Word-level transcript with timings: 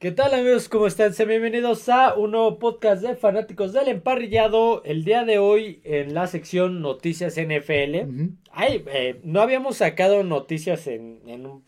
¿Qué 0.00 0.12
tal 0.12 0.32
amigos? 0.32 0.70
¿Cómo 0.70 0.86
están? 0.86 1.12
Sean 1.12 1.28
bienvenidos 1.28 1.86
a 1.90 2.14
un 2.14 2.30
nuevo 2.30 2.58
podcast 2.58 3.02
de 3.02 3.16
fanáticos 3.16 3.74
del 3.74 3.88
emparrillado. 3.88 4.82
El 4.84 5.04
día 5.04 5.26
de 5.26 5.38
hoy 5.38 5.82
en 5.84 6.14
la 6.14 6.26
sección 6.26 6.80
Noticias 6.80 7.34
NFL. 7.34 8.30
Ay, 8.50 8.82
eh, 8.86 9.20
no 9.24 9.42
habíamos 9.42 9.76
sacado 9.76 10.24
noticias 10.24 10.86
en, 10.86 11.20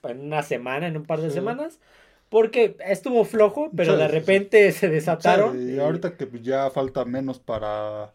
una 0.03 0.43
semana, 0.43 0.87
en 0.87 0.97
un 0.97 1.05
par 1.05 1.21
de 1.21 1.29
semanas. 1.29 1.79
Porque 2.31 2.75
estuvo 2.87 3.27
flojo, 3.27 3.71
pero 3.77 3.99
de 3.99 4.09
repente 4.09 4.73
se 4.73 4.89
desataron. 4.89 5.71
y 5.71 5.79
ahorita 5.79 6.17
que 6.17 6.27
ya 6.41 6.71
falta 6.71 7.05
menos 7.05 7.39
para, 7.39 8.15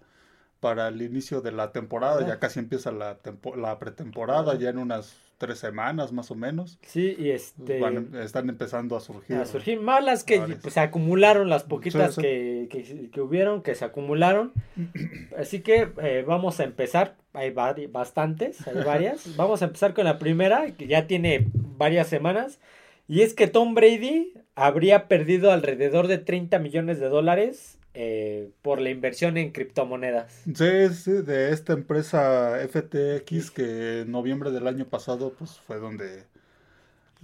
para 0.60 0.88
el 0.88 1.00
inicio 1.04 1.42
de 1.42 1.52
la 1.52 1.72
temporada, 1.72 2.26
ya 2.26 2.40
casi 2.40 2.58
empieza 2.58 2.92
la, 2.92 3.20
la 3.56 3.78
pretemporada, 3.78 4.56
ya 4.58 4.72
en 4.72 4.80
unas 4.80 5.27
tres 5.38 5.60
semanas 5.60 6.12
más 6.12 6.32
o 6.32 6.36
menos. 6.36 6.80
Sí, 6.82 7.16
y 7.18 7.30
este... 7.32 7.82
están 8.22 8.50
empezando 8.50 8.96
a 8.96 9.00
surgir. 9.00 9.38
A 9.38 9.46
surgir 9.46 9.80
malas 9.80 10.24
que 10.24 10.40
pues, 10.62 10.74
se 10.74 10.80
acumularon, 10.80 11.50
las 11.50 11.64
poquitas 11.64 12.16
Que, 12.16 12.68
que, 13.12 13.22
hubieron, 13.22 13.62
que 13.62 13.76
se 13.76 13.86
acumularon. 13.86 14.54
Así 15.38 15.62
que 15.62 15.90
eh, 16.02 16.24
vamos 16.28 16.60
a 16.60 16.64
empezar, 16.64 17.16
hay 17.34 17.52
bastantes, 17.52 18.68
hay 18.68 18.84
varias. 18.84 19.36
vamos 19.38 19.62
a 19.62 19.66
empezar 19.66 19.94
con 19.94 20.06
la 20.06 20.20
primera, 20.20 20.72
que 20.72 20.88
ya 20.88 21.08
tiene 21.08 21.48
varias 21.54 22.08
semanas. 22.08 22.60
Y 23.08 23.22
es 23.22 23.34
que 23.34 23.48
Tom 23.48 23.74
Brady 23.74 24.34
habría 24.56 25.08
perdido 25.08 25.52
alrededor 25.52 26.08
de 26.08 26.18
30 26.18 26.60
millones 26.60 27.00
de 27.00 27.08
dólares 27.08 27.77
eh, 28.00 28.52
por 28.62 28.80
la 28.80 28.92
inversión 28.92 29.38
en 29.38 29.52
criptomonedas. 29.52 30.32
Sí, 30.46 30.90
sí, 30.94 31.12
de 31.14 31.52
esta 31.52 31.74
empresa 31.74 32.56
FTX 32.60 33.50
que 33.50 34.02
en 34.02 34.12
noviembre 34.12 34.52
del 34.52 34.68
año 34.68 34.86
pasado 34.86 35.34
pues 35.34 35.58
fue 35.58 35.78
donde 35.78 36.26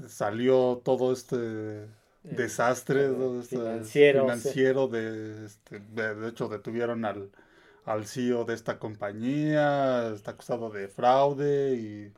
salió 0.07 0.81
todo 0.83 1.13
este 1.13 1.35
eh, 1.35 1.85
desastre 2.23 3.05
este 3.39 3.57
financiero, 3.57 4.21
financiero 4.23 4.87
de, 4.87 5.45
este, 5.45 5.79
de, 5.93 6.27
hecho 6.27 6.47
detuvieron 6.47 7.05
al, 7.05 7.29
al 7.85 8.07
CEO 8.07 8.43
de 8.43 8.55
esta 8.55 8.79
compañía, 8.79 10.11
está 10.15 10.31
acusado 10.31 10.71
de 10.71 10.87
fraude 10.87 11.75
y 11.75 12.11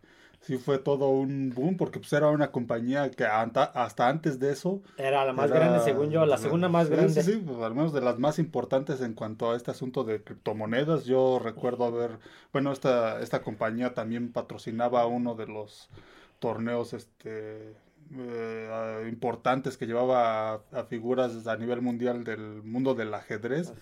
sí 0.46 0.58
fue 0.58 0.78
todo 0.78 1.10
un 1.10 1.50
boom 1.50 1.76
porque 1.76 2.00
pues 2.00 2.14
era 2.14 2.28
una 2.30 2.52
compañía 2.52 3.10
que 3.10 3.26
hasta 3.26 4.08
antes 4.08 4.40
de 4.40 4.52
eso 4.52 4.82
era 4.96 5.26
la 5.26 5.34
más 5.34 5.52
grande 5.52 5.80
según 5.84 6.12
yo 6.12 6.24
la 6.26 6.38
segunda 6.38 6.70
más 6.70 6.88
grande. 6.88 7.24
sí, 7.24 7.34
sí 7.34 7.44
pues, 7.44 7.60
al 7.60 7.74
menos 7.74 7.94
de 7.94 8.02
las 8.02 8.20
más 8.20 8.38
importantes 8.38 9.02
en 9.02 9.14
cuanto 9.14 9.52
a 9.52 9.56
este 9.56 9.72
asunto 9.72 10.04
de 10.04 10.24
criptomonedas. 10.24 11.06
Yo 11.06 11.40
recuerdo 11.40 11.86
haber 11.86 12.20
bueno 12.54 12.72
esta 12.72 13.20
esta 13.22 13.42
compañía 13.42 13.96
también 13.96 14.32
patrocinaba 14.32 15.08
uno 15.08 15.34
de 15.34 15.48
los 15.48 15.90
torneos 16.38 16.94
este 16.94 17.74
eh, 18.16 19.08
importantes 19.10 19.78
que 19.78 19.88
llevaba 19.88 20.62
a, 20.72 20.84
figuras 20.88 21.48
a 21.48 21.58
nivel 21.58 21.82
mundial 21.82 22.24
del 22.24 22.62
mundo 22.62 22.94
del 22.94 23.16
ajedrez 23.16 23.74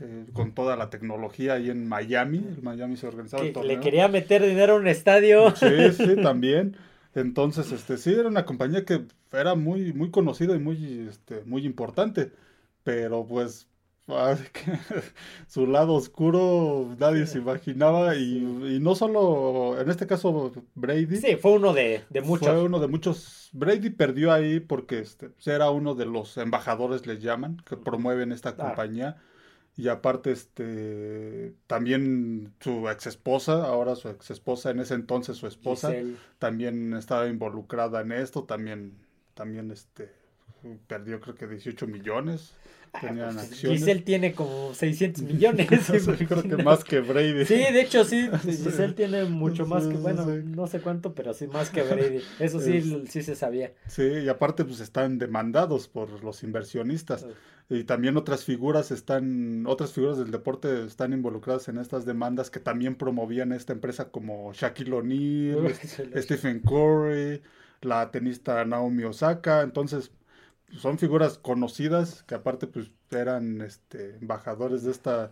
eh, 0.00 0.26
con 0.32 0.52
toda 0.52 0.76
la 0.76 0.90
tecnología 0.90 1.54
ahí 1.54 1.70
en 1.70 1.88
Miami. 1.88 2.38
El 2.38 2.62
Miami 2.62 2.96
se 2.96 3.06
organizaba 3.06 3.44
el 3.44 3.54
Le 3.66 3.80
quería 3.80 4.08
meter 4.08 4.42
dinero 4.42 4.74
a 4.74 4.76
un 4.76 4.88
estadio. 4.88 5.54
Sí, 5.56 5.92
sí, 5.96 6.16
también. 6.22 6.76
Entonces, 7.14 7.72
este, 7.72 7.98
sí, 7.98 8.12
era 8.12 8.28
una 8.28 8.44
compañía 8.44 8.84
que 8.84 9.02
era 9.32 9.54
muy, 9.54 9.92
muy 9.92 10.10
conocida 10.10 10.54
y 10.54 10.58
muy, 10.58 11.06
este, 11.08 11.42
muy 11.44 11.64
importante. 11.66 12.32
Pero 12.84 13.26
pues 13.26 13.68
su 15.46 15.66
lado 15.66 15.94
oscuro 15.94 16.94
nadie 16.98 17.26
se 17.26 17.38
imaginaba 17.38 18.16
y, 18.16 18.78
no 18.80 18.94
solo 18.94 19.80
en 19.80 19.88
este 19.90 20.06
caso 20.06 20.52
Brady 20.74 21.16
sí 21.16 21.36
fue 21.36 21.52
uno 21.52 21.72
de, 21.72 22.02
muchos 22.24 22.48
fue 22.48 22.62
uno 22.62 22.80
de 22.80 22.88
muchos 22.88 23.48
Brady 23.52 23.90
perdió 23.90 24.32
ahí 24.32 24.58
porque 24.60 24.98
este, 24.98 25.30
era 25.46 25.70
uno 25.70 25.94
de 25.94 26.06
los 26.06 26.36
embajadores 26.36 27.06
les 27.06 27.22
llaman 27.22 27.62
que 27.64 27.76
promueven 27.76 28.32
esta 28.32 28.56
compañía 28.56 29.22
y 29.76 29.88
aparte, 29.88 30.32
este, 30.32 31.54
también 31.66 32.54
su 32.60 32.88
ex 32.88 33.06
esposa, 33.06 33.64
ahora 33.64 33.94
su 33.96 34.08
ex 34.08 34.30
esposa, 34.30 34.70
en 34.70 34.80
ese 34.80 34.94
entonces 34.94 35.36
su 35.38 35.46
esposa, 35.46 35.92
también 36.38 36.94
estaba 36.94 37.26
involucrada 37.28 38.02
en 38.02 38.12
esto, 38.12 38.44
también, 38.44 38.98
también, 39.34 39.70
este, 39.70 40.12
perdió 40.86 41.20
creo 41.20 41.34
que 41.34 41.46
18 41.46 41.86
millones. 41.86 42.54
Ah, 42.94 43.00
tenían 43.00 43.34
pues, 43.34 43.50
acciones. 43.50 43.78
Giselle 43.78 44.02
tiene 44.02 44.34
como 44.34 44.74
600 44.74 45.22
millones. 45.22 45.66
creo 46.28 46.42
que 46.42 46.62
más 46.62 46.84
que 46.84 47.00
Brady. 47.00 47.46
Sí, 47.46 47.54
de 47.54 47.80
hecho 47.80 48.04
sí, 48.04 48.28
Giselle 48.42 48.92
tiene 48.92 49.24
mucho 49.24 49.66
más 49.66 49.86
que, 49.86 49.94
bueno, 49.94 50.26
no 50.26 50.66
sé 50.66 50.80
cuánto, 50.80 51.14
pero 51.14 51.32
sí 51.32 51.46
más 51.46 51.70
que 51.70 51.82
Brady. 51.82 52.20
Eso 52.38 52.60
sí, 52.60 53.04
sí 53.08 53.22
se 53.22 53.34
sabía. 53.34 53.72
Sí, 53.86 54.02
y 54.02 54.28
aparte 54.28 54.64
pues 54.64 54.80
están 54.80 55.18
demandados 55.18 55.88
por 55.88 56.22
los 56.22 56.42
inversionistas 56.42 57.26
y 57.70 57.84
también 57.84 58.18
otras 58.18 58.44
figuras 58.44 58.90
están, 58.90 59.64
otras 59.66 59.92
figuras 59.92 60.18
del 60.18 60.30
deporte 60.30 60.84
están 60.84 61.14
involucradas 61.14 61.68
en 61.68 61.78
estas 61.78 62.04
demandas 62.04 62.50
que 62.50 62.60
también 62.60 62.96
promovían 62.96 63.52
esta 63.52 63.72
empresa 63.72 64.10
como 64.10 64.52
Shaquille 64.52 64.92
O'Neal, 64.92 65.74
Stephen 66.16 66.60
Curry, 66.60 67.40
la 67.80 68.10
tenista 68.10 68.62
Naomi 68.66 69.04
Osaka, 69.04 69.62
entonces 69.62 70.10
son 70.78 70.98
figuras 70.98 71.38
conocidas 71.38 72.22
que 72.24 72.34
aparte 72.34 72.66
pues 72.66 72.90
eran 73.10 73.60
este 73.60 74.16
embajadores 74.16 74.84
de 74.84 74.90
esta 74.90 75.30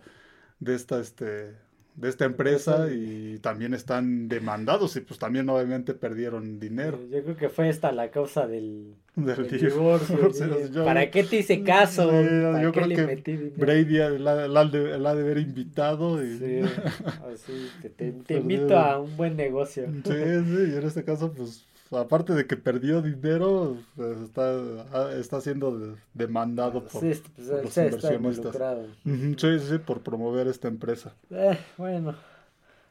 de 0.59 0.75
esta 0.75 1.01
este 1.01 1.55
de 1.97 2.09
esta 2.09 2.25
empresa 2.25 2.89
y 2.91 3.39
también 3.41 3.75
están 3.75 4.29
demandados 4.29 4.97
y 4.97 5.01
pues 5.01 5.19
también 5.19 5.49
obviamente 5.49 5.93
perdieron 5.93 6.59
dinero. 6.59 6.99
Yo 7.11 7.23
creo 7.23 7.37
que 7.37 7.49
fue 7.49 7.69
esta 7.69 7.93
la 7.93 8.11
causa 8.11 8.47
del, 8.47 8.95
divorcio. 9.17 10.31
¿Para 10.85 11.11
qué 11.11 11.25
te 11.25 11.39
hice 11.39 11.63
caso? 11.63 12.11
yo 12.11 12.73
creo 12.73 12.89
que 12.89 13.53
Brady 13.57 13.99
la, 14.19 14.49
la, 14.49 14.65
de, 14.65 15.07
haber 15.07 15.39
invitado. 15.39 16.25
Y... 16.25 16.39
Sí, 16.39 16.61
así, 17.35 17.71
te, 17.97 18.13
te 18.13 18.37
invito 18.37 18.79
a 18.79 19.01
un 19.01 19.17
buen 19.17 19.37
negocio. 19.37 19.87
Sí, 20.05 20.13
sí, 20.13 20.73
y 20.73 20.77
en 20.77 20.83
este 20.85 21.05
caso 21.05 21.33
pues 21.33 21.67
aparte 21.91 22.35
de 22.35 22.47
que 22.47 22.57
perdió 22.57 23.03
dinero, 23.03 23.77
pues, 23.97 24.19
está, 24.19 25.19
está 25.19 25.41
siendo 25.41 25.97
demandado 26.15 26.85
por, 26.85 27.01
sí, 27.01 27.21
pues, 27.35 27.49
los 27.49 27.77
inversionistas. 27.77 28.57
sí, 29.05 29.59
sí, 29.61 29.79
por 29.79 30.01
promover 30.03 30.47
esta 30.47 30.69
empresa. 30.69 31.15
Eh, 31.31 31.59
bueno. 31.77 32.15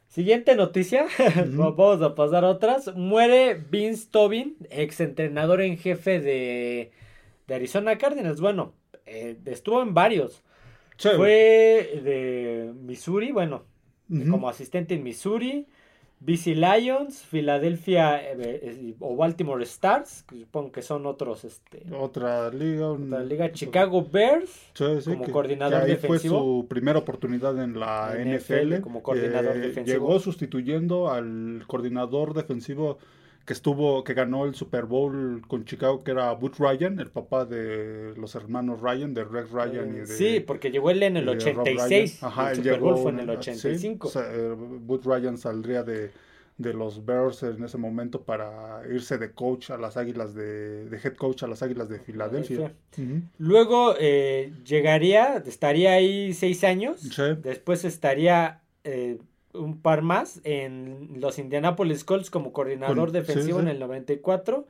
Siguiente 0.09 0.55
noticia, 0.55 1.05
vamos 1.51 2.01
a 2.01 2.15
pasar 2.15 2.43
a 2.43 2.49
otras. 2.49 2.95
Muere 2.95 3.53
Vince 3.53 4.07
Tobin, 4.09 4.57
ex 4.71 4.99
entrenador 5.01 5.61
en 5.61 5.77
jefe 5.77 6.19
de, 6.19 6.91
de 7.47 7.55
Arizona 7.55 7.95
Cardinals. 7.99 8.41
Bueno, 8.41 8.73
eh, 9.05 9.37
estuvo 9.45 9.83
en 9.83 9.93
varios. 9.93 10.41
Fue 10.97 12.01
de 12.03 12.73
Missouri, 12.81 13.31
bueno, 13.31 13.63
como 14.29 14.49
asistente 14.49 14.95
en 14.95 15.03
Missouri. 15.03 15.67
BC 16.21 16.55
Lions, 16.55 17.23
Philadelphia 17.23 18.21
eh, 18.21 18.35
eh, 18.37 18.95
o 18.99 19.15
Baltimore 19.15 19.63
Stars, 19.63 20.23
que 20.23 20.39
supongo 20.39 20.71
que 20.71 20.81
son 20.81 21.05
otros. 21.05 21.45
Este, 21.45 21.83
otra 21.93 22.49
liga. 22.49 22.89
Otra 22.89 23.23
liga, 23.23 23.51
Chicago 23.53 24.05
Bears, 24.11 24.71
como 25.05 25.25
coordinador 25.31 25.85
defensivo. 25.85 26.07
Fue 26.07 26.19
su 26.19 26.67
primera 26.67 26.99
oportunidad 26.99 27.61
en 27.63 27.79
la 27.79 28.15
NFL. 28.17 28.81
como 28.81 29.01
coordinador 29.01 29.55
eh, 29.55 29.59
defensivo. 29.59 29.93
Llegó 29.93 30.19
sustituyendo 30.19 31.09
al 31.09 31.63
coordinador 31.67 32.33
defensivo 32.33 32.97
que 33.49 33.53
estuvo, 33.53 34.03
que 34.03 34.13
ganó 34.13 34.45
el 34.45 34.53
Super 34.53 34.85
Bowl 34.85 35.41
con 35.47 35.65
Chicago, 35.65 36.03
que 36.03 36.11
era 36.11 36.31
Butch 36.33 36.59
Ryan, 36.59 36.99
el 36.99 37.09
papá 37.09 37.45
de 37.45 38.13
los 38.15 38.35
hermanos 38.35 38.79
Ryan, 38.79 39.15
de 39.15 39.23
Rex 39.23 39.49
Ryan 39.49 39.89
y 39.89 39.99
de. 40.01 40.05
Sí, 40.05 40.39
porque 40.39 40.69
llegó 40.69 40.91
él 40.91 41.01
en 41.01 41.17
el 41.17 41.27
86. 41.27 42.21
Ajá, 42.21 42.51
el 42.51 42.57
Super 42.57 42.79
Bowl 42.79 42.97
fue 42.99 43.11
en 43.11 43.21
el 43.21 43.29
85. 43.31 44.07
Sí, 44.07 44.19
o 44.19 44.55
Butch 44.55 45.03
Ryan 45.03 45.39
saldría 45.39 45.81
de, 45.81 46.11
de 46.59 46.73
los 46.75 47.03
Bears 47.03 47.41
en 47.41 47.63
ese 47.63 47.79
momento 47.79 48.21
para 48.21 48.83
irse 48.87 49.17
de 49.17 49.31
coach 49.31 49.71
a 49.71 49.79
las 49.79 49.97
Águilas 49.97 50.35
de, 50.35 50.87
de 50.87 50.97
head 50.97 51.15
coach 51.15 51.41
a 51.41 51.47
las 51.47 51.63
Águilas 51.63 51.89
de 51.89 51.99
Filadelfia. 52.01 52.71
Luego 53.39 53.95
eh, 53.99 54.53
llegaría, 54.63 55.37
estaría 55.37 55.93
ahí 55.93 56.35
seis 56.35 56.63
años. 56.63 57.01
Después 57.41 57.83
estaría 57.83 58.61
eh, 58.83 59.17
un 59.53 59.81
par 59.81 60.01
más 60.01 60.41
en 60.43 61.19
los 61.19 61.39
Indianapolis 61.39 62.03
Colts 62.03 62.29
como 62.29 62.53
coordinador 62.53 63.11
defensivo 63.11 63.59
en 63.59 63.67
el 63.67 63.79
94. 63.79 64.65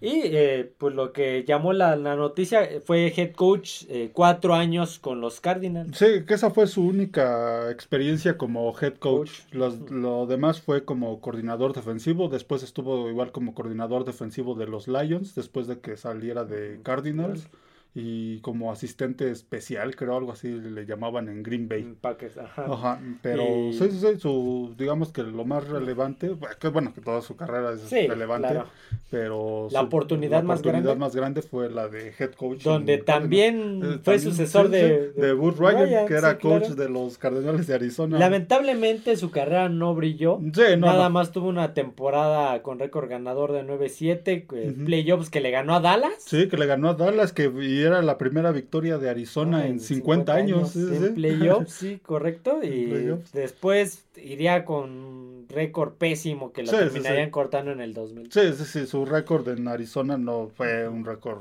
Y 0.00 0.22
eh, 0.24 0.72
pues 0.78 0.96
lo 0.96 1.12
que 1.12 1.44
llamó 1.44 1.72
la, 1.72 1.94
noticia 1.96 2.68
fue 2.84 3.12
head 3.16 3.34
coach 3.34 3.84
eh, 3.88 4.10
cuatro 4.12 4.54
años 4.54 4.98
con 4.98 5.20
los 5.20 5.40
Cardinals. 5.40 5.96
Sí, 5.96 6.24
que 6.26 6.34
esa 6.34 6.50
fue 6.50 6.66
su 6.66 6.84
única 6.84 7.70
experiencia 7.70 8.36
como 8.36 8.74
head 8.80 8.94
coach. 8.94 9.30
lo 9.52 10.26
demás 10.26 10.60
fue 10.60 10.84
como 10.84 11.20
coordinador 11.20 11.72
defensivo. 11.72 12.28
Después 12.28 12.64
estuvo 12.64 13.08
igual 13.08 13.30
como 13.30 13.54
coordinador 13.54 14.04
defensivo 14.04 14.56
de 14.56 14.66
los 14.66 14.88
Lions, 14.88 15.36
después 15.36 15.68
de 15.68 15.78
que 15.78 15.96
saliera 15.96 16.44
de 16.44 16.80
Cardinals. 16.82 17.48
Y 17.94 18.38
como 18.40 18.72
asistente 18.72 19.30
especial, 19.30 19.94
creo 19.96 20.16
algo 20.16 20.32
así 20.32 20.48
le 20.48 20.86
llamaban 20.86 21.28
en 21.28 21.42
Green 21.42 21.68
Bay. 21.68 21.82
En 21.82 21.94
Packers, 21.94 22.38
ajá. 22.38 22.64
Ajá, 22.66 23.00
pero 23.20 23.42
Y- 23.44 23.74
sí, 23.74 23.90
sí, 23.90 24.18
su, 24.18 24.74
digamos 24.78 25.12
que 25.12 25.22
lo 25.22 25.44
más 25.44 25.68
relevante, 25.68 26.30
bueno, 26.30 26.56
que 26.58 26.68
bueno, 26.68 26.94
que 26.94 27.02
toda 27.02 27.20
su 27.20 27.36
carrera 27.36 27.72
es 27.74 27.80
Sí, 27.82 28.06
relevante, 28.06 28.48
claro. 28.48 28.68
pero 29.10 29.68
La 29.70 29.80
su- 29.80 29.86
oportunidad 29.86 30.38
la 30.38 30.42
más 30.44 30.60
oportunidad 30.60 30.84
grande. 30.84 31.00
más 31.00 31.14
grande 31.16 31.42
fue 31.42 31.68
la 31.70 31.88
de 31.88 32.14
head 32.18 32.32
coach. 32.32 32.62
Donde 32.62 32.94
en- 32.94 33.04
también 33.04 33.80
eh, 33.82 33.86
fue 34.02 34.14
también, 34.16 34.20
sucesor 34.22 34.66
sí, 34.66 34.72
de, 34.72 35.12
sí, 35.14 35.20
de 35.20 35.32
Bud 35.34 35.54
Ryan, 35.58 36.06
que 36.06 36.14
era 36.14 36.38
coach 36.38 36.60
claro. 36.68 36.74
de 36.76 36.88
los 36.88 37.18
Cardenales 37.18 37.66
de 37.66 37.74
Arizona. 37.74 38.18
Lamentablemente 38.18 39.16
su 39.16 39.30
carrera 39.30 39.68
no 39.68 39.94
brilló. 39.94 40.38
Sí, 40.54 40.62
no, 40.78 40.86
Nada 40.86 41.04
no. 41.04 41.10
más 41.10 41.30
tuvo 41.32 41.48
una 41.48 41.74
temporada 41.74 42.62
con 42.62 42.78
récord 42.78 43.10
ganador 43.10 43.52
de 43.52 43.62
9-7, 43.64 44.46
que- 44.46 44.70
Ujú. 44.70 44.84
playoffs 44.86 45.28
que 45.28 45.40
le 45.40 45.50
ganó 45.50 45.74
a 45.74 45.80
Dallas. 45.80 46.14
Sí, 46.20 46.48
que 46.48 46.56
le 46.56 46.64
ganó 46.66 46.88
a 46.88 46.94
Dallas, 46.94 47.32
que 47.34 47.44
y 47.44 47.81
era 47.82 48.02
la 48.02 48.18
primera 48.18 48.52
victoria 48.52 48.98
de 48.98 49.10
Arizona 49.10 49.58
Ah, 49.62 49.66
en 49.68 49.80
50, 49.80 50.34
años. 50.34 50.70
sí, 50.70 50.80
en 50.80 51.14
playoffs, 51.14 51.72
sí, 51.78 51.98
correcto. 52.04 52.60
Y 52.62 53.14
después 53.32 54.04
iría 54.16 54.64
con 54.64 55.46
récord 55.48 55.92
pésimo 55.94 56.52
que 56.52 56.62
lo 56.62 56.70
Sí, 56.70 56.76
terminarían 56.78 57.26
sí. 57.26 57.30
cortando 57.30 57.72
en 57.72 57.80
el 57.80 57.94
2000. 57.94 58.32
Sí, 58.32 58.52
sí, 58.54 58.64
sí, 58.64 58.86
su 58.86 59.04
récord 59.04 59.48
en 59.48 59.68
Arizona 59.68 60.16
no 60.16 60.48
fue 60.56 60.88
un 60.88 61.04
récord 61.04 61.38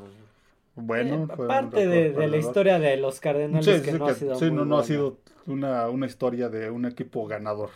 bueno. 0.76 1.24
Eh, 1.24 1.36
fue 1.36 1.48
parte 1.48 1.88
de, 1.88 2.02
récord 2.04 2.22
de 2.22 2.28
la 2.28 2.38
historia 2.38 2.80
de 2.80 2.98
los 2.98 3.20
Cardenales 3.20 3.82
que 3.82 3.92
no 3.94 4.06
que- 4.06 4.12
ha 4.12 4.16
sido 4.16 4.36
sí, 4.40 4.46
muy 4.46 4.54
no, 4.54 4.66
no 4.66 4.80
ha 4.80 4.84
sido 4.84 5.18
una, 5.48 5.90
una 5.90 6.06
historia 6.06 6.50
de 6.50 6.70
un 6.70 6.86
equipo 6.86 7.28
ganador. 7.28 7.70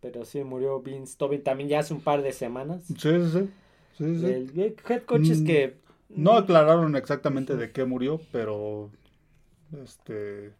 Pero 0.00 0.24
sí 0.24 0.44
murió 0.44 0.80
Vince 0.80 1.16
Tobin 1.16 1.42
también 1.42 1.68
ya 1.68 1.78
hace 1.80 1.94
un 1.94 2.00
par 2.00 2.22
de 2.22 2.32
semanas. 2.32 2.82
Sí, 2.86 2.94
sí, 2.96 3.30
sí. 3.32 3.48
sí, 3.98 4.18
sí. 4.18 4.26
El 4.26 4.50
el 4.60 4.76
head 4.88 5.02
coach 5.04 5.30
es 5.30 5.40
Mm, 5.40 5.46
que 5.46 5.74
No 6.14 6.32
mm, 6.32 6.36
aclararon 6.38 6.96
exactamente 6.96 7.56
de 7.56 7.70
qué 7.72 7.84
murió, 7.84 8.20
pero 8.32 8.90
este 9.82 10.52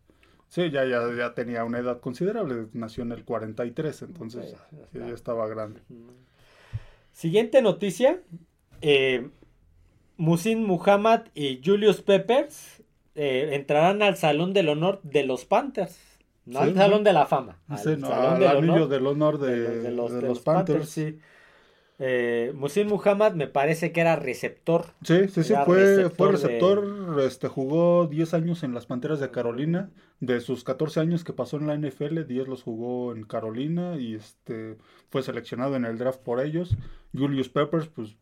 sí, 0.49 0.71
ya, 0.71 0.85
ya, 0.85 1.03
ya 1.17 1.35
tenía 1.35 1.65
una 1.65 1.79
edad 1.79 2.01
considerable, 2.01 2.69
nació 2.73 3.03
en 3.05 3.13
el 3.13 3.25
43, 3.25 4.03
entonces 4.03 4.57
Sí, 4.93 4.99
ya 4.99 5.07
ya 5.07 5.15
estaba 5.15 5.47
grande. 5.49 5.81
Siguiente 7.13 7.63
noticia. 7.63 8.23
Eh, 8.83 9.29
Musin 10.17 10.65
Muhammad 10.65 11.23
y 11.35 11.61
Julius 11.65 12.03
Peppers 12.03 12.83
eh, 13.15 13.51
entrarán 13.53 14.03
al 14.03 14.17
Salón 14.17 14.53
del 14.53 14.69
Honor 14.69 15.01
de 15.03 15.25
los 15.25 15.45
Panthers. 15.45 15.99
No 16.47 16.61
Sí, 16.61 16.65
al 16.65 16.71
sí. 16.71 16.77
Salón 16.77 17.05
de 17.05 17.13
la 17.13 17.27
Fama. 17.27 17.59
Al 17.69 17.79
Sí, 17.79 17.97
no, 17.97 18.09
Salón 18.09 18.35
al 18.35 18.41
del 18.41 18.49
anillo 18.49 18.73
Honor 18.75 18.89
del 18.89 19.07
honor 19.07 19.39
de, 19.39 19.81
de, 19.81 19.91
los, 19.91 19.91
de 19.91 19.91
los- 19.93 20.11
de 20.13 20.21
de 20.21 20.29
los 20.29 20.29
los 20.29 20.41
Panthers. 20.41 20.79
Panthers. 20.81 20.91
sí. 20.91 21.19
Eh, 22.03 22.53
Musin 22.55 22.87
Muhammad 22.89 23.35
me 23.35 23.47
parece 23.47 23.93
que 23.93 24.01
era 24.01 24.17
receptor. 24.17 24.87
Sí, 25.05 25.29
sí, 25.29 25.45
sí, 25.45 25.53
fue, 25.67 25.77
receptor 25.85 26.11
fue 26.17 26.27
de- 26.27 26.33
receptor, 26.33 27.21
este, 27.27 27.49
jugó 27.49 28.07
10 28.07 28.33
años 28.33 28.63
en 28.63 28.73
las 28.73 28.87
Panteras 28.87 29.21
de 29.21 29.31
Carolina, 29.31 29.91
de 30.19 30.41
sus 30.41 30.65
14 30.65 31.01
años 31.01 31.25
que 31.25 31.35
pasó 31.35 31.59
en 31.59 31.67
la 31.67 31.75
NFL, 31.75 32.25
10 32.27 32.49
los 32.49 32.63
jugó 32.63 33.13
en 33.15 33.25
Carolina 33.25 33.97
y 33.99 34.15
este, 34.15 34.79
fue 35.11 35.23
seleccionado 35.23 35.77
en 35.77 35.85
el 35.85 35.99
draft 35.99 36.21
por 36.21 36.41
ellos. 36.41 36.75
Julius 37.15 37.51
Peppers, 37.51 37.89
pues, 37.89 38.17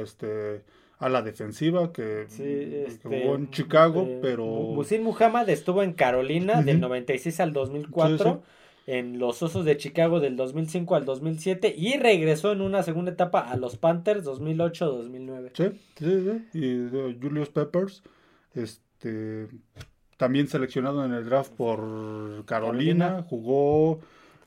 este, 0.00 0.62
a 0.98 1.08
la 1.08 1.22
defensiva, 1.22 1.92
que, 1.92 2.26
Sí, 2.28 2.42
que 2.44 2.84
este, 2.86 3.08
jugó 3.08 3.34
en 3.34 3.50
Chicago, 3.50 4.02
eh, 4.06 4.18
pero... 4.22 4.46
Mu- 4.46 4.74
Musin 4.76 5.02
Muhammad 5.02 5.48
estuvo 5.48 5.82
en 5.82 5.92
Carolina 5.94 6.62
del 6.62 6.76
Ujú. 6.76 6.88
96 6.88 7.40
al 7.40 7.52
2004, 7.52 8.18
Sí, 8.44 8.50
en 8.86 9.18
los 9.18 9.42
Osos 9.42 9.64
de 9.64 9.76
Chicago 9.76 10.20
del 10.20 10.36
2005 10.36 10.94
al 10.94 11.04
2007 11.04 11.74
y 11.76 11.96
regresó 11.98 12.52
en 12.52 12.60
una 12.60 12.82
segunda 12.84 13.10
etapa 13.10 13.40
a 13.40 13.56
los 13.56 13.76
Panthers 13.76 14.24
2008-2009. 14.24 15.50
Sí, 15.54 15.64
sí, 15.98 16.04
sí. 16.52 16.58
Y 16.58 16.96
eh, 16.96 17.16
Julius 17.20 17.48
Peppers, 17.50 18.02
este, 18.54 19.48
también 20.16 20.48
seleccionado 20.48 21.04
en 21.04 21.12
el 21.12 21.24
draft 21.24 21.52
por 21.52 22.44
Carolina, 22.46 23.06
Carolina. 23.06 23.26
jugó 23.28 24.00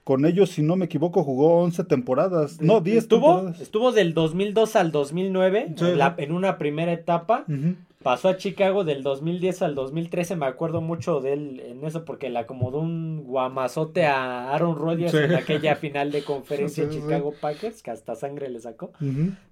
con 0.04 0.26
ellos, 0.26 0.50
si 0.50 0.64
no 0.64 0.76
me 0.76 0.86
equivoco, 0.86 1.24
jugó 1.24 1.62
11 1.62 1.84
temporadas, 1.84 2.60
no, 2.62 2.82
10 2.82 2.98
estuvo, 2.98 3.28
temporadas. 3.36 3.62
estuvo 3.62 3.92
del 3.92 4.14
2002 4.16 4.76
al 4.76 4.92
2009 4.92 5.74
Sí, 5.78 5.86
en, 5.86 5.98
la- 6.00 6.16
en 6.18 6.32
una 6.32 6.58
primera 6.58 6.92
etapa. 6.94 7.46
Ujú. 7.48 7.76
Pasó 8.02 8.30
a 8.30 8.38
Chicago 8.38 8.86
del 8.86 9.04
2010 9.04 9.62
al 9.62 9.76
2013, 9.76 10.38
me 10.38 10.46
acuerdo 10.46 10.80
mucho 10.80 11.20
de 11.20 11.34
él 11.34 11.60
en 11.60 11.84
eso 11.84 12.06
porque 12.06 12.30
le 12.30 12.40
acomodó 12.40 12.80
un 12.80 13.26
guamazote 13.26 14.06
a 14.06 14.54
Aaron 14.54 14.78
Rodgers 14.78 15.12
Sí. 15.12 15.18
en 15.18 15.36
aquella 15.36 15.76
final 15.76 16.10
de 16.10 16.24
conferencia 16.24 16.86
Sí, 16.86 16.92
sí, 16.92 16.96
sí. 16.96 17.02
Chicago 17.04 17.34
Packers, 17.42 17.84
que 17.84 17.92
hasta 17.92 18.16
sangre 18.16 18.48
le 18.50 18.62
sacó. 18.62 18.94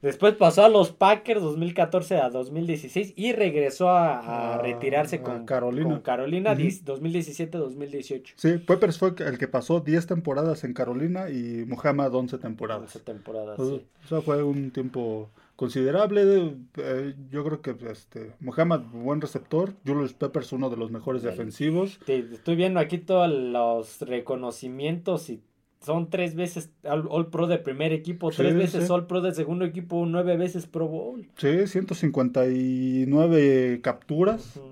Después 0.02 0.36
pasó 0.36 0.64
a 0.64 0.70
los 0.70 0.92
Packers 0.94 1.42
2014 1.42 2.16
a 2.22 2.30
2016 2.30 3.14
y 3.18 3.34
regresó 3.34 3.90
a, 3.90 4.18
a 4.20 4.54
A- 4.56 4.58
retirarse 4.62 5.18
a 5.18 5.24
con 5.24 5.46
Carolina. 5.46 5.90
con 5.90 6.00
Carolina 6.00 6.54
Ujú. 6.54 6.62
2017-2018. 6.62 8.32
Sí, 8.38 8.58
Peppers 8.60 8.98
fue 8.98 9.14
el 9.26 9.38
que 9.38 9.50
pasó 9.50 9.82
10 9.82 10.08
temporadas 10.08 10.64
en 10.64 10.74
Carolina 10.74 11.30
y 11.30 11.66
Muhammad 11.68 12.16
11 12.16 12.38
temporadas. 12.38 12.96
Esa 12.96 13.04
temporada, 13.04 13.56
O 13.58 13.82
sea, 14.08 14.22
fue 14.22 14.42
un 14.42 14.72
tiempo 14.72 15.30
considerable. 15.58 16.56
eh, 16.78 17.14
yo 17.30 17.44
creo 17.44 17.62
que 17.62 17.76
este 17.92 18.32
Muhammad, 18.40 18.84
buen 18.94 19.20
receptor. 19.20 19.74
Julius 19.86 20.14
Peppers, 20.14 20.54
uno 20.54 20.70
de 20.70 20.78
los 20.78 20.92
mejores 20.92 21.24
defensivos. 21.24 22.00
Te- 22.06 22.20
estoy 22.20 22.56
viendo 22.56 22.80
aquí 22.80 23.00
todos 23.00 23.30
los 23.30 24.00
reconocimientos 24.00 25.30
y 25.30 25.42
son 25.82 26.10
tres 26.10 26.36
veces 26.36 26.72
All, 26.84 27.28
Pro 27.28 27.48
de 27.48 27.58
primer 27.60 27.92
equipo, 27.94 28.32
Sí, 28.32 28.38
tres 28.38 28.56
veces 28.56 28.88
sí. 28.88 28.92
All 28.94 29.08
Pro 29.08 29.20
de 29.22 29.34
segundo 29.34 29.64
equipo, 29.66 30.06
nueve 30.06 30.38
veces 30.38 30.68
Pro 30.68 30.88
Bowl. 30.88 31.28
Sí, 31.38 31.68
159 31.68 33.80
capturas. 33.82 34.56
Ujú. 34.58 34.68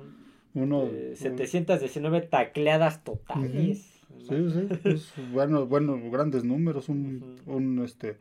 Uno, 0.55 0.83
Eh, 0.83 1.09
un- 1.11 1.15
719 1.17 2.21
tacleadas 2.21 3.03
totales. 3.03 3.91
Sí, 4.19 4.35
sí, 4.51 4.67
es 4.85 5.11
bueno, 5.33 5.65
bueno, 5.67 5.99
grandes 6.09 6.43
números, 6.45 6.87
un, 6.89 7.35
un, 7.45 7.83
este, 7.83 8.15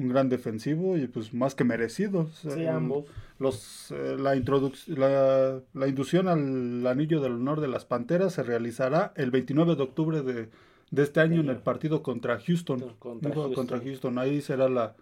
un 0.00 0.08
gran 0.08 0.28
defensivo 0.28 0.96
y 0.96 1.06
pues 1.06 1.32
más 1.34 1.54
que 1.54 1.64
merecido. 1.64 2.28
Sí, 2.34 2.48
el- 2.48 2.68
ambos. 2.68 3.04
Los, 3.38 3.90
eh, 3.90 4.16
la, 4.18 4.34
introduc- 4.36 4.86
la, 4.88 5.60
la 5.72 5.88
inducción 5.88 6.28
al 6.28 6.86
anillo 6.86 7.20
del 7.20 7.32
honor 7.32 7.60
de 7.60 7.68
las 7.68 7.84
Panteras 7.84 8.34
se 8.34 8.42
realizará 8.42 9.12
el 9.16 9.30
29 9.30 9.76
de 9.76 9.82
octubre 9.82 10.22
de, 10.22 10.48
de 10.90 11.02
este 11.02 11.20
año 11.20 11.40
en 11.40 11.48
el 11.48 11.58
partido 11.58 12.02
contra 12.02 12.38
Houston. 12.40 12.80
Contra 12.98 13.32
Houston. 13.32 13.54
contra 13.54 13.78
Houston. 13.80 14.18
Ahí 14.18 14.40
será 14.42 14.68
la, 14.68 14.94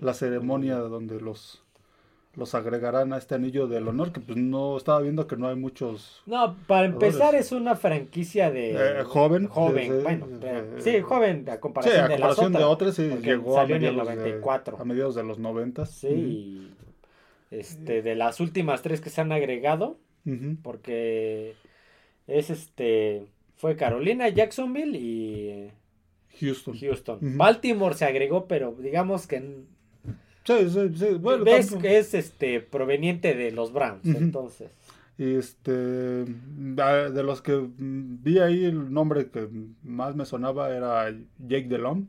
la 0.00 0.14
ceremonia 0.14 0.76
donde 0.78 1.20
los, 1.20 1.62
los 2.36 2.54
agregarán 2.54 3.12
a 3.12 3.18
este 3.18 3.34
anillo 3.36 3.66
del 3.68 3.86
honor, 3.88 4.12
que 4.12 4.20
pues 4.20 4.36
no 4.36 4.76
estaba 4.76 5.00
viendo 5.00 5.26
que 5.26 5.36
no 5.36 5.48
hay 5.48 5.56
muchos 5.56 6.22
No, 6.26 6.56
para 6.66 6.86
empezar 6.86 7.12
Jugadores. 7.12 7.46
es 7.46 7.52
una 7.52 7.76
franquicia 7.76 8.50
de 8.50 8.72
Eh, 8.72 9.04
joven. 9.04 9.46
joven, 9.48 10.02
bueno, 10.02 10.26
pero- 10.40 10.80
sí. 10.80 11.00
joven 11.00 11.48
a 11.48 11.54
Sí, 11.54 11.58
comparación 11.60 11.98
a 11.98 12.02
de 12.02 12.08
las 12.08 12.16
comparación 12.18 12.52
de 12.52 12.58
otras. 12.58 12.70
otras, 12.72 12.94
sí, 12.96 13.08
porque 13.10 13.26
llegó 13.26 13.56
a 13.58 13.60
salió 13.62 13.76
en 13.76 13.84
el 13.84 13.90
mediados, 13.96 14.08
de, 14.08 14.16
94. 14.16 14.76
a 14.80 14.84
mediados 14.84 15.14
de 15.14 15.22
los 15.24 15.38
90. 15.38 15.86
Sí, 15.86 16.08
y, 16.08 16.74
este, 17.50 18.02
de 18.02 18.14
las 18.16 18.40
últimas 18.40 18.82
tres 18.82 19.00
que 19.00 19.10
se 19.10 19.20
han 19.20 19.30
agregado, 19.32 19.96
porque 20.62 21.54
es 22.26 22.50
este, 22.50 23.26
fue 23.56 23.76
Carolina, 23.76 24.28
Jacksonville 24.28 24.96
y 24.98 25.70
Houston. 26.40 26.76
Houston. 26.78 27.18
Baltimore 27.38 27.94
se 27.94 28.04
agregó, 28.06 28.46
pero 28.48 28.74
digamos 28.78 29.26
que 29.26 29.62
Sí, 30.44 30.68
sí, 30.70 30.80
sí. 30.94 31.06
Bueno, 31.20 31.44
ves 31.44 31.66
tampoco- 31.68 31.82
que 31.82 31.98
es 31.98 32.14
este 32.14 32.60
proveniente 32.60 33.34
de 33.34 33.50
los 33.50 33.72
Browns, 33.72 34.04
entonces. 34.06 34.70
Y 35.16 35.36
este, 35.36 35.70
de 35.70 37.22
los 37.22 37.40
que 37.40 37.68
vi 37.78 38.40
ahí, 38.40 38.64
el 38.64 38.92
nombre 38.92 39.28
que 39.30 39.48
más 39.84 40.16
me 40.16 40.24
sonaba 40.26 40.74
era 40.74 41.14
Jake 41.38 41.68
Delhomme. 41.68 42.06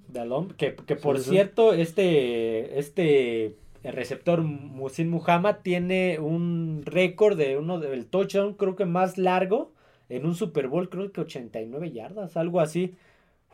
Que, 0.58 0.75
que 0.75 0.96
por 0.96 1.20
Sí, 1.20 1.25
sí. 1.25 1.30
cierto, 1.32 1.74
este, 1.74 2.80
este 2.80 3.56
receptor 3.84 4.42
Musin 4.42 5.10
Muhammad 5.12 5.58
tiene 5.62 6.18
un 6.20 6.82
récord 6.84 7.38
de 7.38 7.58
uno 7.58 7.80
del 7.80 8.08
touchdown, 8.08 8.56
creo 8.56 8.75
que 8.75 8.86
más 8.86 9.20
largo, 9.20 9.72
en 10.10 10.25
un 10.25 10.34
Super 10.36 10.68
Bowl, 10.68 10.89
creo 10.89 11.12
que 11.12 11.22
89 11.22 11.92
yardas, 11.92 12.36
algo 12.38 12.60
así. 12.60 12.96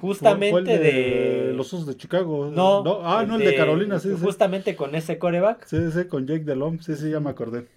Justamente 0.01 0.51
Fue- 0.51 0.63
fue 0.65 0.75
el 0.75 1.48
de... 1.48 1.53
los 1.53 1.74
Osos 1.74 1.86
de 1.88 1.96
Chicago. 1.96 2.50
No, 2.51 2.84
ah, 3.03 3.24
no, 3.25 3.36
el 3.36 3.46
de 3.46 3.55
Carolina, 3.55 4.00
sí, 4.00 4.10
sí. 4.10 4.17
Justamente 4.22 4.75
con 4.75 4.96
ese 4.96 5.17
coreback. 5.20 5.65
Sí, 5.67 5.77
sí, 5.91 6.05
con 6.05 6.27
Jake 6.27 6.43
Delhomme, 6.43 6.81
sí, 6.81 6.96
sí, 6.96 7.10
ya 7.12 7.20
me 7.20 7.29
acordé. 7.29 7.67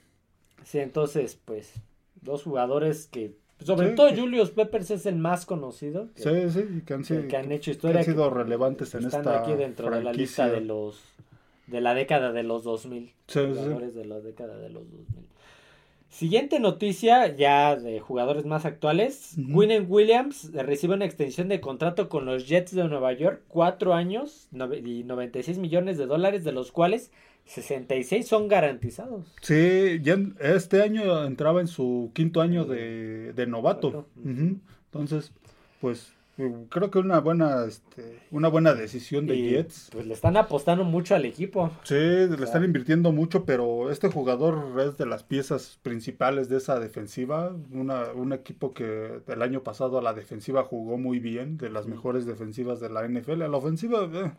Sí, 0.64 0.78
entonces, 0.78 1.38
pues, 1.44 1.74
dos 2.22 2.42
jugadores 2.42 3.06
que... 3.06 3.36
Sobre 3.60 3.90
Sí, 3.90 3.94
todo 3.94 4.08
que- 4.08 4.20
Julius 4.20 4.50
Peppers 4.50 4.90
es 4.90 5.06
el 5.06 5.16
más 5.16 5.46
conocido. 5.46 6.08
que- 6.16 6.22
Sí, 6.22 6.50
sí, 6.50 6.82
que 6.84 6.94
han, 6.94 7.00
que, 7.02 7.06
sido- 7.06 7.28
que 7.28 7.36
han 7.36 7.52
hecho 7.52 7.66
que 7.66 7.70
historia. 7.76 7.98
han 8.00 8.04
sido 8.04 8.28
que 8.30 8.34
relevantes 8.38 8.94
en 8.94 9.04
están 9.04 9.20
esta 9.20 9.40
aquí 9.42 9.52
dentro 9.54 9.90
de 9.90 10.02
la 10.02 10.12
lista 10.12 10.48
de 10.48 10.60
los 10.60 11.00
de 11.66 11.80
la 11.80 11.94
década 11.94 12.32
de 12.32 12.42
los 12.42 12.62
2000. 12.64 13.04
Sí, 13.06 13.12
sí. 13.26 13.40
Jugadores 13.46 13.94
de 13.94 14.04
la 14.04 14.20
década 14.20 14.58
de 14.58 14.68
los 14.70 14.82
2000. 14.90 15.06
Siguiente 16.14 16.61
noticia, 16.61 17.35
ya 17.35 17.75
de 17.75 17.99
jugadores 17.99 18.47
más 18.47 18.64
actuales. 18.64 19.35
Uh 19.37 19.59
Williams 19.88 20.52
recibe 20.52 20.94
una 20.94 21.06
extensión 21.06 21.49
de 21.49 21.61
contrato 21.61 22.09
con 22.09 22.25
los 22.25 22.47
Jets 22.47 22.73
de 22.73 22.85
Nueva 22.85 23.12
York, 23.14 23.42
cuatro 23.49 23.94
años 23.94 24.49
y 24.85 25.02
96 25.02 25.59
millones 25.59 25.99
de 25.99 26.06
dólares, 26.06 26.44
de 26.44 26.52
los 26.52 26.71
cuales 26.71 27.11
66 27.47 28.28
son 28.28 28.47
garantizados. 28.47 29.35
Sí, 29.42 29.99
ya 30.02 30.16
este 30.38 30.83
año 30.83 31.25
entraba 31.25 31.61
en 31.61 31.66
su 31.66 32.12
quinto 32.14 32.40
año 32.40 32.64
de, 32.64 33.33
de 33.33 33.47
novato. 33.49 34.06
Entonces, 34.25 35.33
pues 35.80 36.12
Creo 36.68 36.90
que 36.90 36.98
una 36.98 37.20
buena, 37.20 37.64
este, 37.64 38.20
una 38.32 38.48
buena 38.48 38.74
decisión 38.74 39.26
de 39.26 39.40
Jets. 39.40 39.90
Pues 39.92 40.06
le 40.06 40.14
están 40.14 40.36
apostando 40.36 40.82
mucho 40.82 41.14
al 41.14 41.24
equipo. 41.24 41.70
Sí, 41.84 41.94
le 41.94 42.44
están 42.44 42.64
invirtiendo 42.64 43.12
mucho, 43.12 43.44
pero 43.44 43.90
este 43.90 44.08
jugador 44.10 44.80
es 44.80 44.96
de 44.98 45.06
las 45.06 45.22
piezas 45.22 45.78
principales 45.82 46.48
de 46.48 46.56
esa 46.56 46.80
defensiva. 46.80 47.54
Una, 47.70 48.12
un 48.12 48.32
equipo 48.32 48.74
que 48.74 49.20
el 49.28 49.42
año 49.42 49.62
pasado 49.62 49.98
a 49.98 50.02
la 50.02 50.12
defensiva 50.12 50.64
jugó 50.64 50.98
muy 50.98 51.20
bien, 51.20 51.56
de 51.56 51.70
las 51.70 51.86
mejores 51.86 52.26
defensivas 52.26 52.80
de 52.80 52.90
la 52.90 53.06
NFL. 53.06 53.42
A 53.42 53.48
la 53.48 53.56
ofensiva 53.56 54.10
eh, 54.12 54.32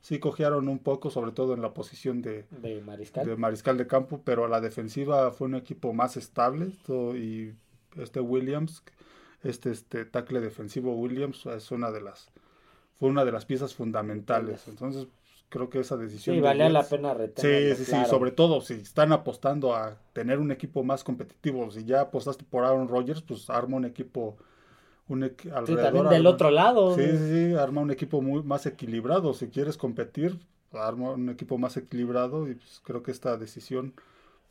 sí 0.00 0.18
cojearon 0.18 0.68
un 0.68 0.78
poco, 0.78 1.10
sobre 1.10 1.32
todo 1.32 1.52
en 1.52 1.60
la 1.60 1.74
posición 1.74 2.22
de, 2.22 2.46
de, 2.50 2.80
mariscal. 2.80 3.26
de 3.26 3.36
mariscal 3.36 3.76
de 3.76 3.86
campo, 3.86 4.22
pero 4.24 4.46
a 4.46 4.48
la 4.48 4.62
defensiva 4.62 5.30
fue 5.32 5.48
un 5.48 5.56
equipo 5.56 5.92
más 5.92 6.16
estable. 6.16 6.72
y 7.14 7.52
este 8.00 8.20
Williams 8.20 8.82
este, 9.42 9.70
este 9.70 10.04
tackle 10.04 10.40
defensivo 10.40 10.94
Williams 10.94 11.46
es 11.46 11.70
una 11.70 11.90
de 11.90 12.00
las 12.00 12.30
fue 13.02 13.08
una 13.08 13.24
de 13.24 13.32
las 13.32 13.46
piezas 13.46 13.74
fundamentales. 13.74 14.68
Entonces, 14.68 15.08
creo 15.48 15.68
que 15.68 15.80
esa 15.80 15.96
decisión. 15.96 16.36
Sí, 16.36 16.40
valía 16.40 16.68
la 16.68 16.84
pena 16.84 17.12
retenerlo. 17.12 17.74
Sí, 17.74 17.84
sí, 17.84 17.90
sí. 17.90 18.04
Sobre 18.08 18.30
todo 18.30 18.60
si 18.60 18.74
están 18.74 19.12
apostando 19.12 19.74
a 19.74 19.98
tener 20.12 20.38
un 20.38 20.52
equipo 20.52 20.84
más 20.84 21.02
competitivo. 21.02 21.68
Si 21.72 21.84
ya 21.84 22.02
apostaste 22.02 22.44
por 22.44 22.64
Aaron 22.64 22.86
Rodgers, 22.86 23.20
pues 23.20 23.50
arma 23.50 23.76
un 23.76 23.86
equipo. 23.86 24.36
Un 25.08 25.24
alrededor, 25.24 25.66
sí, 25.66 25.74
también 25.74 26.08
del 26.10 26.26
otro 26.28 26.52
lado. 26.52 26.94
Sí, 26.94 27.02
sí, 27.02 27.50
sí. 27.50 27.54
Arma 27.54 27.80
un 27.80 27.90
equipo 27.90 28.22
muy 28.22 28.44
más 28.44 28.66
equilibrado. 28.66 29.34
Si 29.34 29.48
quieres 29.48 29.76
competir, 29.76 30.38
arma 30.72 31.10
un 31.10 31.28
equipo 31.28 31.58
más 31.58 31.76
equilibrado. 31.76 32.48
Y 32.48 32.54
pues 32.54 32.80
creo 32.84 33.02
que 33.02 33.10
esta 33.10 33.36
decisión 33.36 33.94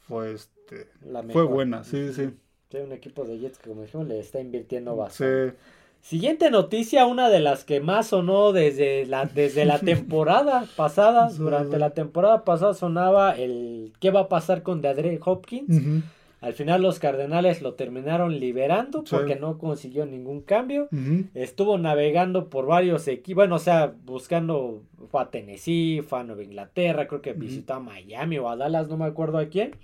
fue, 0.07 0.33
este, 0.33 0.89
fue 1.31 1.43
buena. 1.43 1.86
Sí, 1.86 2.12
sí. 2.12 2.33
Hay 2.78 2.84
un 2.84 2.92
equipo 2.92 3.24
de 3.25 3.40
Jets 3.40 3.58
que, 3.60 3.70
como 3.70 3.84
dijimos, 3.84 4.08
le 4.08 4.20
está 4.20 4.40
invirtiendo 4.40 4.96
bastante. 4.96 5.56
Siguiente 6.01 6.50
noticia, 6.50 7.06
una 7.06 7.30
de 7.30 7.40
las 7.40 7.63
que 7.63 7.80
más 7.80 8.08
sonó 8.08 8.54
desde 8.54 9.06
la, 9.06 9.25
desde 9.25 9.66
la 9.66 9.78
temporada 9.80 10.66
pasada. 10.75 11.30
durante 11.30 11.78
la 11.78 11.92
temporada 11.92 12.44
pasada 12.44 12.74
sonaba 12.74 13.38
el 13.38 13.94
qué 14.00 14.10
va 14.10 14.22
a 14.22 14.28
pasar 14.30 14.63
con 14.63 14.82
DeAndre 14.82 15.20
Hopkins. 15.24 16.04
Al 16.42 16.54
final 16.54 16.82
los 16.82 16.98
Cardenales 16.98 17.62
lo 17.62 17.75
terminaron 17.75 18.40
liberando 18.40 19.04
porque 19.04 19.36
no 19.36 19.60
consiguió 19.60 20.08
ningún 20.08 20.42
cambio. 20.42 20.90
Estuvo 21.36 21.78
navegando 21.78 22.50
por 22.50 22.66
varios 22.66 23.08
equipos, 23.08 23.42
bueno, 23.44 23.56
o 23.58 23.60
sea, 23.60 23.94
buscando, 24.06 24.82
fue 25.12 25.22
a 25.22 25.30
Tennessee, 25.30 26.01
fue 26.01 26.20
a 26.20 26.24
Nueva 26.24 26.44
Inglaterra, 26.44 27.08
creo 27.08 27.22
que 27.22 27.34
visitó 27.34 27.75
a 27.75 27.80
Miami 27.80 28.40
o 28.40 28.50
a 28.50 28.56
Dallas, 28.56 28.88
no 28.88 28.98
me 28.98 29.06
acuerdo 29.06 29.38
a 29.38 29.46
quién. 29.46 29.75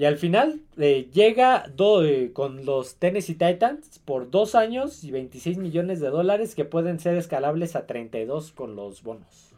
Y 0.00 0.06
al 0.06 0.16
final 0.16 0.62
eh, 0.78 1.10
llega 1.12 1.66
eh, 1.78 2.30
con 2.32 2.64
los 2.64 2.94
Tennessee 2.96 3.34
Titans 3.34 3.98
por 3.98 4.30
dos 4.30 4.54
años 4.54 5.04
y 5.04 5.10
26 5.10 5.58
millones 5.58 6.00
de 6.00 6.08
dólares 6.08 6.54
que 6.54 6.64
pueden 6.64 6.98
ser 6.98 7.16
escalables 7.16 7.76
a 7.76 7.86
32 7.86 8.52
con 8.52 8.76
los 8.76 9.02
bonos. 9.02 9.52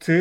Sí, 0.00 0.12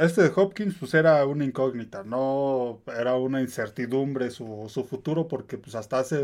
este 0.00 0.22
de 0.22 0.32
Hopkins 0.34 0.76
pues 0.78 0.94
era 0.94 1.26
una 1.26 1.44
incógnita, 1.44 2.04
no 2.04 2.80
era 2.98 3.16
una 3.16 3.42
incertidumbre 3.42 4.30
su, 4.30 4.64
su 4.70 4.82
futuro 4.82 5.28
porque 5.28 5.58
pues 5.58 5.74
hasta 5.74 5.98
hace 5.98 6.16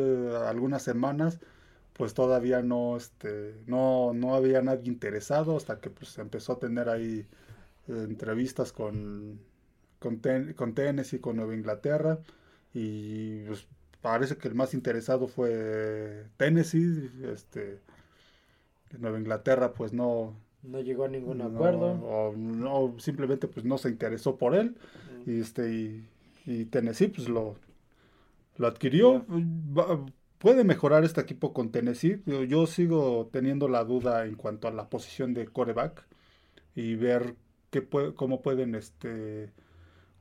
algunas 0.46 0.82
semanas 0.82 1.40
pues 1.92 2.14
todavía 2.14 2.62
no, 2.62 2.96
este, 2.96 3.54
no, 3.66 4.14
no 4.14 4.34
había 4.34 4.62
nadie 4.62 4.88
interesado 4.90 5.58
hasta 5.58 5.78
que 5.78 5.90
pues 5.90 6.16
empezó 6.16 6.54
a 6.54 6.58
tener 6.58 6.88
ahí 6.88 7.26
eh, 7.88 8.06
entrevistas 8.08 8.72
con, 8.72 9.40
con, 9.98 10.22
con 10.56 10.74
Tennessee, 10.74 11.18
con 11.18 11.36
Nueva 11.36 11.54
Inglaterra 11.54 12.18
y 12.78 13.44
pues, 13.46 13.66
parece 14.00 14.36
que 14.36 14.48
el 14.48 14.54
más 14.54 14.72
interesado 14.72 15.26
fue 15.26 16.26
Tennessee, 16.36 17.10
este, 17.32 17.80
Nueva 18.98 19.18
Inglaterra 19.18 19.72
pues 19.72 19.92
no 19.92 20.36
no 20.62 20.80
llegó 20.80 21.04
a 21.04 21.08
ningún 21.08 21.40
acuerdo. 21.40 21.92
o 21.92 22.34
no 22.36 22.94
simplemente 22.98 23.48
pues 23.48 23.64
no 23.64 23.78
se 23.78 23.90
interesó 23.90 24.36
por 24.36 24.54
él 24.54 24.76
y 25.26 25.40
este 25.40 26.04
y, 26.46 26.64
Tennessee 26.66 27.08
pues 27.08 27.28
lo 27.28 27.56
lo 28.56 28.66
adquirió. 28.66 29.24
Puede 30.38 30.64
mejorar 30.64 31.04
este 31.04 31.20
equipo 31.20 31.52
con 31.52 31.70
Tennessee. 31.70 32.22
Yo 32.48 32.66
sigo 32.66 33.28
teniendo 33.32 33.68
la 33.68 33.84
duda 33.84 34.24
en 34.24 34.36
cuanto 34.36 34.68
a 34.68 34.72
la 34.72 34.88
posición 34.88 35.34
de 35.34 35.46
coreback 35.46 36.06
y 36.74 36.94
ver 36.94 37.34
qué 37.70 37.86
cómo 38.14 38.40
pueden 38.40 38.74
este 38.74 39.52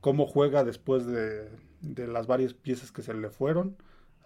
cómo 0.00 0.26
juega 0.26 0.64
después 0.64 1.06
de 1.06 1.48
de 1.80 2.06
las 2.06 2.26
varias 2.26 2.54
piezas 2.54 2.92
que 2.92 3.02
se 3.02 3.14
le 3.14 3.30
fueron, 3.30 3.76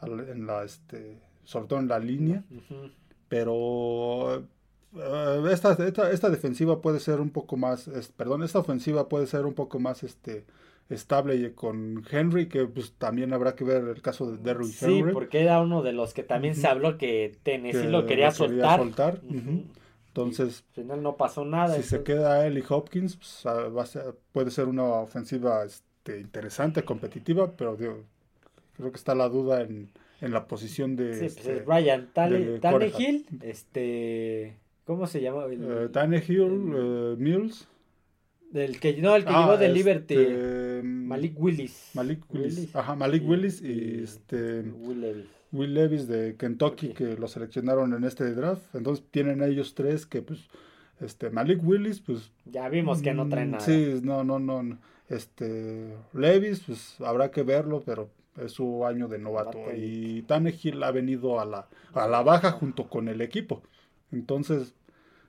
en 0.03 0.47
la, 0.47 0.65
este, 0.65 1.19
sobre 1.45 1.67
todo 1.67 1.79
en 1.79 1.89
la 1.89 1.99
línea. 1.99 2.45
Pero 3.29 4.47
eh, 4.97 5.43
esta, 5.51 5.73
esta, 5.87 6.31
defensiva 6.31 6.81
puede 6.81 7.01
ser 7.01 7.21
un 7.21 7.31
poco 7.31 7.57
más, 7.57 7.91
perdón, 8.17 8.43
esta 8.43 8.59
ofensiva 8.59 9.09
puede 9.09 9.27
ser 9.27 9.47
un 9.47 9.55
poco 9.55 9.79
más 9.79 10.03
este, 10.03 10.45
estable 10.91 11.55
con 11.55 12.05
Henry, 12.11 12.49
que 12.49 12.67
pues 12.67 12.93
también 12.99 13.33
habrá 13.33 13.55
que 13.55 13.65
ver 13.65 13.85
el 13.85 14.03
caso 14.03 14.31
de 14.31 14.39
Derrick 14.39 14.75
Henry. 14.81 15.03
Sí, 15.03 15.05
porque 15.13 15.43
era 15.43 15.61
uno 15.61 15.83
de 15.83 15.93
los 15.93 16.13
que 16.15 16.23
también 16.23 16.55
se 16.55 16.67
habló 16.67 16.99
que 16.99 17.39
Tennessee 17.43 17.89
lo 17.89 18.07
quería 18.07 18.31
soltar. 18.31 18.83
Entonces, 20.09 20.65
al 20.69 20.75
final 20.75 21.03
no 21.03 21.17
pasó 21.17 21.47
nada. 21.47 21.75
Si 21.75 21.83
se 21.85 22.03
queda 22.03 22.47
él 22.47 22.59
y 22.59 22.65
Hopkins, 22.69 23.17
pues, 23.17 23.47
ah, 23.47 23.69
va 23.69 23.85
a 23.85 23.87
puede 24.33 24.51
ser 24.51 24.69
una 24.69 24.85
ofensiva 24.85 25.65
este, 25.65 25.87
este, 26.05 26.19
interesante, 26.19 26.83
competitiva, 26.83 27.53
pero 27.53 27.77
creo 27.77 28.91
que 28.91 28.97
está 28.97 29.15
la 29.15 29.29
duda 29.29 29.63
en, 29.63 29.89
la 30.21 30.47
posición 30.47 30.97
de... 30.97 31.15
Sí, 31.15 31.21
pues 31.21 31.47
este, 31.47 31.65
Ryan 31.65 32.11
Tannehill, 32.13 33.27
este... 33.41 34.57
¿Cómo 34.85 35.07
se 35.07 35.21
llama? 35.21 35.47
Uh, 35.47 35.89
Tannehill, 35.91 36.73
eh, 36.75 37.15
Mills. 37.19 37.69
Del 38.51 38.81
que, 38.81 38.97
no, 39.01 39.15
el 39.15 39.25
que 39.25 39.31
llegó 39.31 39.57
de 39.57 39.67
ah, 39.67 39.69
Liberty. 39.69 40.15
Este, 40.15 40.83
Malik 40.83 41.41
Willis. 41.41 41.91
Malik 41.95 42.25
Willis. 42.31 42.75
Ajá, 42.75 42.97
Malik 42.97 43.25
Willis 43.25 43.63
y, 43.63 44.03
este... 44.03 44.63
Will 44.63 45.01
Levis. 45.01 45.27
Will 45.53 45.75
Levis 45.75 46.09
de 46.09 46.35
Kentucky, 46.37 46.89
que 46.95 47.17
lo 47.17 47.29
seleccionaron 47.29 47.95
en 47.95 48.03
este 48.03 48.33
draft. 48.35 48.75
Entonces 48.75 49.05
tienen 49.13 49.41
ellos 49.43 49.75
tres 49.77 50.05
que 50.05 50.21
pues... 50.21 50.49
Este, 51.01 51.31
Malik 51.31 51.61
Willis, 51.63 52.01
pues... 52.01 52.33
Ya 52.45 52.69
vimos 52.69 53.03
que 53.03 53.15
no 53.15 53.29
traen 53.29 53.51
mm, 53.51 53.53
nada. 53.53 53.65
Sí, 53.65 54.01
no, 54.03 54.25
no, 54.25 54.41
no. 54.41 54.79
Este, 55.12 55.95
Levis, 56.14 56.61
pues 56.66 56.99
habrá 57.00 57.31
que 57.31 57.42
verlo, 57.42 57.83
pero 57.85 58.09
es 58.38 58.52
su 58.52 58.87
año 58.87 59.09
de 59.09 59.19
novato. 59.19 59.59
Y 59.76 60.23
Tannehill 60.23 60.83
ha 60.83 60.90
venido 60.90 61.38
a 61.38 61.45
la, 61.45 61.69
a 61.92 62.09
la 62.09 62.23
baja 62.23 62.52
junto 62.52 62.88
con 62.88 63.09
el 63.09 63.21
equipo. 63.21 63.62
Entonces, 64.11 64.75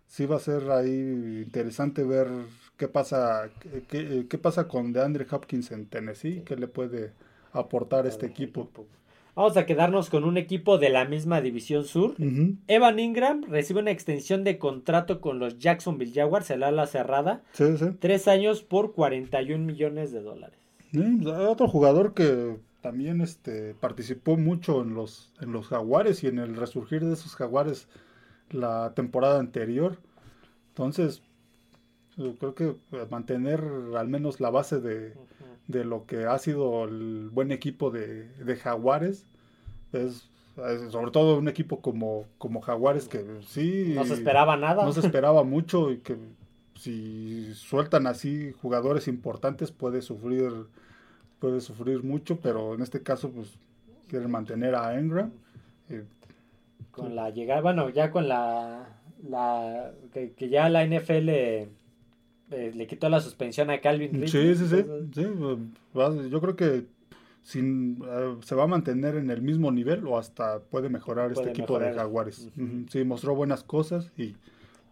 sí 0.07 0.25
va 0.25 0.37
a 0.37 0.39
ser 0.39 0.71
ahí 0.71 1.43
interesante 1.45 2.05
ver 2.05 2.29
qué 2.77 2.87
pasa, 2.87 3.49
qué, 3.89 4.25
qué 4.29 4.37
pasa 4.37 4.69
con 4.69 4.93
DeAndre 4.93 5.27
Hopkins 5.29 5.71
en 5.71 5.87
Tennessee, 5.87 6.43
qué 6.45 6.55
le 6.55 6.69
puede 6.69 7.11
aportar 7.51 8.07
este 8.07 8.25
equipo. 8.25 8.69
Vamos 9.35 9.57
a 9.57 9.65
quedarnos 9.65 10.09
con 10.09 10.25
un 10.25 10.37
equipo 10.37 10.77
de 10.77 10.89
la 10.89 11.05
misma 11.05 11.41
división 11.41 11.85
sur. 11.85 12.15
Evan 12.67 12.99
Ingram 12.99 13.43
recibe 13.47 13.79
una 13.79 13.91
extensión 13.91 14.43
de 14.43 14.59
contrato 14.59 15.21
con 15.21 15.39
los 15.39 15.57
Jacksonville 15.57 16.13
Jaguars, 16.13 16.51
el 16.51 16.61
ala 16.61 16.85
cerrada. 16.85 17.41
Sí, 17.53 17.77
sí. 17.77 17.85
Tres 17.99 18.27
años 18.27 18.61
por 18.61 18.93
41 18.93 19.65
millones 19.65 20.11
de 20.11 20.21
dólares. 20.21 20.59
Otro 21.49 21.67
jugador 21.67 22.13
que 22.13 22.57
también 22.81 23.21
este, 23.21 23.73
participó 23.73 24.37
mucho 24.37 24.83
en 24.83 24.93
los, 24.93 25.31
en 25.41 25.51
los 25.51 25.67
Jaguares 25.67 26.23
y 26.23 26.27
en 26.27 26.37
el 26.37 26.55
resurgir 26.55 27.03
de 27.03 27.13
esos 27.13 27.35
Jaguares 27.35 27.87
la 28.51 28.93
temporada 28.93 29.39
anterior. 29.39 29.97
Entonces, 30.69 31.23
creo 32.39 32.55
que 32.55 32.75
mantener 33.09 33.63
al 33.97 34.07
menos 34.07 34.39
la 34.39 34.49
base 34.49 34.79
de, 34.79 35.13
de 35.67 35.85
lo 35.85 36.05
que 36.05 36.25
ha 36.25 36.37
sido 36.39 36.85
el 36.85 37.29
buen 37.31 37.51
equipo 37.51 37.91
de, 37.91 38.55
Jaguares. 38.61 39.25
Es, 39.91 40.29
sobre 40.91 41.11
todo 41.11 41.39
un 41.39 41.47
equipo 41.47 41.81
como, 41.81 42.25
como 42.37 42.61
Jaguares 42.61 43.07
que 43.07 43.25
sí... 43.47 43.93
No 43.95 44.05
se 44.05 44.13
esperaba 44.13 44.55
nada. 44.55 44.85
No 44.85 44.91
se 44.91 44.99
esperaba 44.99 45.43
mucho 45.43 45.91
y 45.91 45.97
que 45.97 46.17
si 46.75 47.53
sueltan 47.55 48.07
así 48.07 48.53
jugadores 48.61 49.07
importantes 49.07 49.71
puede 49.71 50.01
sufrir 50.01 50.51
puede 51.39 51.59
sufrir 51.59 52.03
mucho, 52.03 52.39
pero 52.39 52.73
en 52.73 52.81
este 52.81 53.03
caso 53.03 53.29
pues 53.29 53.57
quieren 54.07 54.31
mantener 54.31 54.75
a 54.75 54.97
Engram. 54.97 55.31
con 56.91 57.15
la 57.15 57.31
llegada, 57.31 57.61
bueno, 57.61 57.89
ya 57.89 58.11
con 58.11 58.27
la, 58.27 58.87
la 59.27 59.91
que, 60.13 60.31
que 60.33 60.49
ya 60.49 60.69
la 60.69 60.85
NFL 60.85 61.29
eh, 62.51 62.71
le 62.73 62.87
quitó 62.87 63.09
la 63.09 63.21
suspensión 63.21 63.69
a 63.69 63.81
Calvin 63.81 64.27
Sí, 64.27 64.55
sí, 64.55 64.67
sí, 64.67 64.67
sí. 64.67 64.85
Yo 66.29 66.41
creo 66.41 66.55
que 66.55 66.85
sin, 67.43 68.03
eh, 68.05 68.35
se 68.43 68.55
va 68.55 68.63
a 68.63 68.67
mantener 68.67 69.15
en 69.15 69.29
el 69.29 69.41
mismo 69.41 69.71
nivel 69.71 70.07
o 70.07 70.17
hasta 70.17 70.59
puede 70.59 70.89
mejorar 70.89 71.31
este 71.31 71.49
equipo 71.49 71.79
de 71.79 71.93
Jaguares. 71.93 72.49
Sí, 72.89 73.03
mostró 73.03 73.35
buenas 73.35 73.63
cosas 73.63 74.11
y 74.17 74.35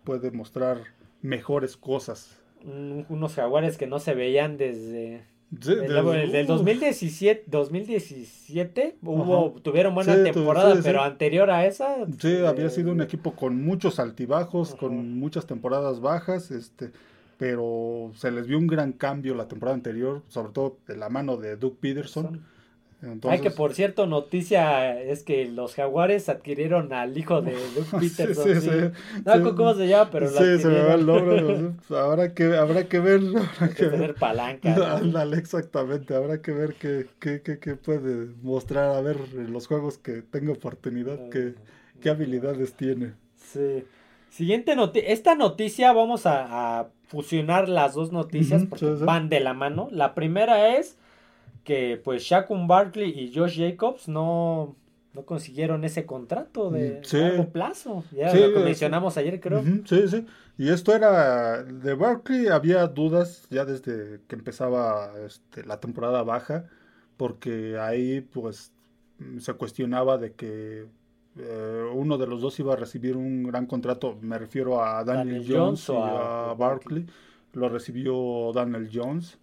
puede 0.03 0.31
mostrar 0.31 0.81
mejores 1.21 1.77
cosas. 1.77 2.39
unos 2.63 3.35
Jaguares 3.35 3.77
que 3.77 3.87
no 3.87 3.99
se 3.99 4.13
veían 4.13 4.57
desde 4.57 5.25
el, 5.51 6.31
del 6.31 6.47
2017, 6.47 7.43
2017 7.47 8.97
hubo, 9.01 9.51
tuvieron 9.61 9.93
buena 9.93 10.23
temporada, 10.23 10.79
pero 10.81 11.01
anterior 11.01 11.49
a 11.51 11.65
esa. 11.65 11.97
Sí, 12.19 12.37
había 12.37 12.69
sido 12.69 12.93
un 12.93 13.01
equipo 13.01 13.33
con 13.35 13.61
muchos 13.61 13.99
altibajos, 13.99 14.75
con 14.75 15.19
muchas 15.19 15.45
temporadas 15.45 15.99
bajas, 15.99 16.51
este, 16.51 16.91
pero 17.41 18.11
se 18.13 18.29
les 18.29 18.45
vio 18.45 18.59
un 18.59 18.67
gran 18.67 18.93
cambio 18.93 19.33
la 19.33 19.47
temporada 19.47 19.73
anterior, 19.73 20.21
sobre 20.27 20.51
todo 20.51 20.77
de 20.85 20.95
la 20.95 21.09
mano 21.09 21.37
de 21.37 21.55
Doug 21.55 21.75
Peterson. 21.79 22.45
Hay 23.23 23.41
que, 23.41 23.49
por 23.49 23.73
cierto, 23.73 24.05
noticia 24.05 25.01
es 25.01 25.23
que 25.23 25.47
los 25.47 25.73
jaguares 25.73 26.29
adquirieron 26.29 26.93
al 26.93 27.17
hijo 27.17 27.41
de 27.41 27.53
Doug 27.75 27.99
Peterson. 27.99 28.61
Sí, 28.61 28.61
sí, 28.61 28.69
no, 29.25 29.55
¿cómo 29.55 29.73
se 29.73 29.87
llama? 29.87 30.11
Pero 30.11 30.27
sí, 30.27 30.59
se 30.59 30.67
me 30.67 30.81
va 30.83 30.93
el 30.93 31.03
nombre. 31.07 31.71
habrá, 31.97 32.35
que, 32.35 32.55
habrá 32.55 32.87
que 32.87 32.99
ver. 32.99 33.21
Habrá 33.59 33.73
que, 33.73 33.85
tener 33.87 34.13
palanca. 34.13 34.97
Ándale, 34.97 35.37
exactamente. 35.37 36.13
Habrá 36.13 36.43
que 36.43 36.51
ver 36.51 36.75
qué, 36.75 37.07
qué, 37.17 37.41
qué, 37.41 37.57
qué, 37.57 37.75
puede 37.75 38.35
mostrar, 38.43 38.95
a 38.95 39.01
ver 39.01 39.17
los 39.33 39.65
juegos 39.65 39.97
que 39.97 40.21
tenga 40.21 40.51
oportunidad, 40.51 41.29
qué, 41.29 41.55
qué 42.01 42.11
habilidades 42.11 42.75
tiene. 42.75 43.13
Sí. 43.35 43.83
Siguiente 44.31 44.75
noticia. 44.77 45.09
Esta 45.09 45.35
noticia 45.35 45.91
vamos 45.91 46.25
a, 46.25 46.79
a, 46.79 46.87
fusionar 47.07 47.67
las 47.67 47.93
dos 47.93 48.13
noticias 48.13 48.63
porque 48.69 48.85
van 48.85 49.27
de 49.27 49.41
la 49.41 49.53
mano. 49.53 49.89
La 49.91 50.15
primera 50.15 50.77
es 50.77 50.97
que 51.65 51.99
pues 52.01 52.23
Shakun 52.23 52.67
Barkley 52.67 53.09
y 53.09 53.33
Josh 53.35 53.59
Jacobs 53.59 54.07
no, 54.07 54.77
no 55.13 55.25
consiguieron 55.25 55.83
ese 55.83 56.05
contrato 56.05 56.71
de 56.71 57.01
mm, 57.01 57.17
largo 57.17 57.49
plazo. 57.49 58.05
Ya 58.11 58.33
lo 58.33 58.61
mencionamos 58.61 59.17
ayer, 59.17 59.41
creo. 59.41 59.61
sí, 59.85 60.07
sí. 60.07 60.25
Y 60.57 60.69
esto 60.69 60.95
era 60.95 61.63
de 61.63 61.93
Barkley, 61.95 62.47
había 62.47 62.87
dudas 62.87 63.47
ya 63.49 63.65
desde 63.65 64.21
que 64.27 64.35
empezaba 64.35 65.11
este, 65.25 65.65
la 65.65 65.81
temporada 65.81 66.23
baja, 66.23 66.69
porque 67.17 67.77
ahí 67.77 68.21
pues 68.21 68.71
se 69.39 69.53
cuestionaba 69.53 70.17
de 70.17 70.31
que 70.33 70.85
eh, 71.37 71.89
uno 71.93 72.17
de 72.17 72.27
los 72.27 72.41
dos 72.41 72.59
iba 72.59 72.73
a 72.73 72.75
recibir 72.75 73.15
un 73.15 73.43
gran 73.43 73.65
contrato, 73.65 74.17
me 74.21 74.37
refiero 74.37 74.83
a 74.83 75.03
Daniel, 75.03 75.45
Jones, 75.47 75.87
y 75.89 75.93
a, 75.93 76.51
a 76.51 76.53
Barkley, 76.53 77.05
lo 77.53 77.69
recibió 77.69 78.51
Daniel 78.53 78.89
Jones. 78.91 79.37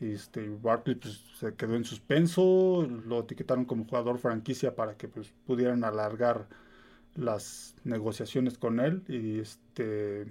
Este, 0.00 0.48
Barkley 0.62 0.96
pues, 0.96 1.22
se 1.38 1.54
quedó 1.54 1.74
en 1.74 1.84
suspenso, 1.84 2.86
lo 3.06 3.20
etiquetaron 3.20 3.64
como 3.64 3.84
jugador 3.84 4.18
franquicia 4.18 4.74
para 4.74 4.96
que 4.96 5.08
pues, 5.08 5.32
pudieran 5.46 5.84
alargar 5.84 6.46
las 7.14 7.74
negociaciones 7.84 8.58
con 8.58 8.80
él. 8.80 9.02
Y 9.08 9.40
este, 9.40 10.26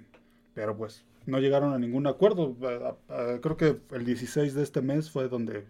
pero 0.54 0.76
pues 0.76 1.04
no 1.26 1.40
llegaron 1.40 1.72
a 1.72 1.78
ningún 1.78 2.06
acuerdo. 2.06 2.56
creo 3.42 3.56
que 3.56 3.80
el 3.92 4.04
16 4.04 4.54
de 4.54 4.62
este 4.62 4.82
mes 4.82 5.10
fue 5.10 5.28
donde 5.28 5.66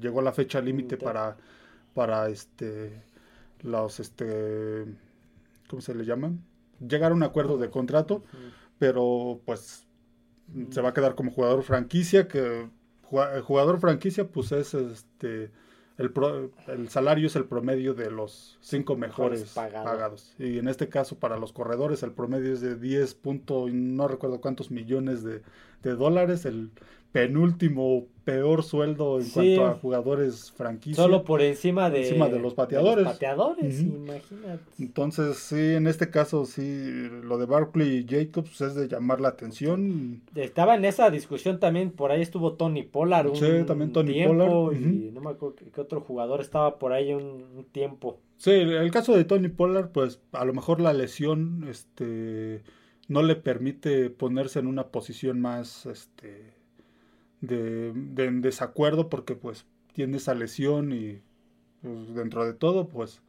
llegó 0.00 0.22
la 0.22 0.32
fecha 0.32 0.60
límite 0.60 0.96
para, 0.96 1.36
para 1.94 2.28
este, 2.28 3.02
los, 3.64 3.98
este, 3.98 4.84
¿cómo 5.68 5.82
se 5.82 5.94
le 5.94 6.04
llaman? 6.04 6.44
Llegar 6.86 7.10
a 7.10 7.14
un 7.14 7.24
acuerdo 7.24 7.58
de 7.58 7.70
contrato, 7.70 8.22
pero 8.78 9.40
pues 9.44 9.86
se 10.70 10.80
va 10.80 10.90
a 10.90 10.94
quedar 10.94 11.14
como 11.14 11.32
jugador 11.32 11.62
franquicia 11.62 12.28
que 12.28 12.68
el 13.10 13.42
jugador 13.42 13.80
franquicia, 13.80 14.28
pues 14.28 14.52
es 14.52 14.74
este. 14.74 15.50
El, 15.96 16.12
el 16.66 16.88
salario 16.88 17.28
es 17.28 17.36
el 17.36 17.44
promedio 17.44 17.94
de 17.94 18.10
los 18.10 18.58
cinco 18.60 18.96
mejores 18.96 19.52
pagados. 19.52 20.34
Y 20.40 20.58
en 20.58 20.66
este 20.66 20.88
caso, 20.88 21.20
para 21.20 21.38
los 21.38 21.52
corredores, 21.52 22.02
el 22.02 22.10
promedio 22.10 22.52
es 22.52 22.60
de 22.60 22.74
10 22.74 23.14
puntos, 23.14 23.72
no 23.72 24.08
recuerdo 24.08 24.40
cuántos 24.40 24.72
millones 24.72 25.22
de, 25.22 25.42
de 25.84 25.94
dólares. 25.94 26.46
El 26.46 26.72
penúltimo 27.14 28.08
peor 28.24 28.64
sueldo 28.64 29.20
en 29.20 29.30
cuanto 29.30 29.66
a 29.66 29.74
jugadores 29.74 30.50
franquicios. 30.50 30.96
Solo 30.96 31.22
por 31.22 31.42
encima 31.42 31.88
de, 31.88 32.08
encima 32.08 32.28
de 32.28 32.40
los 32.40 32.54
pateadores. 32.54 33.04
pateadores, 33.04 33.82
imagínate. 33.82 34.64
Entonces, 34.80 35.36
sí, 35.36 35.74
en 35.74 35.86
este 35.86 36.10
caso, 36.10 36.44
sí, 36.44 37.08
lo 37.22 37.38
de 37.38 37.46
Barkley 37.46 37.98
y 37.98 38.06
Jacobs 38.08 38.60
es 38.62 38.74
de 38.74 38.88
llamar 38.88 39.20
la 39.20 39.28
atención. 39.28 40.22
Estaba 40.34 40.74
en 40.74 40.84
esa 40.86 41.08
discusión 41.10 41.60
también, 41.60 41.92
por 41.92 42.10
ahí 42.10 42.20
estuvo 42.20 42.54
Tony 42.54 42.82
Pollard 42.82 43.28
un 43.28 43.36
sí, 43.36 43.64
también 43.64 43.92
Tony 43.92 44.12
tiempo, 44.12 44.72
Y 44.72 45.12
no 45.14 45.20
me 45.20 45.30
acuerdo 45.30 45.54
qué 45.72 45.80
otro 45.80 46.00
jugador 46.00 46.40
estaba 46.40 46.80
por 46.80 46.92
ahí 46.92 47.12
un, 47.14 47.64
tiempo. 47.70 48.18
Sí, 48.38 48.50
el 48.50 48.90
caso 48.90 49.16
de 49.16 49.22
Tony 49.22 49.50
Pollard, 49.50 49.90
pues 49.92 50.20
a 50.32 50.44
lo 50.44 50.52
mejor 50.52 50.80
la 50.80 50.92
lesión 50.92 51.64
este 51.70 52.64
no 53.06 53.22
le 53.22 53.36
permite 53.36 54.10
ponerse 54.10 54.58
en 54.58 54.66
una 54.66 54.88
posición 54.88 55.40
más 55.40 55.86
este 55.86 56.53
de, 57.46 58.30
desacuerdo 58.40 59.08
porque 59.08 59.34
pues 59.34 59.66
tiene 59.92 60.16
esa 60.16 60.34
lesión 60.34 60.92
y 60.92 61.22
pues, 61.82 62.14
dentro 62.14 62.44
de 62.44 62.54
todo 62.54 62.88
pues 62.88 63.22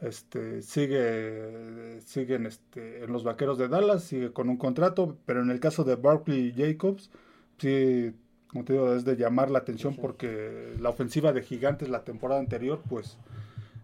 este 0.00 0.62
sigue 0.62 2.00
siguen 2.04 2.46
este 2.46 3.04
en 3.04 3.12
los 3.12 3.24
vaqueros 3.24 3.58
de 3.58 3.68
Dallas 3.68 4.04
sigue 4.04 4.32
con 4.32 4.48
un 4.48 4.56
contrato 4.56 5.18
pero 5.26 5.42
en 5.42 5.50
el 5.50 5.60
caso 5.60 5.84
de 5.84 5.96
Barkley 5.96 6.48
y 6.48 6.52
Jacobs 6.52 7.10
sí 7.58 8.12
como 8.48 8.64
te 8.64 8.72
digo 8.72 8.94
es 8.94 9.04
de 9.04 9.16
llamar 9.16 9.50
la 9.50 9.58
atención 9.58 9.96
porque 9.96 10.74
la 10.80 10.88
ofensiva 10.88 11.32
de 11.32 11.42
Gigantes 11.42 11.88
la 11.88 12.04
temporada 12.04 12.40
anterior 12.40 12.82
pues 12.88 13.18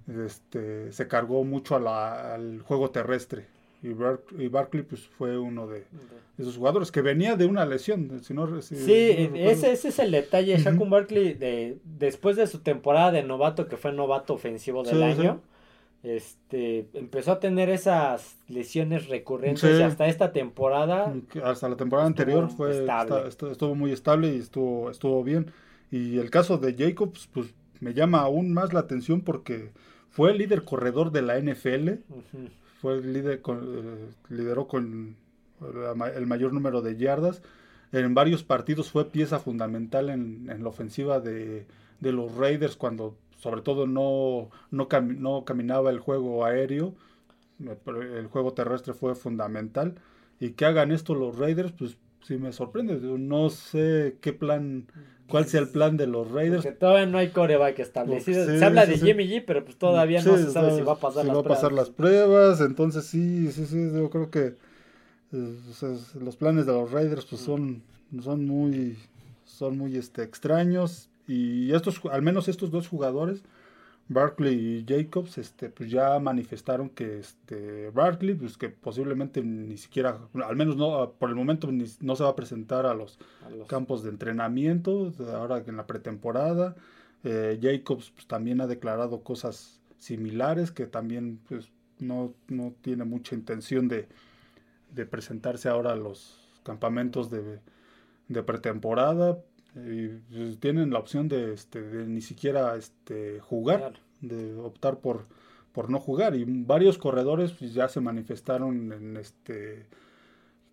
este 0.09 0.93
se 0.93 1.09
cargó 1.09 1.45
mucho 1.45 1.77
al 1.77 2.63
juego 2.63 2.91
terrestre 2.91 3.56
y, 3.83 3.89
y 4.43 4.49
Barkley 4.49 4.83
pues 4.83 5.03
fue 5.07 5.39
uno 5.39 5.67
de, 5.67 5.85
esos 6.39 6.57
jugadores 6.57 6.91
que 6.91 7.03
venía 7.03 7.37
de 7.37 7.47
una 7.47 7.65
lesión. 7.65 8.21
Si 8.23 8.35
no, 8.35 8.61
sí, 8.61 8.75
ese, 8.75 9.73
ese, 9.73 9.89
es 9.89 9.99
el 9.99 10.11
detalle. 10.11 10.57
Uh 10.57 10.89
Barkley, 10.89 11.35
de, 11.35 11.79
después 11.85 12.37
de 12.37 12.47
su 12.47 12.61
temporada 12.61 13.13
de 13.13 13.23
novato, 13.23 13.69
que 13.69 13.77
fue 13.77 13.93
novato 13.93 14.35
ofensivo 14.35 14.83
del 14.83 15.03
año, 15.03 15.41
este 16.03 16.89
empezó 16.95 17.33
a 17.33 17.41
tener 17.41 17.69
esas 17.69 18.37
lesiones 18.49 19.09
recurrentes 19.09 19.79
y 19.79 19.83
hasta 19.83 20.07
esta 20.07 20.33
temporada. 20.33 21.13
Hasta 21.43 21.69
la 21.69 21.77
temporada 21.77 22.07
anterior 22.07 22.51
fue 22.51 22.87
estuvo 23.51 23.75
muy 23.75 23.93
estable 23.93 24.35
y 24.35 24.39
estuvo, 24.39 24.91
estuvo 24.91 25.23
bien. 25.25 25.51
Y 25.91 26.19
el 26.19 26.31
caso 26.31 26.59
de 26.59 26.75
Jacobs, 26.75 27.29
pues 27.33 27.55
me 27.81 27.95
llama 27.95 28.21
aún 28.21 28.53
más 28.53 28.73
la 28.73 28.81
atención 28.81 29.21
porque 29.21 29.71
fue 30.11 30.33
el 30.33 30.39
líder 30.39 30.65
corredor 30.65 31.13
de 31.13 31.23
la 31.23 31.39
NFL 31.39 31.91
fue 32.81 32.95
el 32.95 33.13
líder, 33.13 33.43
con, 33.43 33.59
eh, 33.63 34.09
lideró 34.29 34.67
con 34.69 35.17
el 36.15 36.27
mayor 36.27 36.53
número 36.53 36.83
de 36.83 36.97
yardas. 36.97 37.43
En 37.93 38.15
varios 38.15 38.43
partidos 38.43 38.91
fue 38.91 39.11
pieza 39.11 39.39
fundamental 39.39 40.11
en, 40.11 40.47
la 40.47 40.69
ofensiva 40.69 41.21
de, 41.21 41.67
los 42.01 42.35
Raiders 42.37 42.77
cuando 42.77 43.17
sobre 43.39 43.63
todo 43.63 43.87
no, 43.87 44.51
no, 44.71 44.89
no 44.91 45.45
caminaba 45.45 45.91
el 45.91 46.01
juego 46.01 46.45
aéreo. 46.45 46.95
El 47.59 48.27
juego 48.27 48.53
terrestre 48.53 48.93
fue 48.93 49.15
fundamental. 49.15 49.95
Y 50.41 50.51
que 50.51 50.67
hagan 50.67 50.93
esto 50.93 51.15
los 51.15 51.39
Raiders, 51.39 51.73
pues 51.73 51.97
sí 52.27 52.37
me 52.37 52.53
sorprende. 52.53 52.97
No 52.97 53.51
sé 53.51 54.17
qué 54.21 54.33
plan 54.33 54.87
cuál 55.29 55.47
sea 55.47 55.61
el 55.61 55.69
plan 55.69 55.97
de 55.97 56.07
los 56.07 56.31
Raiders. 56.31 56.65
Porque 56.65 56.79
todavía 56.79 57.07
no 57.07 57.19
hay 57.19 57.29
coreback 57.29 57.79
establecido. 57.79 58.47
se 58.47 58.65
habla 58.65 58.87
de 58.87 58.99
Jimmy 58.99 59.29
G, 59.29 59.45
pero 59.47 59.65
pues 59.65 59.77
todavía 59.77 60.23
no 60.23 60.37
se 60.37 60.51
sabe 60.51 60.77
si 60.77 60.83
va 60.83 60.95
a 60.95 60.99
pasar 61.01 61.23
si 61.23 61.29
las 61.29 61.37
va 61.37 61.43
pruebas. 61.43 61.59
a 61.59 61.63
pasar 61.63 61.73
las 61.73 61.91
pruebas. 61.91 62.61
Entonces 62.61 63.07
sí, 63.07 63.51
sí, 63.53 63.67
sí, 63.67 63.91
yo 63.95 64.11
creo 64.11 64.31
que 64.31 64.55
eh, 65.33 65.59
los 66.21 66.37
planes 66.37 66.67
de 66.67 66.73
los 66.73 66.91
Raiders 66.91 67.27
pues 67.27 67.43
son, 67.43 67.83
son 68.23 68.47
muy, 68.47 68.97
son 69.45 69.79
muy 69.79 69.97
este, 69.97 70.23
extraños. 70.23 71.09
Y 71.29 71.73
estos, 71.73 72.01
al 72.11 72.23
menos 72.23 72.49
estos 72.49 72.71
dos 72.71 72.89
jugadores, 72.89 73.43
Barkley 74.09 74.55
y 74.55 74.85
Jacobs 74.87 75.37
este, 75.39 75.69
pues 75.69 75.91
ya 75.91 76.19
manifestaron 76.21 76.91
que 76.91 77.19
este, 77.19 77.91
Barkley, 77.91 78.35
pues 78.35 78.57
que 78.57 78.69
posiblemente 78.69 79.43
ni 79.43 79.77
siquiera, 79.77 80.19
al 80.45 80.57
menos 80.57 80.77
no 80.77 81.13
por 81.19 81.29
el 81.29 81.35
momento 81.35 81.69
no 81.73 82.17
se 82.17 82.23
va 82.23 82.31
a 82.31 82.37
presentar 82.37 82.87
a 82.87 82.95
los, 82.95 83.19
campos 83.67 84.05
de 84.05 84.11
entrenamiento, 84.11 85.13
ahora 85.35 85.63
en 85.67 85.77
la 85.77 85.87
pretemporada. 85.87 86.77
Eh, 87.25 87.59
Jacobs 87.61 88.11
pues, 88.11 88.27
también 88.27 88.61
ha 88.61 88.69
declarado 88.69 89.23
cosas 89.23 89.81
similares, 89.99 90.71
que 90.71 90.87
también 90.87 91.41
pues, 91.49 91.69
no, 91.99 92.33
no 92.47 92.75
tiene 92.83 93.05
mucha 93.05 93.35
intención 93.35 93.89
de, 93.89 94.07
de, 94.95 95.07
presentarse 95.07 95.69
ahora 95.69 95.93
a 95.93 95.97
los 95.97 96.39
campamentos 96.63 97.29
de, 97.29 97.59
de 98.29 98.43
pretemporada 98.45 99.39
y 99.77 100.09
pues, 100.33 100.59
tienen 100.59 100.91
la 100.91 100.99
opción 100.99 101.29
de, 101.29 101.53
este, 101.53 101.83
de 101.83 102.07
ni 102.07 102.23
siquiera 102.23 102.77
este, 102.77 103.41
jugar, 103.41 104.01
de 104.21 104.55
optar 104.55 104.99
por, 104.99 105.27
por 105.73 105.91
no 105.91 106.01
jugar. 106.01 106.35
Y 106.35 106.45
varios 106.47 106.99
corredores 106.99 107.53
pues, 107.53 107.75
ya 107.75 107.89
se 107.89 108.01
manifestaron 108.01 108.93
en 108.93 109.17
este 109.17 109.87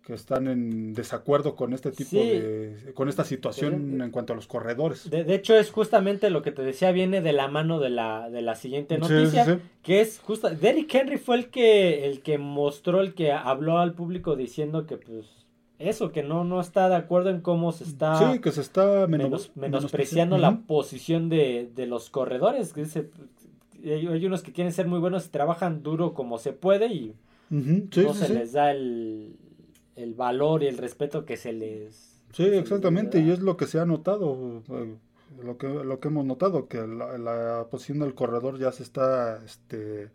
que 0.04 0.12
están 0.12 0.48
en 0.48 0.92
desacuerdo 0.92 1.56
con 1.56 1.72
este 1.72 1.90
tipo 1.90 2.16
de, 2.16 2.92
con 2.94 3.08
esta 3.08 3.24
situación 3.24 4.02
en 4.02 4.10
cuanto 4.10 4.34
a 4.34 4.36
los 4.36 4.46
corredores. 4.46 5.08
De, 5.08 5.34
hecho, 5.34 5.56
es 5.56 5.70
justamente 5.70 6.28
lo 6.28 6.42
que 6.42 6.52
te 6.52 6.62
decía, 6.62 6.92
viene 6.92 7.22
de 7.22 7.32
la 7.32 7.48
mano 7.48 7.80
de 7.80 7.88
la, 7.88 8.28
de 8.28 8.42
la 8.42 8.54
siguiente 8.54 8.98
noticia, 8.98 9.60
que 9.82 10.02
es 10.02 10.20
justo, 10.20 10.50
Derrick 10.50 10.94
Henry 10.94 11.16
fue 11.16 11.36
el 11.36 11.48
que, 11.48 12.06
el 12.06 12.20
que 12.20 12.36
mostró, 12.36 13.00
el 13.00 13.14
que 13.14 13.32
habló 13.32 13.78
al 13.78 13.94
público 13.94 14.36
diciendo 14.36 14.86
que 14.86 14.98
pues 14.98 15.24
eso, 15.78 16.12
que 16.12 16.22
no, 16.22 16.44
no 16.44 16.60
está 16.60 16.88
de 16.88 16.96
acuerdo 16.96 17.30
en 17.30 17.40
cómo 17.40 17.72
se 17.72 17.84
está, 17.84 18.32
sí, 18.32 18.38
que 18.40 18.52
se 18.52 18.60
está 18.60 19.06
menospreciando 19.06 20.38
la 20.38 20.58
posición 20.58 21.28
de, 21.28 21.70
de 21.74 21.86
los 21.86 22.10
corredores. 22.10 22.72
Que 22.72 22.86
hay 23.84 24.26
unos 24.26 24.42
que 24.42 24.52
quieren 24.52 24.72
ser 24.72 24.86
muy 24.86 24.98
buenos 24.98 25.26
y 25.26 25.28
trabajan 25.30 25.82
duro 25.82 26.14
como 26.14 26.38
se 26.38 26.52
puede 26.52 26.86
y 26.86 27.14
no 27.50 28.14
se 28.14 28.28
les 28.28 28.52
da 28.52 28.70
el, 28.70 29.36
el 29.96 30.14
valor 30.14 30.62
y 30.62 30.66
el 30.66 30.78
respeto 30.78 31.24
que 31.24 31.36
se 31.36 31.52
les... 31.52 32.20
Sí, 32.32 32.44
exactamente, 32.44 33.20
y 33.20 33.30
es 33.30 33.40
lo 33.40 33.56
que 33.56 33.66
se 33.66 33.78
ha 33.78 33.86
notado, 33.86 34.62
eh, 34.68 34.96
lo 35.42 35.56
que, 35.56 35.68
lo 35.68 36.00
que 36.00 36.08
hemos 36.08 36.24
notado, 36.24 36.66
que 36.66 36.84
la, 36.84 37.66
posición 37.70 38.00
del 38.00 38.14
corredor 38.14 38.58
ya 38.58 38.72
se 38.72 38.82
está 38.82 39.40
este, 39.44 40.10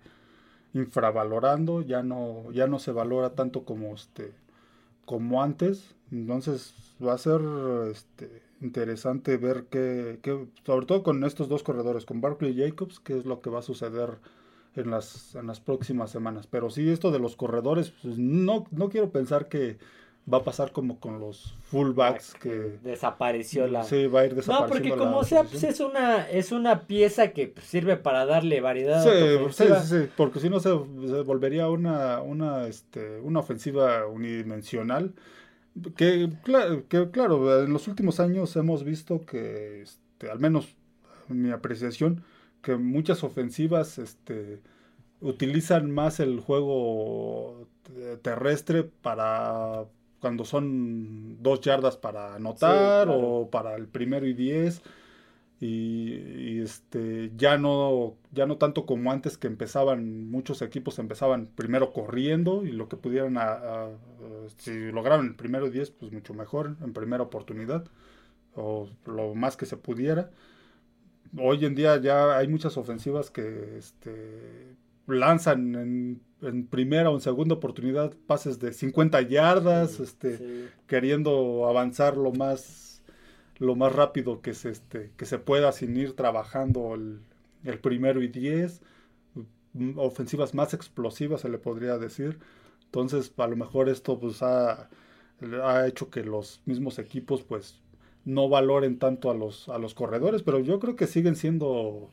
infravalorando, 0.73 1.81
ya 1.81 2.03
no, 2.03 2.51
ya 2.51 2.67
no 2.67 2.79
se 2.79 2.91
valora 2.91 3.35
tanto 3.35 3.63
como, 3.63 3.93
este, 3.93 4.33
como 5.09 5.41
antes, 5.41 5.95
entonces 6.11 6.75
va 7.03 7.13
a 7.13 7.17
ser 7.17 7.41
este, 7.89 8.43
interesante 8.61 9.37
ver 9.37 9.65
que, 9.65 10.19
sobre 10.63 10.85
todo 10.85 11.01
con 11.01 11.23
estos 11.23 11.49
dos 11.49 11.63
corredores, 11.63 12.05
con 12.05 12.21
Barkley 12.21 12.51
y 12.51 12.63
Jacobs, 12.63 12.99
qué 12.99 13.17
es 13.17 13.25
lo 13.25 13.41
que 13.41 13.49
va 13.49 13.57
a 13.57 13.63
suceder 13.63 14.19
en 14.75 14.91
las, 14.91 15.33
en 15.33 15.47
las 15.47 15.61
próximas 15.61 16.11
semanas. 16.11 16.45
Pero 16.45 16.69
sí, 16.69 16.87
esto 16.91 17.09
de 17.09 17.17
los 17.17 17.35
corredores, 17.35 17.91
pues 18.03 18.19
no, 18.19 18.65
no 18.69 18.89
quiero 18.89 19.11
pensar 19.11 19.49
que 19.49 19.79
va 20.31 20.39
a 20.39 20.43
pasar 20.43 20.71
como 20.71 20.99
con 20.99 21.19
los 21.19 21.55
fullbacks 21.71 22.35
que 22.35 22.77
desapareció 22.83 23.67
la 23.67 23.83
sí 23.83 24.07
va 24.07 24.21
a 24.21 24.25
ir 24.25 24.35
desapareciendo 24.35 24.95
no 24.95 24.95
porque 24.95 25.11
como 25.11 25.23
sea 25.23 25.43
pues 25.43 25.63
es 25.63 25.79
una 25.79 26.29
es 26.29 26.51
una 26.51 26.87
pieza 26.87 27.31
que 27.31 27.53
sirve 27.63 27.97
para 27.97 28.25
darle 28.25 28.61
variedad 28.61 29.03
sí, 29.03 29.63
sí, 29.63 29.65
sí, 29.83 30.09
porque 30.15 30.39
si 30.39 30.49
no 30.49 30.59
se, 30.59 30.71
volvería 30.71 31.67
una 31.69 32.21
una 32.21 32.67
este 32.67 33.19
una 33.21 33.39
ofensiva 33.39 34.05
unidimensional 34.07 35.13
que, 35.95 36.29
que 36.89 37.09
claro 37.11 37.63
en 37.63 37.73
los 37.73 37.87
últimos 37.87 38.19
años 38.19 38.55
hemos 38.55 38.83
visto 38.83 39.25
que 39.25 39.81
este, 39.81 40.29
al 40.29 40.39
menos 40.39 40.75
en 41.29 41.41
mi 41.41 41.51
apreciación 41.51 42.23
que 42.61 42.75
muchas 42.75 43.23
ofensivas 43.23 43.97
este, 43.97 44.61
utilizan 45.21 45.91
más 45.91 46.19
el 46.19 46.39
juego 46.39 47.67
terrestre 48.21 48.83
para 48.83 49.85
cuando 50.19 50.45
son 50.45 51.41
dos 51.41 51.61
yardas 51.61 51.97
para 51.97 52.35
anotar 52.35 53.07
o 53.09 53.49
para 53.49 53.75
el 53.75 53.87
primero 53.87 54.27
y 54.27 54.33
diez. 54.33 54.81
Y, 55.61 56.61
este 56.61 57.31
ya 57.35 57.57
no 57.57 58.15
ya 58.31 58.45
no 58.45 58.57
tanto 58.57 58.85
como 58.85 59.11
antes 59.11 59.37
que 59.37 59.47
empezaban 59.47 60.29
muchos 60.29 60.61
equipos 60.61 60.99
empezaban 60.99 61.47
primero 61.47 61.91
corriendo 61.91 62.65
y 62.65 62.71
lo 62.71 62.87
que 62.87 62.95
pudieran 62.97 63.37
si 64.57 64.91
lograron 64.91 65.27
el 65.27 65.35
primero 65.35 65.67
y 65.67 65.71
diez 65.71 65.91
pues 65.91 66.11
mucho 66.11 66.33
mejor 66.33 66.75
en 66.81 66.93
primera 66.93 67.23
oportunidad 67.23 67.85
o 68.55 68.89
lo 69.05 69.35
más 69.35 69.57
que 69.57 69.65
se 69.65 69.77
pudiera 69.77 70.31
hoy 71.37 71.65
en 71.65 71.75
día 71.75 71.97
ya 71.97 72.37
hay 72.37 72.47
muchas 72.47 72.77
ofensivas 72.77 73.29
que 73.29 73.77
este, 73.77 74.75
lanzan 75.09 76.21
en, 76.41 76.67
primera 76.67 77.09
o 77.09 77.15
en 77.15 77.21
segunda 77.21 77.55
oportunidad 77.55 78.13
pases 78.27 78.59
de 78.59 78.71
50 78.71 79.21
yardas, 79.23 79.99
este, 79.99 80.69
queriendo 80.87 81.67
avanzar 81.67 82.15
lo 82.15 82.31
más 82.31 82.89
lo 83.59 83.75
más 83.75 83.93
rápido 83.93 84.41
que 84.41 84.53
se, 84.53 84.69
este, 84.69 85.11
que 85.17 85.25
se 85.25 85.37
pueda 85.37 85.71
sin 85.73 85.95
ir 85.97 86.15
trabajando 86.15 86.95
el, 86.95 87.79
primero 87.79 88.23
y 88.23 88.29
10, 88.29 88.81
mm, 89.73 89.99
ofensivas 89.99 90.53
más 90.53 90.73
explosivas 90.73 91.41
se 91.41 91.49
le 91.49 91.57
podría 91.57 91.97
decir. 91.97 92.39
Entonces, 92.85 93.33
a 93.37 93.47
lo 93.47 93.57
mejor 93.57 93.89
esto 93.89 94.17
pues 94.17 94.41
ha, 94.41 94.89
ha 95.63 95.87
hecho 95.87 96.09
que 96.09 96.23
los 96.23 96.61
mismos 96.65 96.99
equipos 96.99 97.43
pues 97.43 97.81
no 98.25 98.49
valoren 98.49 98.97
tanto 98.97 99.29
a 99.29 99.33
los, 99.33 99.69
a 99.69 99.77
los 99.77 99.93
corredores, 99.93 100.41
pero 100.41 100.59
yo 100.59 100.79
creo 100.79 100.95
que 100.95 101.07
siguen 101.07 101.35
siendo 101.35 102.09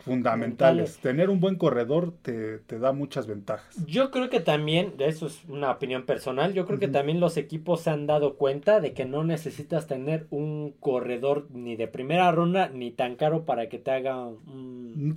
fundamentales. 0.00 0.98
Tener 0.98 1.30
un 1.30 1.40
buen 1.40 1.56
corredor 1.56 2.12
te, 2.22 2.60
da 2.78 2.92
muchas 2.92 3.26
ventajas. 3.26 3.84
Yo 3.86 4.10
creo 4.10 4.30
que 4.30 4.40
también, 4.40 4.94
eso 4.98 5.26
es 5.26 5.44
una 5.48 5.70
opinión 5.70 6.04
personal, 6.04 6.54
yo 6.54 6.66
creo 6.66 6.78
que 6.78 6.88
también 6.88 7.20
los 7.20 7.36
equipos 7.36 7.82
se 7.82 7.90
han 7.90 8.06
dado 8.06 8.36
cuenta 8.36 8.80
de 8.80 8.92
que 8.92 9.04
no 9.04 9.24
necesitas 9.24 9.86
tener 9.86 10.26
un 10.30 10.74
corredor 10.80 11.46
ni 11.50 11.76
de 11.76 11.88
primera 11.88 12.30
ronda 12.32 12.68
ni 12.68 12.90
tan 12.90 13.16
caro 13.16 13.44
para 13.44 13.68
que 13.68 13.78
te 13.78 13.90
haga 13.90 14.26
un, 14.26 15.14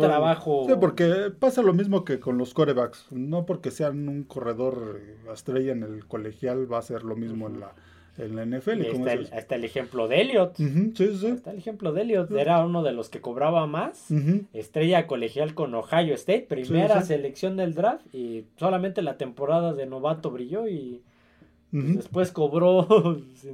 trabajo. 0.00 0.66
Sí, 0.68 0.74
porque 0.78 1.32
pasa 1.38 1.62
lo 1.62 1.72
mismo 1.72 2.04
que 2.04 2.20
con 2.20 2.38
los 2.38 2.54
corebacks. 2.54 3.06
No 3.10 3.46
porque 3.46 3.70
sean 3.70 4.08
un 4.08 4.24
corredor 4.24 5.00
estrella 5.32 5.72
en 5.72 5.82
el 5.82 6.06
colegial 6.06 6.70
va 6.70 6.78
a 6.78 6.82
ser 6.82 7.02
lo 7.02 7.16
mismo 7.16 7.48
en 7.48 7.60
la 7.60 7.74
en 8.18 8.36
la 8.36 8.44
NFL. 8.44 8.82
Está 8.82 9.12
el, 9.12 9.62
el 9.62 9.64
ejemplo 9.64 10.08
de 10.08 10.20
Elliot. 10.20 10.56
sí, 10.56 10.92
sí. 10.94 11.26
Está 11.26 11.52
el 11.52 11.58
ejemplo 11.58 11.92
de 11.92 12.02
Elliot. 12.02 12.30
Era 12.32 12.64
uno 12.64 12.82
de 12.82 12.92
los 12.92 13.08
que 13.08 13.20
cobraba 13.20 13.66
más. 13.66 14.08
Estrella 14.52 15.06
colegial 15.06 15.54
con 15.54 15.74
Ohio 15.74 16.14
State. 16.14 16.46
Primera 16.48 17.02
selección 17.02 17.56
del 17.56 17.74
draft. 17.74 18.12
Y 18.14 18.44
solamente 18.56 19.02
la 19.02 19.16
temporada 19.16 19.72
de 19.72 19.86
novato 19.86 20.30
brilló. 20.30 20.68
Y 20.68 21.02
pues, 21.70 21.96
después 21.96 22.32
cobró. 22.32 23.20
sí, 23.34 23.48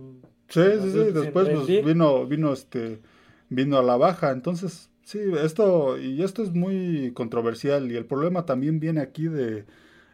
sí, 0.48 0.90
sí. 0.90 0.98
Después 1.12 1.48
pues, 1.48 1.84
vino, 1.84 2.26
vino, 2.26 2.52
este, 2.52 3.00
vino 3.50 3.78
a 3.78 3.82
la 3.82 3.96
baja. 3.96 4.30
Entonces, 4.30 4.90
sí, 5.02 5.20
esto. 5.42 5.98
Y 5.98 6.22
esto 6.22 6.42
es 6.42 6.52
muy 6.52 7.12
controversial. 7.12 7.92
Y 7.92 7.96
el 7.96 8.06
problema 8.06 8.46
también 8.46 8.80
viene 8.80 9.00
aquí 9.00 9.28
de 9.28 9.64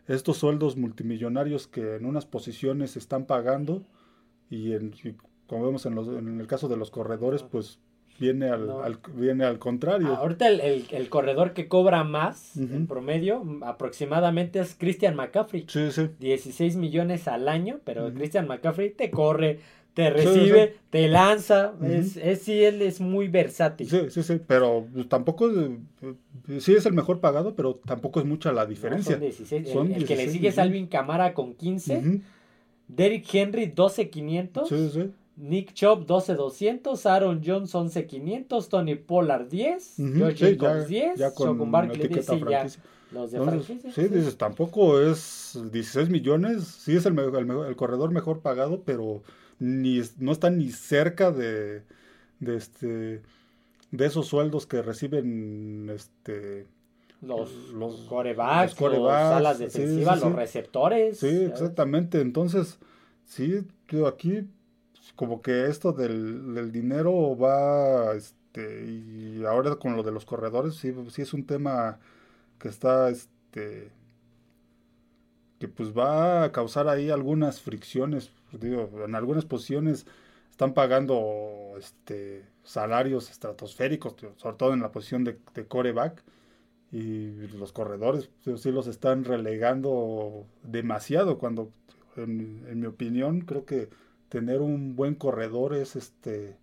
estos 0.08 0.38
sueldos 0.38 0.76
multimillonarios 0.76 1.68
que 1.68 1.94
en 1.94 2.04
unas 2.04 2.26
posiciones 2.26 2.96
están 2.96 3.26
pagando 3.26 3.84
y, 4.50 4.72
en, 4.72 4.92
como 5.46 5.64
vemos 5.64 5.86
en, 5.86 5.94
los, 5.94 6.08
en, 6.08 6.40
el 6.40 6.46
caso 6.46 6.68
de 6.68 6.76
los 6.76 6.90
corredores, 6.90 7.42
pues 7.42 7.78
viene 8.18 8.50
al, 8.50 8.98
viene 9.14 9.44
al 9.44 9.58
contrario. 9.58 10.08
Ahorita 10.08 10.48
el, 10.48 10.84
el, 10.90 11.08
corredor 11.08 11.54
que 11.54 11.68
cobra 11.68 12.04
más 12.04 12.56
en 12.56 12.86
promedio 12.86 13.42
aproximadamente 13.62 14.60
es 14.60 14.74
Christian 14.78 15.16
McCaffrey. 15.16 15.64
Sí, 15.68 15.90
sí. 15.90 16.10
16 16.18 16.76
millones 16.76 17.26
al 17.28 17.48
año, 17.48 17.80
pero 17.84 18.12
Christian 18.12 18.46
McCaffrey 18.46 18.90
te 18.90 19.10
corre, 19.10 19.60
te 19.94 20.10
recibe, 20.10 20.76
te 20.90 21.08
lanza, 21.08 21.72
es, 21.82 22.16
es, 22.16 22.42
sí, 22.42 22.62
él 22.62 22.82
es 22.82 23.00
muy 23.00 23.28
versátil. 23.28 23.88
Sí, 23.88 24.10
sí, 24.10 24.22
sí, 24.22 24.40
pero 24.46 24.86
tampoco, 25.08 25.50
sí 26.58 26.74
es 26.74 26.86
el 26.86 26.92
mejor 26.92 27.20
pagado, 27.20 27.54
pero 27.54 27.80
tampoco 27.84 28.20
es 28.20 28.26
mucha 28.26 28.52
la 28.52 28.66
diferencia. 28.66 29.14
son 29.14 29.20
16. 29.20 29.68
el, 29.96 30.04
que 30.04 30.16
le 30.16 30.28
sigue 30.28 30.48
es 30.48 30.58
Alvin 30.58 30.86
Camara 30.86 31.34
con 31.34 31.54
15. 31.54 32.20
Derrick 32.96 33.34
Henry 33.34 33.66
12500. 33.66 34.68
Sí, 34.68 34.90
sí. 34.92 35.10
Nick 35.36 35.72
Chubb 35.72 36.04
12200, 36.04 37.06
Aaron 37.06 37.40
Jones 37.44 37.74
11500, 37.74 38.68
Tony 38.68 38.94
Pollard 38.96 39.48
10, 39.48 39.94
George 40.14 40.54
Jacobs 40.54 40.86
10, 40.86 41.18
ya 41.18 41.32
con, 41.32 41.70
Barkley 41.70 42.08
dice 42.08 42.40
ya 42.48 42.66
los 43.10 43.30
de 43.32 43.40
franquicia. 43.40 43.90
Sí, 43.90 44.02
dices, 44.02 44.36
tampoco 44.36 45.00
es 45.00 45.58
16 45.72 46.10
millones, 46.10 46.64
sí 46.64 46.94
es 46.94 47.06
el, 47.06 47.18
el, 47.18 47.76
corredor 47.76 48.12
mejor 48.12 48.40
pagado, 48.40 48.82
pero 48.84 49.22
ni 49.58 50.02
no 50.18 50.32
está 50.32 50.50
ni 50.50 50.70
cerca 50.70 51.32
de, 51.32 51.84
de 52.38 52.56
este 52.56 53.22
de 53.90 54.06
esos 54.06 54.28
sueldos 54.28 54.66
que 54.66 54.82
reciben 54.82 55.90
este 55.90 56.66
los, 57.22 57.52
los 57.70 58.00
corebacks, 58.02 58.80
los, 58.80 59.08
salas 59.08 59.58
defensivas, 59.58 60.20
los 60.20 60.32
receptores. 60.32 61.18
Sí, 61.18 61.44
exactamente. 61.44 62.20
Entonces, 62.20 62.78
sí, 63.24 63.66
aquí 64.06 64.48
como 65.16 65.42
que 65.42 65.66
esto 65.66 65.92
del, 65.92 66.72
dinero 66.72 67.36
va, 67.36 68.14
este, 68.14 68.86
y 68.86 69.44
ahora 69.44 69.76
con 69.76 69.96
lo 69.96 70.02
de 70.02 70.12
los 70.12 70.24
corredores, 70.24 70.76
sí, 70.76 70.94
sí 71.10 71.22
es 71.22 71.34
un 71.34 71.44
tema 71.44 71.98
que 72.58 72.68
está, 72.68 73.10
este, 73.10 73.90
que 75.58 75.68
pues 75.68 75.96
va 75.96 76.44
a 76.44 76.52
causar 76.52 76.88
ahí 76.88 77.10
algunas 77.10 77.60
fricciones, 77.60 78.32
digo, 78.52 78.90
en 79.04 79.14
algunas 79.14 79.44
posiciones 79.44 80.06
están 80.50 80.72
pagando, 80.72 81.74
este, 81.78 82.46
salarios 82.62 83.30
estratosféricos, 83.30 84.14
sobre 84.36 84.56
todo 84.56 84.72
en 84.72 84.80
la 84.80 84.90
posición 84.90 85.24
de, 85.24 85.38
de 85.54 85.66
coreback, 85.66 86.22
y 86.92 87.46
los 87.56 87.72
corredores 87.72 88.30
pues, 88.44 88.60
sí 88.62 88.72
los 88.72 88.86
están 88.86 89.24
relegando 89.24 90.46
demasiado 90.62 91.38
cuando 91.38 91.70
en, 92.16 92.80
mi 92.80 92.86
opinión 92.86 93.42
creo 93.42 93.64
que 93.64 93.88
tener 94.28 94.60
un 94.60 94.96
buen 94.96 95.14
corredor 95.14 95.74
es 95.74 95.94
este 95.96 96.56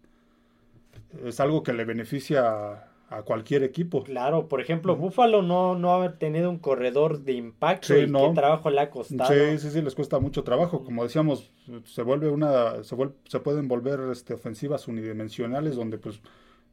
es 1.24 1.40
algo 1.40 1.63
que 1.63 1.74
le 1.74 1.86
beneficia 1.86 2.88
a 3.10 3.22
cualquier 3.24 3.63
equipo. 3.63 4.04
Claro, 4.04 4.50
por 4.50 4.60
ejemplo, 4.60 4.98
Buffalo 4.98 5.42
no, 5.42 5.76
no 5.76 6.02
ha 6.02 6.18
tenido 6.18 6.50
un 6.50 6.60
corredor 6.60 7.22
de 7.22 7.34
impacto 7.34 7.98
y 7.98 8.12
qué 8.12 8.32
trabajo 8.36 8.70
le 8.70 8.82
ha 8.82 8.90
costado. 8.90 9.34
Sí, 9.34 9.60
sí, 9.60 9.70
sí, 9.70 9.82
les 9.82 9.96
cuesta 9.96 10.20
mucho 10.20 10.44
trabajo. 10.44 10.84
Como 10.84 11.04
decíamos, 11.04 11.54
se 11.86 12.02
vuelve 12.02 12.30
una, 12.30 12.84
se, 12.84 12.98
se 13.26 13.40
pueden 13.40 13.70
volver 13.70 14.02
este, 14.12 14.34
ofensivas 14.34 14.90
unidimensionales 14.90 15.78
donde 15.78 15.98
pues 15.98 16.20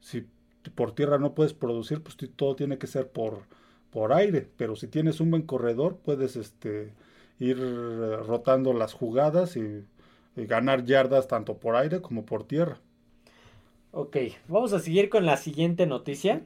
si 0.01 0.25
por 0.69 0.93
tierra 0.93 1.17
no 1.17 1.33
puedes 1.33 1.53
producir, 1.53 2.01
pues 2.01 2.17
todo 2.35 2.55
tiene 2.55 2.77
que 2.77 2.87
ser 2.87 3.09
por, 3.09 3.43
por 3.91 4.13
aire. 4.13 4.47
Pero 4.57 4.75
si 4.75 4.87
tienes 4.87 5.19
un 5.19 5.31
buen 5.31 5.43
corredor, 5.43 5.97
puedes 6.03 6.35
este, 6.35 6.93
ir 7.39 7.57
rotando 7.57 8.73
las 8.73 8.93
jugadas 8.93 9.57
y 9.57 9.83
ganar 10.35 10.85
yardas 10.85 11.27
tanto 11.27 11.57
por 11.57 11.75
aire 11.75 12.01
como 12.01 12.25
por 12.25 12.43
tierra. 12.45 12.79
Ok, 13.97 14.17
vamos 14.49 14.73
a 14.73 14.79
seguir 14.79 15.07
con 15.07 15.25
la 15.25 15.37
siguiente 15.37 15.85
noticia. 15.85 16.41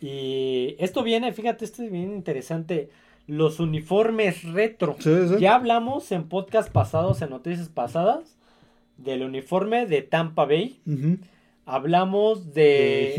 Y 0.00 0.74
esto 0.80 1.04
viene, 1.04 1.32
fíjate, 1.32 1.64
esto 1.64 1.84
es 1.84 1.92
bien 1.92 2.12
interesante. 2.12 2.90
Los 3.28 3.60
uniformes 3.60 4.42
retro. 4.42 4.96
Ya 5.38 5.54
hablamos 5.54 6.10
en 6.10 6.28
podcast 6.28 6.72
pasados, 6.72 7.22
en 7.22 7.30
noticias 7.30 7.68
pasadas, 7.68 8.36
del 8.96 9.22
uniforme 9.22 9.86
de 9.86 10.02
Tampa 10.02 10.46
Bay. 10.46 10.80
Hablamos 11.70 12.52
de, 12.52 13.14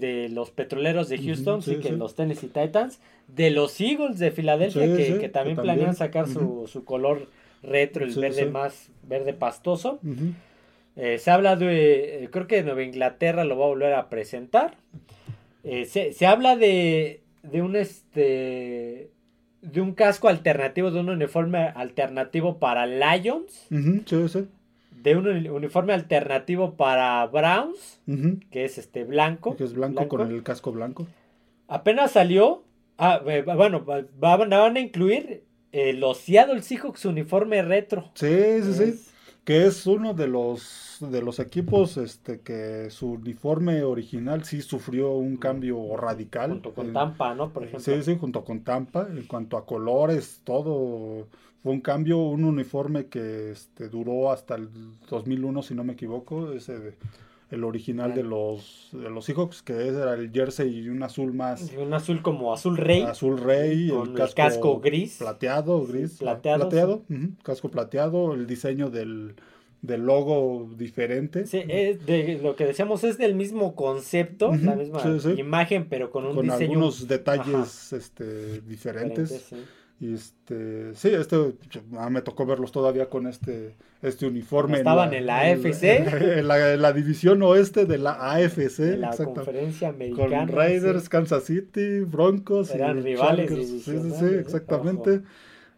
de, 0.00 0.28
los 0.30 0.50
petroleros 0.50 1.08
de 1.08 1.18
Houston, 1.18 1.62
sí, 1.62 1.76
que 1.76 1.92
los 1.92 2.14
Tennessee 2.14 2.48
Titans. 2.48 3.00
De 3.28 3.50
los 3.50 3.80
Eagles 3.80 4.18
de 4.18 4.32
Filadelfia, 4.32 4.82
que, 5.18 5.28
también 5.28 5.56
planean 5.56 5.94
sacar 5.94 6.26
su, 6.26 6.66
su, 6.66 6.84
color 6.84 7.28
retro, 7.62 8.04
el 8.04 8.14
verde 8.14 8.46
más 8.46 8.90
verde 9.02 9.34
pastoso. 9.34 10.00
Eh, 10.96 11.18
se 11.18 11.30
habla 11.30 11.56
de, 11.56 12.24
eh, 12.24 12.28
creo 12.30 12.46
que 12.46 12.62
Nueva 12.62 12.82
Inglaterra 12.82 13.44
lo 13.44 13.56
va 13.56 13.66
a 13.66 13.68
volver 13.68 13.94
a 13.94 14.08
presentar. 14.08 14.76
Eh, 15.62 15.84
se, 15.84 16.26
habla 16.26 16.56
de, 16.56 17.22
de 17.42 17.62
un 17.62 17.76
este 17.76 19.10
de 19.62 19.80
un 19.80 19.92
casco 19.92 20.28
alternativo, 20.28 20.90
de 20.90 21.00
un 21.00 21.10
uniforme 21.10 21.58
alternativo 21.58 22.58
para 22.58 22.86
Lions. 22.86 23.66
De 25.02 25.16
un 25.16 25.26
uniforme 25.26 25.92
alternativo 25.92 26.76
para 26.76 27.26
Browns, 27.26 28.00
que 28.50 28.64
es 28.64 28.78
este 28.78 29.04
blanco. 29.04 29.56
Que 29.56 29.64
es 29.64 29.74
blanco, 29.74 30.08
con 30.08 30.30
el 30.30 30.42
casco 30.42 30.72
blanco. 30.72 31.06
Apenas 31.68 32.12
salió. 32.12 32.64
Ah, 32.98 33.22
bueno, 33.22 33.84
van 33.84 34.76
a 34.76 34.80
incluir 34.80 35.44
los 35.72 36.18
Seattle 36.18 36.62
Seahawks 36.62 37.04
uniforme 37.04 37.62
retro. 37.62 38.10
Sí, 38.14 38.62
sí, 38.62 38.74
sí 38.74 39.10
que 39.44 39.66
es 39.66 39.86
uno 39.86 40.14
de 40.14 40.28
los 40.28 40.98
de 41.00 41.22
los 41.22 41.38
equipos 41.38 41.96
este 41.96 42.40
que 42.40 42.90
su 42.90 43.12
uniforme 43.12 43.82
original 43.82 44.44
sí 44.44 44.60
sufrió 44.60 45.12
un 45.14 45.36
cambio 45.38 45.96
radical. 45.96 46.50
Junto 46.50 46.74
con 46.74 46.92
Tampa, 46.92 47.34
¿no? 47.34 47.50
Por 47.50 47.64
ejemplo. 47.64 47.80
Sí, 47.80 48.02
sí, 48.02 48.16
junto 48.16 48.44
con 48.44 48.60
Tampa. 48.60 49.08
En 49.10 49.26
cuanto 49.26 49.56
a 49.56 49.64
colores, 49.64 50.42
todo 50.44 51.26
fue 51.62 51.72
un 51.72 51.80
cambio, 51.80 52.18
un 52.18 52.44
uniforme 52.44 53.06
que 53.06 53.50
este, 53.50 53.88
duró 53.88 54.32
hasta 54.32 54.54
el 54.54 54.68
2001, 55.08 55.62
si 55.62 55.74
no 55.74 55.84
me 55.84 55.92
equivoco, 55.92 56.52
ese 56.52 56.96
el 57.50 57.64
original 57.64 58.14
de 58.14 58.22
los 58.22 58.90
de 58.92 59.10
los 59.10 59.24
Seahawks, 59.24 59.62
que 59.62 59.88
era 59.88 60.14
el 60.14 60.30
jersey 60.30 60.78
y 60.78 60.88
un 60.88 61.02
azul 61.02 61.32
más. 61.32 61.72
Un 61.76 61.92
azul 61.92 62.22
como 62.22 62.52
azul 62.52 62.76
rey. 62.76 63.02
Azul 63.02 63.38
rey, 63.38 63.90
el, 63.90 64.14
casco, 64.34 64.80
gris. 64.80 65.16
Plateado, 65.18 65.84
gris. 65.84 66.18
plateado. 66.18 66.68
plateado 66.68 67.02
casco 67.42 67.70
plateado, 67.70 68.34
el 68.34 68.46
diseño 68.46 68.88
del, 68.90 69.34
logo 69.82 70.70
diferente. 70.76 71.46
Sí, 71.46 71.62
es 71.66 72.06
de, 72.06 72.38
lo 72.40 72.54
que 72.54 72.66
decíamos 72.66 73.02
es 73.02 73.18
del 73.18 73.34
mismo 73.34 73.74
concepto, 73.74 74.54
la 74.54 74.76
misma 74.76 75.02
imagen, 75.36 75.88
pero 75.88 76.10
con 76.10 76.26
un 76.26 76.36
con 76.36 76.44
diseño. 76.44 76.70
algunos 76.70 77.08
detalles 77.08 77.92
este, 77.92 78.60
diferentes. 78.60 79.52
Y 80.00 80.14
este, 80.14 80.94
sí, 80.94 81.10
este, 81.10 81.36
ah, 81.98 82.08
me 82.08 82.22
tocó 82.22 82.46
verlos 82.46 82.72
todavía 82.72 83.10
con 83.10 83.26
este, 83.26 83.76
este 84.00 84.26
uniforme. 84.26 84.78
Estaban 84.78 85.12
en 85.12 85.26
la, 85.26 85.40
AFC. 85.40 85.82
En 85.84 86.48
la, 86.48 86.92
división 86.94 87.42
oeste 87.42 87.84
de 87.84 87.98
la 87.98 88.32
AFC. 88.32 88.78
En 88.80 89.02
la 89.02 89.14
conferencia 89.14 89.90
americana. 89.90 90.46
Con 90.46 90.56
Raiders, 90.56 91.10
Kansas 91.10 91.44
City, 91.44 92.00
Broncos. 92.00 92.70
Eran 92.70 93.02
rivales. 93.02 93.50
Sí, 93.50 93.80
sí, 93.84 94.10
sí, 94.18 94.24
exactamente. 94.38 95.20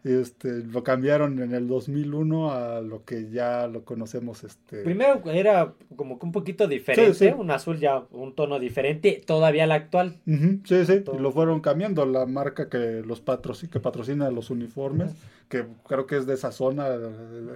Este, 0.03 0.65
lo 0.65 0.83
cambiaron 0.83 1.41
en 1.41 1.53
el 1.53 1.65
2001 1.65 2.51
a 2.51 2.81
lo 2.81 3.05
que 3.05 3.29
ya 3.29 3.67
lo 3.67 3.85
conocemos. 3.85 4.43
Este... 4.43 4.83
Primero 4.83 5.21
era 5.31 5.73
como 5.95 6.19
que 6.19 6.25
un 6.25 6.33
poquito 6.33 6.67
diferente, 6.67 7.33
un 7.33 7.49
azul 7.51 7.79
ya 7.79 8.03
un 8.11 8.35
tono 8.35 8.59
diferente, 8.59 9.21
todavía 9.25 9.65
la 9.65 9.75
actual. 9.75 10.19
sí, 10.25 10.85
sí, 10.85 11.03
y 11.13 11.17
lo 11.19 11.31
fueron 11.31 11.61
cambiando. 11.61 12.05
La 12.05 12.25
marca 12.25 12.67
que 12.67 13.01
los 13.05 13.21
patrocina, 13.21 13.71
que 13.71 13.79
patrocina 13.79 14.29
los 14.29 14.49
uniformes, 14.49 15.13
que 15.47 15.65
creo 15.87 16.05
que 16.05 16.17
es 16.17 16.25
de 16.25 16.33
esa 16.33 16.51
zona, 16.51 16.87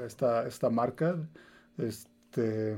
esta, 0.05 0.47
esta 0.47 0.69
marca. 0.69 1.17
Este. 1.77 2.77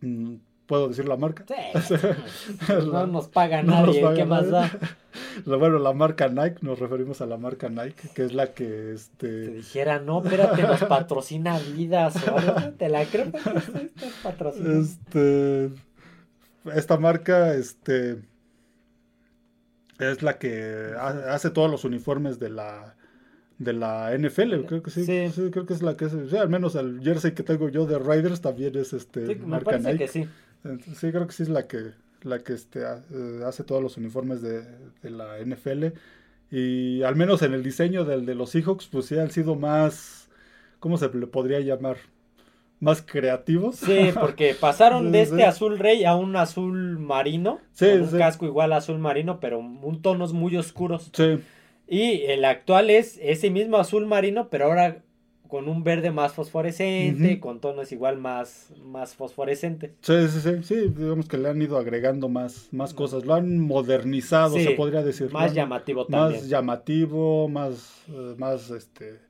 Mm, 0.00 0.36
¿Puedo 0.66 0.88
decir 0.88 1.08
la 1.08 1.16
marca? 1.16 1.44
Sí. 1.46 1.94
no 2.90 3.06
nos 3.06 3.28
paga 3.28 3.62
nadie, 3.62 4.02
¿qué 4.14 4.24
más 4.24 4.50
da? 4.50 4.70
bueno, 5.46 5.78
la 5.78 5.92
marca 5.92 6.28
Nike, 6.28 6.58
nos 6.62 6.78
referimos 6.78 7.20
a 7.20 7.26
la 7.26 7.36
marca 7.36 7.68
Nike, 7.68 8.08
que 8.14 8.24
es 8.24 8.32
la 8.32 8.52
que 8.52 8.92
este. 8.92 9.28
Te 9.28 9.54
dijera, 9.54 9.98
no, 9.98 10.22
espérate, 10.22 10.62
nos 10.62 10.84
patrocina 10.84 11.58
vidas 11.58 12.14
te 12.78 12.88
la 12.88 13.04
creo 13.04 13.32
patrocina. 14.22 14.80
Este. 14.80 15.70
Esta 16.74 16.96
marca, 16.96 17.54
este. 17.54 18.18
Es 19.98 20.22
la 20.22 20.38
que 20.38 20.92
hace 20.96 21.50
todos 21.50 21.70
los 21.70 21.84
uniformes 21.84 22.38
de 22.38 22.50
la 22.50 22.96
de 23.58 23.72
la 23.72 24.16
NFL, 24.16 24.64
creo 24.66 24.82
que 24.82 24.90
sí, 24.90 25.04
sí. 25.04 25.50
creo 25.50 25.66
que 25.66 25.74
es 25.74 25.82
la 25.82 25.96
que 25.96 26.06
es, 26.06 26.14
al 26.34 26.48
menos 26.48 26.74
el 26.74 27.00
jersey 27.00 27.32
que 27.32 27.44
tengo 27.44 27.68
yo 27.68 27.86
de 27.86 27.98
Riders 27.98 28.40
también 28.40 28.76
es 28.76 28.92
este 28.92 29.36
marca 29.36 29.78
Nike. 29.78 29.98
Que 29.98 30.08
sí. 30.08 30.28
Sí, 30.62 31.10
creo 31.10 31.26
que 31.26 31.32
sí 31.32 31.42
es 31.42 31.48
la 31.48 31.66
que, 31.66 31.92
la 32.22 32.38
que 32.40 32.52
este, 32.52 32.80
eh, 32.82 33.42
hace 33.46 33.64
todos 33.64 33.82
los 33.82 33.96
uniformes 33.96 34.42
de, 34.42 34.64
la 35.02 35.38
NFL. 35.38 35.86
Y 36.50 37.02
al 37.02 37.16
menos 37.16 37.42
en 37.42 37.54
el 37.54 37.62
diseño 37.62 38.04
del 38.04 38.26
de 38.26 38.34
los 38.34 38.50
Seahawks, 38.50 38.86
pues 38.86 39.06
sí 39.06 39.18
han 39.18 39.30
sido 39.30 39.54
más, 39.54 40.28
¿cómo 40.78 40.98
se 40.98 41.12
le 41.12 41.26
podría 41.26 41.60
llamar? 41.60 41.96
Más 42.78 43.00
creativos. 43.00 43.76
Sí, 43.76 44.10
porque 44.18 44.54
pasaron 44.60 45.12
de 45.12 45.22
este 45.22 45.44
azul 45.44 45.78
rey 45.78 46.04
a 46.04 46.16
un 46.16 46.36
azul 46.36 46.98
marino. 46.98 47.60
Sí, 47.72 47.86
con 47.86 48.02
un 48.02 48.18
casco 48.18 48.46
igual 48.46 48.72
azul 48.72 48.98
marino, 48.98 49.40
pero 49.40 49.58
un 49.58 50.02
tonos 50.02 50.32
muy 50.32 50.56
oscuros. 50.56 51.10
Sí. 51.12 51.38
Y 51.88 52.22
el 52.22 52.44
actual 52.44 52.90
es 52.90 53.18
ese 53.22 53.50
mismo 53.50 53.76
azul 53.76 54.06
marino, 54.06 54.48
pero 54.48 54.66
ahora 54.66 55.02
con 55.52 55.68
un 55.68 55.84
verde 55.84 56.10
más 56.10 56.32
fosforescente, 56.32 57.38
con 57.38 57.60
tonos 57.60 57.92
igual 57.92 58.16
más, 58.16 58.72
más 58.82 59.14
fosforescentes. 59.14 59.90
Sí, 60.00 60.14
sí, 60.28 60.40
sí, 60.40 60.62
sí, 60.62 60.74
digamos 60.88 61.28
que 61.28 61.36
le 61.36 61.50
han 61.50 61.60
ido 61.60 61.76
agregando 61.76 62.30
más, 62.30 62.68
más 62.72 62.94
cosas, 62.94 63.26
lo 63.26 63.34
han 63.34 63.58
modernizado, 63.58 64.56
se 64.56 64.70
podría 64.70 65.02
decir. 65.02 65.30
Más 65.30 65.52
llamativo 65.52 66.06
también. 66.06 66.40
Más 66.40 66.48
llamativo, 66.48 67.50
más, 67.50 68.02
eh, 68.08 68.34
más, 68.38 68.70
este, 68.70 69.20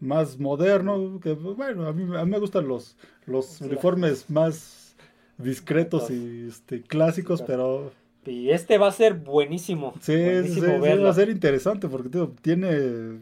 más 0.00 0.38
moderno, 0.38 1.20
que 1.22 1.34
bueno, 1.34 1.86
a 1.86 1.92
mí, 1.92 2.04
a 2.16 2.24
mí 2.24 2.30
me 2.30 2.38
gustan 2.38 2.66
los, 2.66 2.96
los 3.26 3.60
uniformes 3.60 4.30
más 4.30 4.96
discretos 5.36 6.10
y 6.10 6.46
este, 6.48 6.80
clásicos, 6.80 7.42
pero 7.42 7.92
y 8.26 8.50
este 8.50 8.78
va 8.78 8.88
a 8.88 8.92
ser 8.92 9.14
buenísimo. 9.14 9.94
Sí, 10.00 10.14
va 10.14 11.10
a 11.10 11.14
ser 11.14 11.28
interesante 11.28 11.88
porque 11.88 12.28
tiene... 12.42 12.68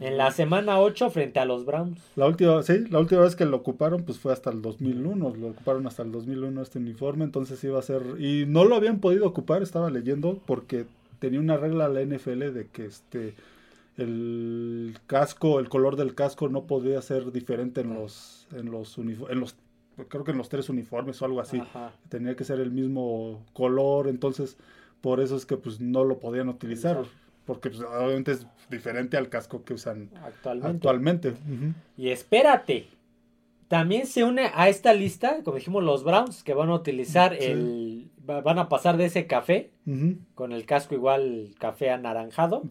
En 0.01 0.17
la 0.17 0.31
semana 0.31 0.81
8 0.81 1.11
frente 1.11 1.39
a 1.41 1.45
los 1.45 1.65
Browns. 1.65 2.01
La 2.17 2.27
última, 2.27 2.63
sí, 2.63 2.87
la 2.91 3.01
última 3.01 3.23
vez 3.23 3.37
que 3.37 3.45
lo 3.45 3.59
ocuparon 3.59 4.05
pues 4.05 4.19
fue 4.19 4.33
hasta 4.33 4.51
el 4.51 4.63
2001, 4.63 5.35
lo 5.37 5.49
ocuparon 5.49 5.87
hasta 5.87 6.03
el 6.03 6.13
2001 6.13 6.63
este 6.63 6.79
uniforme, 6.79 7.25
entonces 7.25 7.63
iba 7.65 7.79
a 7.79 7.83
ser... 7.83 8.03
Y 8.19 8.47
no 8.47 8.65
lo 8.65 8.77
habían 8.77 9.01
podido 9.01 9.27
ocupar, 9.27 9.63
estaba 9.63 9.91
leyendo, 9.91 10.41
porque 10.47 10.87
tenía 11.19 11.41
una 11.41 11.57
regla 11.57 11.89
la 11.89 12.03
NFL 12.03 12.53
de 12.53 12.69
que 12.73 12.87
este 12.87 13.35
el 13.97 14.99
casco, 15.07 15.61
el 15.61 15.69
color 15.69 15.97
del 15.97 16.15
casco 16.15 16.49
no 16.49 16.65
podía 16.65 17.01
ser 17.01 17.31
diferente 17.31 17.81
en 17.81 17.95
los 17.95 18.49
en 18.53 18.71
los 18.71 18.99
en 18.99 19.41
los 19.41 19.55
creo 20.09 20.25
que 20.25 20.33
en 20.33 20.39
los 20.39 20.49
tres 20.49 20.69
uniformes 20.69 21.23
o 21.23 21.25
algo 21.25 21.41
así. 21.41 21.63
Tenía 22.09 22.35
que 22.35 22.45
ser 22.45 22.61
el 22.61 22.73
mismo 22.73 23.45
color, 23.53 24.09
entonces 24.09 24.57
por 25.05 25.21
eso 25.21 25.37
es 25.37 25.45
que 25.45 25.59
pues 25.59 25.83
no 25.83 26.03
lo 26.03 26.19
podían 26.19 26.49
utilizar. 26.49 27.05
Porque 27.45 27.69
pues, 27.69 27.83
obviamente 27.83 28.33
es 28.33 28.47
diferente 28.71 29.19
al 29.19 29.29
casco 29.29 29.63
que 29.63 29.75
usan 29.75 30.09
actualmente. 30.63 31.35
Y 31.99 32.09
espérate, 32.09 32.87
también 33.69 34.07
se 34.07 34.25
une 34.25 34.51
a 34.55 34.71
esta 34.71 34.95
lista, 34.95 35.43
como 35.45 35.59
dijimos, 35.59 35.85
los 35.85 36.05
Browns, 36.05 36.43
que 36.43 36.55
van 36.55 36.71
a 36.71 36.75
utilizar 36.75 37.35
el. 37.35 38.09
van 38.25 38.59
a 38.59 38.71
pasar 38.71 38.97
de 38.97 39.05
ese 39.05 39.27
café, 39.27 39.73
con 40.35 40.53
el 40.53 40.65
casco 40.65 40.95
igual 40.95 41.51
café 41.59 41.91
anaranjado, 41.91 42.63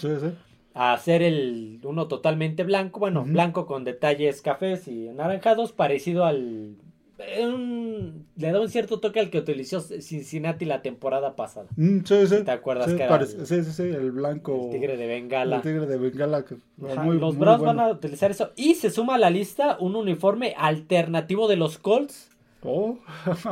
a 0.74 0.94
hacer 0.94 1.22
el 1.22 1.82
uno 1.84 2.08
totalmente 2.08 2.64
blanco, 2.64 3.00
bueno, 3.00 3.24
blanco 3.26 3.68
con 3.68 3.84
detalles 3.84 4.42
cafés 4.42 4.88
y 4.88 5.08
anaranjados, 5.08 5.72
parecido 5.72 6.26
al 6.26 6.78
le 7.18 8.52
da 8.52 8.60
un 8.60 8.70
cierto 8.70 9.00
toque 9.00 9.20
al 9.20 9.30
que 9.30 9.38
utilizó 9.40 9.80
Cincinnati 9.82 10.66
la 10.66 10.82
temporada 10.82 11.36
pasada. 11.36 11.68
Mm, 11.76 12.00
sí, 12.06 12.28
sí. 12.28 12.44
¿Te 12.44 12.52
acuerdas 12.52 12.90
sí, 12.90 12.96
que 12.98 13.04
era 13.04 13.10
parece- 13.18 13.46
sí, 13.46 13.64
sí, 13.64 13.72
sí, 13.72 13.84
el 13.84 14.12
blanco. 14.12 14.66
el 14.66 14.72
tigre 14.72 14.98
de 14.98 15.08
Bengala? 15.08 15.58
El 15.58 15.62
tigre 15.62 15.86
de 15.86 15.98
Bengala. 15.98 16.44
que- 16.44 16.56
Ajá, 16.86 17.04
muy- 17.04 17.20
los 17.20 17.36
muy 17.36 17.42
Browns 17.42 17.60
bueno. 17.64 17.78
van 17.78 17.88
a 17.88 17.92
utilizar 17.92 18.32
eso. 18.32 18.52
Y 18.56 18.76
se 18.76 18.90
suma 18.90 19.16
a 19.16 19.18
la 19.20 19.30
lista 19.30 19.78
un 19.80 19.96
uniforme 19.96 20.54
alternativo 20.58 21.48
de 21.48 21.56
los 21.58 21.78
Colts. 21.78 22.30
Oh, 22.66 22.98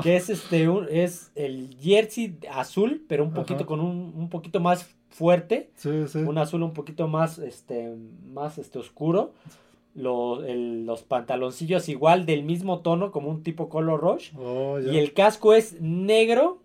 Que 0.04 0.15
es 0.15 0.30
este 0.30 0.69
un- 0.69 0.88
es 0.89 1.32
el 1.36 1.76
jersey 1.82 2.38
azul, 2.50 3.04
pero 3.10 3.24
un 3.26 3.34
poquito 3.34 3.60
Ajá. 3.60 3.65
con 3.65 3.80
un, 3.82 4.13
un 4.15 4.30
poquito 4.30 4.60
más 4.62 4.89
fuerte. 5.10 5.69
sí, 5.76 6.08
sí. 6.08 6.19
Un 6.19 6.38
azul 6.38 6.63
un 6.63 6.71
poquito 6.74 7.08
más 7.10 7.38
este 7.38 7.93
más 8.34 8.58
este 8.58 8.80
oscuro. 8.80 9.34
Lo- 9.93 10.43
el- 10.45 10.86
los 10.86 11.04
pantaloncillos 11.04 11.89
igual 11.89 12.25
del 12.25 12.43
mismo 12.43 12.80
tono, 12.80 13.12
como 13.12 13.30
un 13.30 13.43
tipo 13.43 13.67
color 13.69 13.99
rush. 13.99 14.32
Oh. 14.38 14.80
Y 14.80 14.97
el 14.97 15.13
casco 15.13 15.54
es 15.54 15.82
negro 15.82 16.60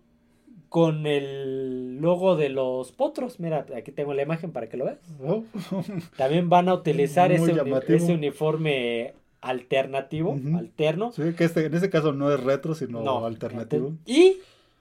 con 0.69 1.07
el 1.07 1.97
logo 2.01 2.35
de 2.35 2.49
los 2.49 2.91
potros. 2.91 3.39
Mira, 3.39 3.65
aquí 3.75 3.91
tengo 3.91 4.13
la 4.13 4.21
imagen 4.23 4.51
para 4.51 4.67
que 4.69 4.77
lo 4.77 4.85
veas. 4.85 4.99
Oh. 5.25 5.43
También 6.17 6.49
van 6.49 6.69
a 6.69 6.73
utilizar 6.73 7.31
ese, 7.31 8.13
uniforme 8.13 9.13
alternativo, 9.41 10.37
alterno. 10.57 11.11
Sí, 11.11 11.33
que 11.37 11.43
este, 11.45 11.65
en 11.65 11.73
este 11.73 11.89
caso 11.89 12.11
no 12.13 12.31
es 12.31 12.41
retro, 12.43 12.75
sino 12.75 13.01
No, 13.01 13.25
alternativo. 13.25 13.93
Y 14.05 14.37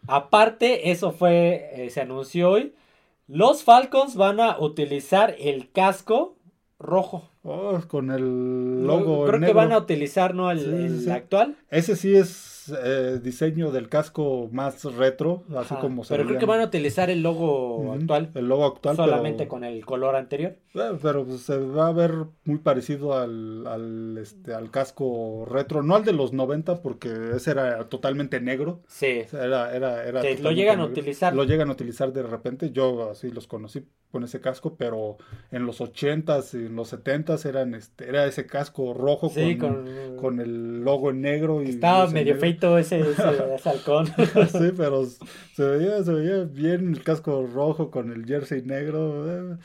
aparte, 0.07 0.91
eso 0.91 1.13
fue, 1.13 1.71
eh, 1.75 1.91
se 1.91 2.01
anunció 2.01 2.51
hoy, 2.51 2.73
los 3.29 3.65
Falcons 3.65 4.17
van 4.17 4.41
a 4.41 4.59
utilizar 4.59 5.35
el 5.39 5.71
casco 5.71 6.36
rojo. 6.79 7.31
Oh, 7.43 7.81
con 7.87 8.11
el 8.11 8.85
logo 8.85 9.25
Creo 9.27 9.41
que 9.41 9.53
van 9.53 9.73
a 9.73 9.79
utilizar, 9.79 10.35
¿no? 10.35 10.51
El, 10.51 10.59
Sí, 10.59 10.65
sí, 10.67 10.73
el 10.73 11.01
sí. 11.01 11.11
actual. 11.11 11.57
Ese 11.71 11.95
sí 11.95 12.15
es 12.15 12.57
eh, 12.83 13.21
diseño 13.23 13.71
del 13.71 13.89
casco 13.89 14.49
más 14.51 14.83
retro, 14.97 15.45
así 15.51 15.75
Ajá, 15.75 15.81
como 15.81 16.03
se 16.03 16.15
Pero 16.15 16.27
creo 16.27 16.41
que 16.41 16.47
van 16.47 16.61
a 16.61 16.65
utilizar 16.65 17.09
el 17.09 17.23
logo 17.23 17.93
actual. 17.93 18.31
El 18.35 18.49
logo 18.49 18.65
actual, 18.65 18.97
solamente 18.97 19.39
pero, 19.45 19.51
con 19.51 19.65
el 19.65 19.87
color 19.87 20.17
anterior. 20.17 20.57
eh, 20.75 20.99
pero 21.01 21.25
pues, 21.25 21.43
se 21.43 21.57
va 21.59 21.87
a 21.87 21.93
ver 21.93 22.13
muy 22.45 22.59
parecido 22.59 23.17
al, 23.17 23.67
al, 23.69 24.19
este, 24.19 24.53
al 24.53 24.71
casco 24.73 25.47
retro, 25.49 25.85
no 25.85 25.95
al 25.95 26.05
de 26.05 26.13
los 26.13 26.33
90 26.33 26.83
porque 26.83 27.11
ese 27.37 27.53
era 27.53 27.89
totalmente 27.89 28.41
negro. 28.41 28.81
Sí. 28.89 29.23
Era, 29.33 29.75
era, 29.75 30.05
era 30.05 30.23
lo 30.41 30.51
llegan 30.51 30.81
a 30.81 30.85
utilizar. 30.85 31.35
Lo 31.35 31.45
llegan 31.45 31.69
a 31.69 31.73
utilizar 31.73 32.13
de 32.13 32.25
repente. 32.25 32.73
Yo 32.73 33.11
así 33.11 33.31
los 33.31 33.47
conocí 33.47 33.87
con 34.17 34.25
ese 34.25 34.41
casco, 34.41 34.77
pero 34.77 35.17
en 35.51 35.67
los 35.67 35.81
80s 35.81 36.55
y 36.55 36.67
en 36.67 36.77
los 36.77 36.93
70s 36.93 37.45
eran 37.47 37.75
este, 37.75 38.09
era 38.09 38.27
ese 38.27 38.47
casco 38.47 38.95
rojo 38.95 39.29
Sí, 39.29 39.57
con, 39.57 39.85
con, 39.85 40.17
con 40.17 40.41
el 40.41 40.81
logo 40.83 41.11
en 41.11 41.21
negro. 41.21 41.63
Y, 41.63 41.69
Estaba 41.71 42.07
medio 42.09 42.35
negro. 42.35 42.41
feito 42.41 42.79
ese, 42.79 43.01
ese, 43.01 43.23
ese 43.55 43.69
halcón. 43.69 44.07
sí, 44.51 44.73
pero 44.77 45.05
se 45.05 45.63
veía, 45.65 46.03
se 46.03 46.13
veía 46.13 46.45
bien 46.45 46.89
el 46.95 47.03
casco 47.03 47.47
rojo 47.47 47.91
con 47.91 48.11
el 48.13 48.25
jersey 48.27 48.63
negro. 48.63 49.53
eh, 49.53 49.57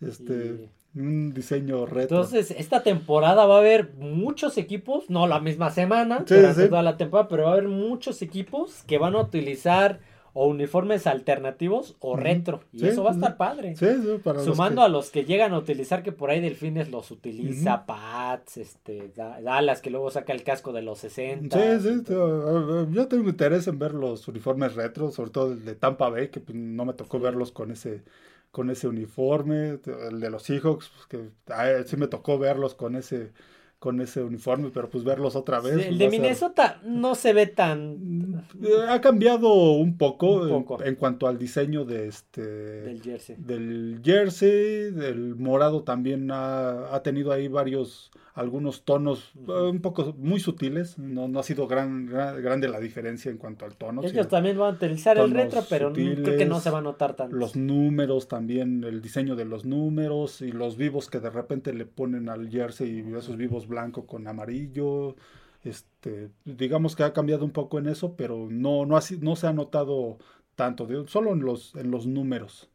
Este, 0.00 0.68
un 0.94 1.32
diseño 1.32 1.84
retro. 1.86 2.22
Entonces, 2.22 2.50
esta 2.52 2.82
temporada 2.82 3.44
va 3.46 3.56
a 3.56 3.58
haber 3.58 3.94
muchos 3.94 4.56
equipos, 4.58 5.10
no 5.10 5.26
la 5.26 5.40
misma 5.40 5.70
semana, 5.70 6.24
sí. 6.26 6.34
toda 6.68 6.82
la 6.82 6.96
temporada, 6.96 7.28
pero 7.28 7.44
va 7.44 7.50
a 7.50 7.52
haber 7.52 7.68
muchos 7.68 8.22
equipos 8.22 8.82
que 8.86 8.98
van 8.98 9.14
a 9.14 9.20
utilizar 9.20 10.00
o 10.38 10.48
uniformes 10.48 11.06
alternativos 11.06 11.96
o 12.00 12.14
retro. 12.14 12.60
Y 12.70 12.80
Sí, 12.80 12.88
eso 12.88 13.02
va 13.02 13.10
a 13.12 13.14
estar 13.14 13.38
padre. 13.38 13.74
Sí, 13.74 13.86
sí, 14.02 14.18
para 14.22 14.40
Sumando 14.40 14.82
que- 14.82 14.84
a 14.84 14.88
los 14.88 15.10
que 15.10 15.24
llegan 15.24 15.54
a 15.54 15.58
utilizar, 15.58 16.02
que 16.02 16.12
por 16.12 16.28
ahí 16.28 16.40
Delfines 16.42 16.90
los 16.90 17.10
utiliza, 17.10 17.86
Pats, 17.86 18.58
este, 18.58 19.10
Da- 19.16 19.40
Dallas, 19.40 19.80
que 19.80 19.88
luego 19.88 20.10
saca 20.10 20.34
el 20.34 20.42
casco 20.42 20.74
de 20.74 20.82
los 20.82 20.98
60. 20.98 21.58
Sí, 21.80 21.88
sí, 21.88 22.02
yo 22.06 23.08
tengo 23.08 23.28
interés 23.30 23.66
en 23.66 23.78
ver 23.78 23.94
los 23.94 24.28
uniformes 24.28 24.74
retro, 24.74 25.10
sobre 25.10 25.30
todo 25.30 25.52
el 25.52 25.64
de 25.64 25.74
Tampa 25.74 26.10
Bay, 26.10 26.28
que 26.28 26.40
pues, 26.40 26.54
no 26.54 26.84
me 26.84 26.92
tocó 26.92 27.18
verlos 27.18 27.50
con 27.50 27.70
ese 27.70 28.02
con 28.50 28.70
ese 28.70 28.88
uniforme, 28.88 29.78
el 30.08 30.20
de 30.20 30.30
los 30.30 30.42
Seahawks, 30.44 30.90
pues, 30.90 31.06
que 31.06 31.84
sí 31.86 31.96
me 31.98 32.08
tocó 32.08 32.38
verlos 32.38 32.74
con 32.74 32.96
ese 32.96 33.32
con 33.78 34.00
ese 34.00 34.22
uniforme, 34.22 34.70
pero 34.72 34.88
pues 34.88 35.04
verlos 35.04 35.36
otra 35.36 35.60
vez. 35.60 35.72
Sí, 35.72 35.76
pues, 35.76 35.86
el 35.88 35.94
va 35.94 35.98
de 35.98 36.04
ser- 36.10 36.20
Minnesota 36.20 36.80
no 36.84 37.14
se 37.14 37.32
ve 37.32 37.46
tan 37.46 38.44
Eh, 38.62 38.68
Ha 38.88 39.00
cambiado 39.00 39.52
un 39.72 39.96
poco, 39.98 40.36
Un 40.42 40.42
en- 40.48 40.48
poco. 40.64 40.82
En, 40.82 40.94
cuanto 40.96 41.26
al 41.26 41.38
diseño 41.38 41.84
de 41.84 42.08
este 42.08 42.42
del 42.42 43.02
jersey. 43.02 43.36
del 43.38 44.00
jersey, 44.04 44.90
del 44.92 45.34
morado 45.36 45.82
también 45.82 46.30
ha, 46.30 46.94
ha 46.94 47.02
tenido 47.02 47.32
ahí 47.32 47.48
varios, 47.48 48.10
algunos 48.34 48.82
tonos 48.84 49.32
eh, 49.48 49.52
un 49.70 49.80
poco 49.80 50.14
muy 50.18 50.40
sutiles, 50.40 50.98
no, 50.98 51.28
no 51.28 51.38
ha 51.40 51.42
sido 51.42 51.66
gran, 51.66 52.06
gran- 52.06 52.42
grande 52.42 52.68
la 52.68 52.80
diferencia 52.80 53.30
en 53.30 53.36
cuanto 53.38 53.64
al 53.64 53.76
tono. 53.76 54.02
Ellos 54.02 54.28
también 54.28 54.58
van 54.58 54.74
a 54.74 54.76
utilizar 54.76 55.16
el 55.18 55.30
retro, 55.30 55.62
pero 55.68 55.88
no- 55.90 55.94
creo 55.94 56.14
que 56.14 56.22
no 56.46 56.56
sutiles, 56.56 56.62
se 56.62 56.70
va 56.70 56.78
a 56.78 56.82
notar 56.82 57.14
tanto. 57.14 57.36
los 57.36 57.56
números 57.56 58.28
también, 58.28 58.84
el 58.84 59.00
diseño 59.02 59.36
de 59.36 59.44
los 59.44 59.64
números 59.64 60.40
y 60.42 60.52
los 60.52 60.76
vivos 60.76 61.08
que 61.10 61.20
de 61.20 61.30
repente 61.30 61.72
le 61.72 61.84
ponen 61.86 62.28
al 62.28 62.48
jersey, 62.48 63.04
esos 63.16 63.36
vivos 63.36 63.65
blanco 63.68 64.06
con 64.06 64.26
amarillo. 64.28 65.16
Este, 65.64 66.30
digamos 66.44 66.94
que 66.96 67.02
ha 67.04 67.12
cambiado 67.12 67.44
un 67.44 67.50
poco 67.52 67.78
en 67.78 67.88
eso, 67.88 68.14
pero 68.16 68.46
no, 68.50 68.86
no, 68.86 68.96
ha 68.96 69.02
no 69.20 69.36
se 69.36 69.46
ha 69.48 69.52
notado 69.52 70.18
tanto, 70.54 70.86
solo 71.08 71.32
en 71.32 71.40
los, 71.40 71.74
en 71.74 71.90
los 71.90 72.06
números. 72.06 72.70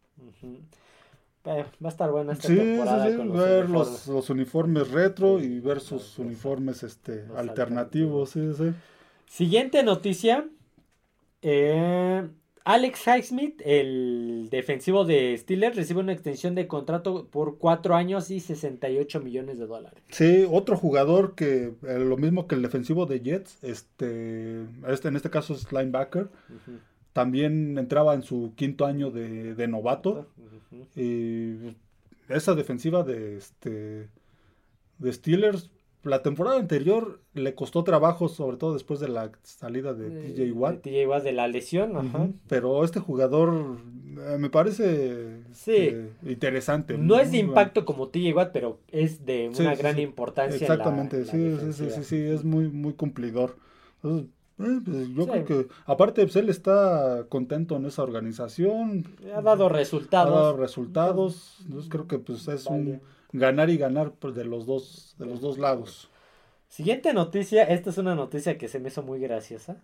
Eh, 1.45 1.65
va 1.83 1.89
a 1.89 1.91
estar 1.91 2.11
buena 2.11 2.33
esta 2.33 2.47
Sí, 2.47 2.55
temporada 2.55 3.09
sí, 3.09 3.15
con 3.17 3.27
los 3.29 3.37
ver 3.39 3.69
uniformes. 3.69 4.03
los, 4.03 4.07
los 4.07 4.29
uniformes 4.29 4.91
retro 4.91 5.39
y 5.39 5.59
ver 5.59 5.79
sus 5.79 6.01
los- 6.01 6.19
uniformes 6.19 6.83
este, 6.83 7.25
alternativos, 7.35 8.29
sí. 8.31 8.41
Siguiente 9.27 9.83
noticia. 9.83 10.47
eh, 11.41 12.29
Alex 12.63 13.07
Highsmith, 13.07 13.61
el 13.65 14.47
defensivo 14.51 15.03
de 15.03 15.37
Steelers, 15.37 15.75
recibe 15.75 15.99
una 15.99 16.13
extensión 16.13 16.55
de 16.55 16.67
contrato 16.67 17.27
por 17.27 17.57
4 17.57 17.95
años 17.95 18.29
y 18.29 18.39
68 18.39 19.19
millones 19.21 19.57
de 19.57 19.65
dólares. 19.65 20.03
Sí, 20.09 20.45
otro 20.49 20.77
jugador 20.77 21.35
que 21.35 21.73
eh, 21.87 21.99
lo 21.99 22.17
mismo 22.17 22.47
que 22.47 22.55
el 22.55 22.61
defensivo 22.61 23.05
de 23.05 23.21
Jets, 23.21 23.63
este, 23.63 24.65
este 24.87 25.07
en 25.07 25.15
este 25.15 25.29
caso 25.29 25.53
es 25.53 25.71
linebacker, 25.71 26.29
también 27.13 27.77
entraba 27.77 28.13
en 28.13 28.23
su 28.23 28.53
quinto 28.55 28.85
año 28.85 29.11
de, 29.11 29.55
de 29.55 29.67
novato. 29.67 30.27
Y 30.95 31.75
esa 32.29 32.55
defensiva 32.55 33.03
de 33.03 33.37
este 33.37 34.07
de 34.99 35.13
Steelers 35.13 35.71
la 36.03 36.21
temporada 36.23 36.57
anterior 36.57 37.19
le 37.33 37.53
costó 37.55 37.83
trabajo, 37.83 38.27
sobre 38.27 38.57
todo 38.57 38.73
después 38.73 38.99
de 38.99 39.07
la 39.07 39.31
salida 39.43 39.93
de 39.93 40.09
TJ 40.33 40.51
Watt. 40.53 40.83
De 40.83 40.91
TJ 40.91 41.07
Watt 41.07 41.23
de 41.23 41.31
la 41.31 41.47
lesión, 41.47 41.95
ajá. 41.97 42.27
Pero 42.47 42.83
este 42.83 42.99
jugador 42.99 43.77
eh, 44.17 44.37
me 44.39 44.49
parece 44.49 45.41
Sí. 45.53 45.71
este, 45.75 46.11
interesante. 46.25 46.97
No 46.97 47.19
es 47.19 47.31
de 47.31 47.37
impacto 47.37 47.85
como 47.85 48.07
TJ 48.09 48.33
Watt, 48.35 48.51
pero 48.51 48.79
es 48.91 49.25
de 49.25 49.49
una 49.49 49.75
sí, 49.75 49.81
gran 49.81 49.95
sí. 49.95 50.01
importancia. 50.01 50.55
en 50.55 50.59
la- 50.67 50.73
Exactamente, 50.75 51.17
en 51.17 51.25
la 51.27 51.31
sí, 51.31 51.37
sí, 51.37 51.43
sí, 51.43 51.55
defensiva. 51.55 51.89
sí, 51.91 52.03
sí, 52.03 52.15
es 52.17 52.43
muy, 52.43 52.69
muy 52.69 52.93
cumplidor. 52.93 53.55
Entonces, 54.03 54.27
eh, 54.59 54.79
pues, 54.83 55.09
yo 55.15 55.27
creo 55.27 55.45
que, 55.45 55.67
aparte, 55.85 56.23
pues, 56.23 56.35
él 56.35 56.49
está 56.49 57.25
contento 57.29 57.75
en 57.77 57.85
esa 57.85 58.03
organización, 58.03 59.05
Ha 59.35 59.41
dado 59.41 59.67
ha 59.67 59.69
resultados. 59.69 60.33
dado 60.33 60.57
resultados, 60.57 61.59
entonces 61.65 61.89
creo 61.89 62.07
que 62.07 62.19
pues 62.19 62.47
es 62.47 62.65
un 62.65 63.01
ganar 63.33 63.69
y 63.69 63.77
ganar 63.77 64.13
pues, 64.19 64.35
de 64.35 64.45
los 64.45 64.65
dos, 64.65 65.15
de 65.17 65.25
los 65.25 65.41
dos 65.41 65.57
lados. 65.57 66.09
Siguiente 66.69 67.13
noticia, 67.13 67.63
esta 67.63 67.89
es 67.89 67.97
una 67.97 68.15
noticia 68.15 68.57
que 68.57 68.67
se 68.67 68.79
me 68.79 68.87
hizo 68.89 69.03
muy 69.03 69.19
graciosa. 69.19 69.83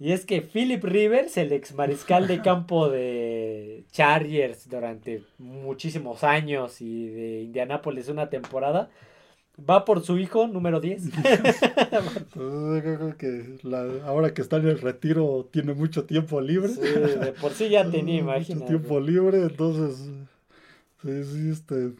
Y 0.00 0.12
es 0.12 0.26
que 0.26 0.42
Philip 0.42 0.82
Rivers, 0.82 1.36
el 1.36 1.52
ex 1.52 1.74
mariscal 1.74 2.26
de 2.26 2.42
campo 2.42 2.88
de 2.88 3.84
Chargers 3.92 4.68
durante 4.68 5.22
muchísimos 5.38 6.24
años 6.24 6.80
y 6.80 7.08
de 7.08 7.42
Indianápolis 7.42 8.08
una 8.08 8.28
temporada, 8.28 8.90
va 9.58 9.84
por 9.84 10.02
su 10.02 10.18
hijo 10.18 10.48
número 10.48 10.80
10. 10.80 11.04
Entonces, 11.14 11.60
yo 12.34 12.80
creo 12.82 13.16
que 13.16 13.58
la- 13.62 14.04
ahora 14.06 14.34
que 14.34 14.42
está 14.42 14.56
en 14.56 14.68
el 14.68 14.80
retiro 14.80 15.48
tiene 15.52 15.74
mucho 15.74 16.04
tiempo 16.06 16.40
libre. 16.40 16.70
Sí, 16.70 16.80
de 16.80 17.32
por 17.40 17.52
sí 17.52 17.68
ya 17.68 17.88
tenía, 17.88 18.14
Mucho 18.22 18.32
imagínate. 18.32 18.66
tiempo 18.66 18.98
libre, 19.00 19.42
entonces 19.42 20.10
sí, 21.02 21.24
sí, 21.24 21.50
este, 21.50 21.92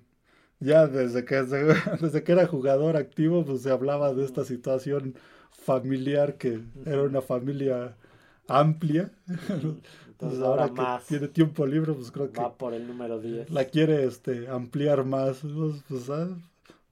ya 0.61 0.87
desde 0.87 1.25
que 1.25 1.35
desde 2.01 2.23
que 2.23 2.33
era 2.33 2.47
jugador 2.47 2.97
activo, 2.97 3.45
pues 3.45 3.63
se 3.63 3.71
hablaba 3.71 4.15
de 4.15 4.25
esta 4.25 4.45
situación 4.45 5.15
familiar 5.51 6.37
que 6.37 6.61
era 6.85 7.03
una 7.03 7.23
familia 7.23 7.97
amplia. 8.49 9.11
Entonces 9.29 9.83
Entonces 10.15 10.41
ahora 10.41 10.63
ahora 10.63 10.75
que 10.75 10.81
más 10.81 11.07
tiene 11.07 11.29
tiempo 11.29 11.67
libre, 11.67 11.93
pues 11.93 12.11
creo 12.11 12.31
que 12.31 12.41
va 12.41 12.55
por 12.55 12.73
el 12.73 12.87
número 12.87 13.21
10. 13.21 13.51
la 13.51 13.65
quiere 13.65 14.05
este 14.05 14.49
ampliar 14.49 15.05
más. 15.05 15.41
Pues, 15.41 15.83
pues, 15.89 16.11
ah, 16.11 16.29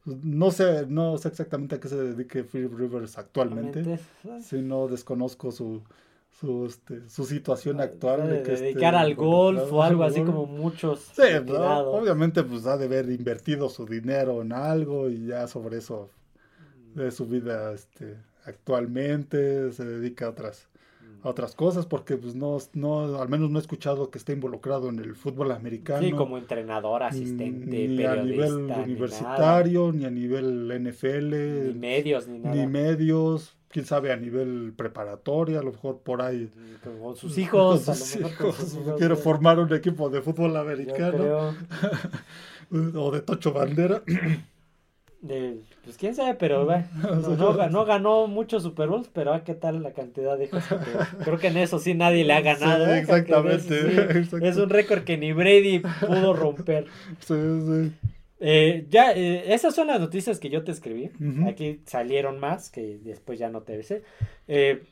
pues, 0.04 0.24
no 0.24 0.50
sé, 0.50 0.86
no 0.88 1.16
sé 1.18 1.28
exactamente 1.28 1.76
a 1.76 1.80
qué 1.80 1.88
se 1.88 1.96
dedique 1.96 2.42
Philip 2.42 2.74
Rivers 2.76 3.18
actualmente. 3.18 3.82
Realmente, 3.82 4.04
Sí, 4.44 4.60
no 4.60 4.88
desconozco 4.88 5.52
su 5.52 5.82
su, 6.38 6.66
este, 6.66 7.08
su 7.08 7.24
situación 7.24 7.80
ah, 7.80 7.84
actual. 7.84 8.28
de 8.28 8.38
de 8.38 8.42
que 8.42 8.52
esté 8.54 8.66
dedicar 8.66 8.94
al 8.94 9.14
golf 9.14 9.72
o 9.72 9.82
algo 9.82 10.02
al 10.02 10.10
así 10.10 10.20
golf. 10.20 10.32
como 10.32 10.46
muchos 10.46 11.00
Sí, 11.14 11.22
obviamente 11.46 12.42
pues 12.42 12.66
ha 12.66 12.76
de 12.76 12.86
haber 12.86 13.10
invertido 13.10 13.68
su 13.68 13.86
dinero 13.86 14.42
en 14.42 14.52
algo 14.52 15.08
y 15.08 15.26
ya 15.26 15.46
sobre 15.46 15.78
eso 15.78 16.10
de 16.94 17.10
su 17.10 17.26
vida 17.26 17.72
este 17.72 18.16
actualmente, 18.44 19.72
se 19.72 19.84
dedica 19.84 20.26
a 20.26 20.30
otras, 20.30 20.68
a 21.22 21.28
otras 21.28 21.54
cosas, 21.54 21.86
porque 21.86 22.16
pues 22.16 22.34
no, 22.34 22.58
no, 22.74 23.20
al 23.20 23.28
menos 23.28 23.50
no 23.50 23.58
he 23.58 23.62
escuchado 23.62 24.10
que 24.10 24.18
esté 24.18 24.32
involucrado 24.32 24.88
en 24.88 24.98
el 24.98 25.14
fútbol 25.14 25.52
americano. 25.52 26.02
Sí, 26.02 26.12
como 26.12 26.38
entrenador, 26.38 27.02
asistente, 27.02 27.88
ni 27.88 28.04
a 28.04 28.16
nivel 28.16 28.52
universitario, 28.84 29.92
ni, 29.92 30.04
a 30.04 30.10
nivel 30.10 30.72
NFL. 30.82 31.68
Ni 31.68 31.74
medios, 31.74 32.28
ni 32.28 32.38
nada. 32.38 32.54
Ni 32.54 32.66
medios, 32.66 33.56
quién 33.72 33.86
sabe, 33.86 34.12
a 34.12 34.16
nivel 34.16 34.72
preparatoria, 34.76 35.58
a 35.58 35.62
lo 35.62 35.72
mejor 35.72 35.98
por 35.98 36.22
ahí. 36.22 36.50
Con 37.00 37.16
sus 37.16 37.36
hijos. 37.38 37.84
Con 37.84 37.94
sus 37.96 38.16
hijos. 38.16 38.78
Quiero 38.98 39.16
formar 39.16 39.58
un 39.58 39.72
equipo 39.72 40.10
de 40.10 40.22
fútbol 40.22 40.56
americano. 40.56 41.54
o 42.94 43.10
de 43.10 43.20
Tocho 43.22 43.52
Bandera. 43.52 44.02
De, 45.22 45.60
pues 45.84 45.96
quién 45.98 46.16
sabe, 46.16 46.34
pero 46.34 46.66
no, 47.70 47.84
ganó 47.84 48.26
muchos 48.26 48.64
Super 48.64 48.88
Bowls, 48.88 49.08
pero 49.12 49.40
¿qué 49.44 49.54
tal 49.54 49.80
la 49.80 49.92
cantidad 49.92 50.36
de 50.36 50.46
hijos? 50.46 50.64
Creo 51.24 51.38
que 51.38 51.46
en 51.46 51.58
eso 51.58 51.78
sí 51.78 51.94
nadie 51.94 52.24
le 52.24 52.32
ha 52.32 52.40
ganado. 52.40 52.92
¿eh? 52.92 52.98
exactamente, 52.98 54.24
Es 54.42 54.56
un 54.56 54.68
récord 54.68 55.04
que 55.04 55.16
ni 55.16 55.32
Brady 55.32 55.78
pudo 55.78 56.34
romper. 56.34 56.86
Sí, 57.20 57.34
sí. 57.36 57.92
Eh, 58.44 58.86
ya, 58.90 59.12
eh, 59.12 59.54
esas 59.54 59.72
son 59.72 59.86
las 59.86 60.00
noticias 60.00 60.40
que 60.40 60.50
yo 60.50 60.64
te 60.64 60.72
escribí. 60.72 61.10
Aquí 61.46 61.80
salieron 61.86 62.40
más, 62.40 62.70
que 62.70 62.98
después 62.98 63.38
ya 63.38 63.48
no 63.48 63.62
te 63.62 63.76
besé. 63.76 64.02
Eh, 64.48 64.82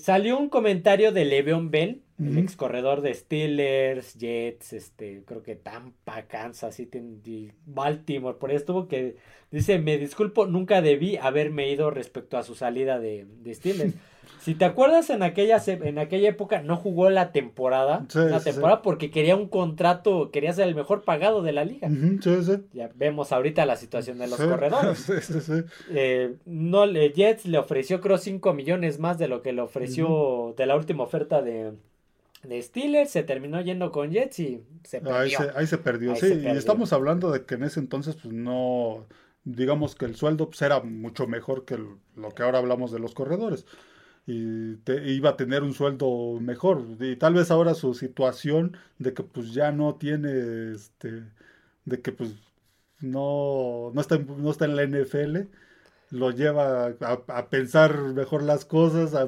salió 0.00 0.36
un 0.36 0.48
comentario 0.48 1.12
de 1.12 1.24
Le'Veon 1.24 1.70
Bell, 1.70 2.02
el 2.18 2.38
ex 2.38 2.56
corredor 2.56 3.02
de 3.02 3.12
Steelers, 3.12 4.14
Jets, 4.14 4.72
este, 4.72 5.22
creo 5.26 5.42
que 5.42 5.54
Tampa, 5.54 6.22
Kansas, 6.22 6.80
y 6.80 7.52
Baltimore. 7.66 8.38
Por 8.38 8.50
eso 8.50 8.58
estuvo 8.58 8.88
que 8.88 9.16
dice: 9.50 9.78
Me 9.78 9.98
disculpo, 9.98 10.46
nunca 10.46 10.80
debí 10.80 11.16
haberme 11.16 11.70
ido 11.70 11.90
respecto 11.90 12.38
a 12.38 12.42
su 12.42 12.54
salida 12.54 12.98
de, 12.98 13.26
de 13.42 13.54
Steelers. 13.54 13.94
Si 14.46 14.54
te 14.54 14.64
acuerdas, 14.64 15.10
en 15.10 15.24
aquella, 15.24 15.60
en 15.66 15.98
aquella 15.98 16.28
época 16.28 16.62
no 16.62 16.76
jugó 16.76 17.10
la 17.10 17.32
temporada. 17.32 18.06
la 18.14 18.38
temporada 18.38 18.80
porque 18.80 19.10
quería 19.10 19.34
un 19.34 19.48
contrato, 19.48 20.30
quería 20.30 20.52
ser 20.52 20.68
el 20.68 20.76
mejor 20.76 21.02
pagado 21.02 21.42
de 21.42 21.50
la 21.50 21.64
liga. 21.64 21.88
ya 22.72 22.88
vemos 22.94 23.32
ahorita 23.32 23.66
la 23.66 23.74
situación 23.74 24.18
de 24.18 24.28
los 24.28 24.38
corredores. 24.38 25.10
Eh, 25.90 26.36
no, 26.44 26.86
Jets 26.86 27.46
le 27.46 27.58
ofreció, 27.58 28.00
creo, 28.00 28.18
5 28.18 28.52
millones 28.54 29.00
más 29.00 29.18
de 29.18 29.26
lo 29.26 29.42
que 29.42 29.52
le 29.52 29.62
ofreció 29.62 30.54
de 30.56 30.66
la 30.66 30.76
última 30.76 31.02
oferta 31.02 31.42
de, 31.42 31.72
de 32.48 32.62
Steelers. 32.62 33.10
Se 33.10 33.22
terminó 33.22 33.60
yendo 33.60 33.92
con 33.92 34.10
Jets 34.10 34.38
y 34.40 34.62
se 34.84 35.00
perdió. 35.00 35.16
Ahí 35.54 35.66
se, 35.66 35.78
perdió, 35.78 36.16
sí. 36.16 36.40
Y 36.42 36.46
estamos 36.48 36.92
hablando 36.92 37.30
de 37.30 37.44
que 37.44 37.54
en 37.54 37.64
ese 37.64 37.80
entonces, 37.80 38.16
pues 38.16 38.32
no. 38.32 39.06
Digamos 39.44 39.94
que 39.94 40.06
el 40.06 40.16
sueldo 40.16 40.48
pues, 40.48 40.60
era 40.62 40.80
mucho 40.80 41.28
mejor 41.28 41.64
que 41.64 41.78
lo 42.16 42.30
que 42.34 42.42
ahora 42.42 42.58
hablamos 42.58 42.90
de 42.90 42.98
los 42.98 43.14
corredores 43.14 43.64
y 44.26 44.76
iba 45.12 45.30
a 45.30 45.36
tener 45.36 45.62
un 45.62 45.72
sueldo 45.72 46.38
mejor. 46.40 46.82
Y 47.00 47.16
tal 47.16 47.34
vez 47.34 47.50
ahora 47.50 47.74
su 47.74 47.94
situación 47.94 48.76
de 48.98 49.14
que 49.14 49.22
pues 49.22 49.52
ya 49.52 49.70
no 49.70 49.94
tiene, 49.94 50.72
este, 50.74 51.22
de 51.84 52.00
que 52.02 52.12
pues 52.12 52.34
no, 53.00 53.92
no, 53.94 54.00
está, 54.00 54.18
no 54.18 54.50
está 54.50 54.64
en 54.64 54.76
la 54.76 54.84
NFL, 54.84 55.48
lo 56.10 56.30
lleva 56.30 56.94
a, 57.00 57.48
pensar 57.48 57.98
mejor 58.14 58.42
las 58.42 58.64
cosas, 58.64 59.14
a, 59.14 59.26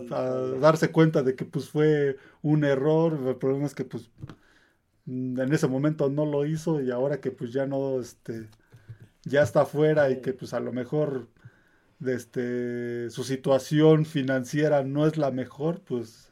darse 0.59 0.91
cuenta 0.93 1.22
de 1.22 1.35
que 1.35 1.45
pues 1.45 1.68
fue 1.68 2.16
un 2.43 2.64
error. 2.64 3.18
El 3.26 3.37
problema 3.37 3.66
es 3.66 3.74
que 3.74 3.85
pues 3.85 4.11
en 5.07 5.53
ese 5.53 5.68
momento 5.68 6.09
no 6.11 6.26
lo 6.26 6.47
hizo 6.47 6.81
y 6.81 6.91
ahora 6.91 7.20
que 7.20 7.31
pues 7.31 7.53
ya 7.53 7.66
no, 7.66 8.01
este, 8.01 8.49
ya 9.24 9.43
está 9.43 9.62
afuera 9.62 10.11
y 10.11 10.20
que 10.20 10.33
pues 10.33 10.55
a 10.55 10.61
lo 10.61 10.72
mejor 10.72 11.29
este, 12.05 13.11
su 13.11 13.24
situación 13.24 14.05
financiera 14.05 14.85
no 14.85 15.07
es 15.07 15.16
la 15.16 15.31
mejor, 15.31 15.81
pues... 15.81 16.28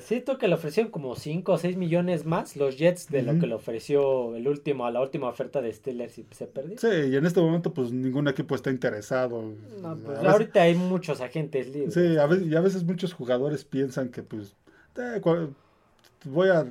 Siento 0.00 0.38
que 0.38 0.48
le 0.48 0.54
ofrecieron 0.54 0.90
como 0.90 1.14
5 1.14 1.52
o 1.52 1.58
6 1.58 1.76
millones 1.76 2.24
más 2.24 2.56
los 2.56 2.76
Jets 2.78 3.08
de 3.08 3.22
lo 3.22 3.38
que 3.38 3.46
le 3.46 3.54
ofreció 3.54 4.34
el 4.36 4.48
último, 4.48 4.86
a 4.86 4.90
la 4.90 5.00
última 5.00 5.28
oferta 5.28 5.60
de 5.60 5.72
Steelers 5.72 6.18
y 6.18 6.26
se 6.30 6.46
perdió. 6.46 6.78
Sí, 6.78 6.88
y 7.10 7.16
en 7.16 7.26
este 7.26 7.40
momento 7.40 7.72
pues 7.72 7.92
ningún 7.92 8.28
equipo 8.28 8.54
está 8.54 8.70
interesado. 8.70 9.54
Pues, 10.04 10.18
ahorita 10.24 10.62
hay 10.62 10.74
muchos 10.74 11.20
agentes 11.20 11.68
libres. 11.68 11.94
Sí, 11.94 12.16
a 12.16 12.26
veces, 12.26 12.46
y 12.46 12.56
a 12.56 12.60
veces 12.60 12.84
muchos 12.84 13.12
jugadores 13.12 13.64
piensan 13.64 14.10
que 14.10 14.22
pues 14.22 14.54
voy 16.24 16.48
a, 16.48 16.64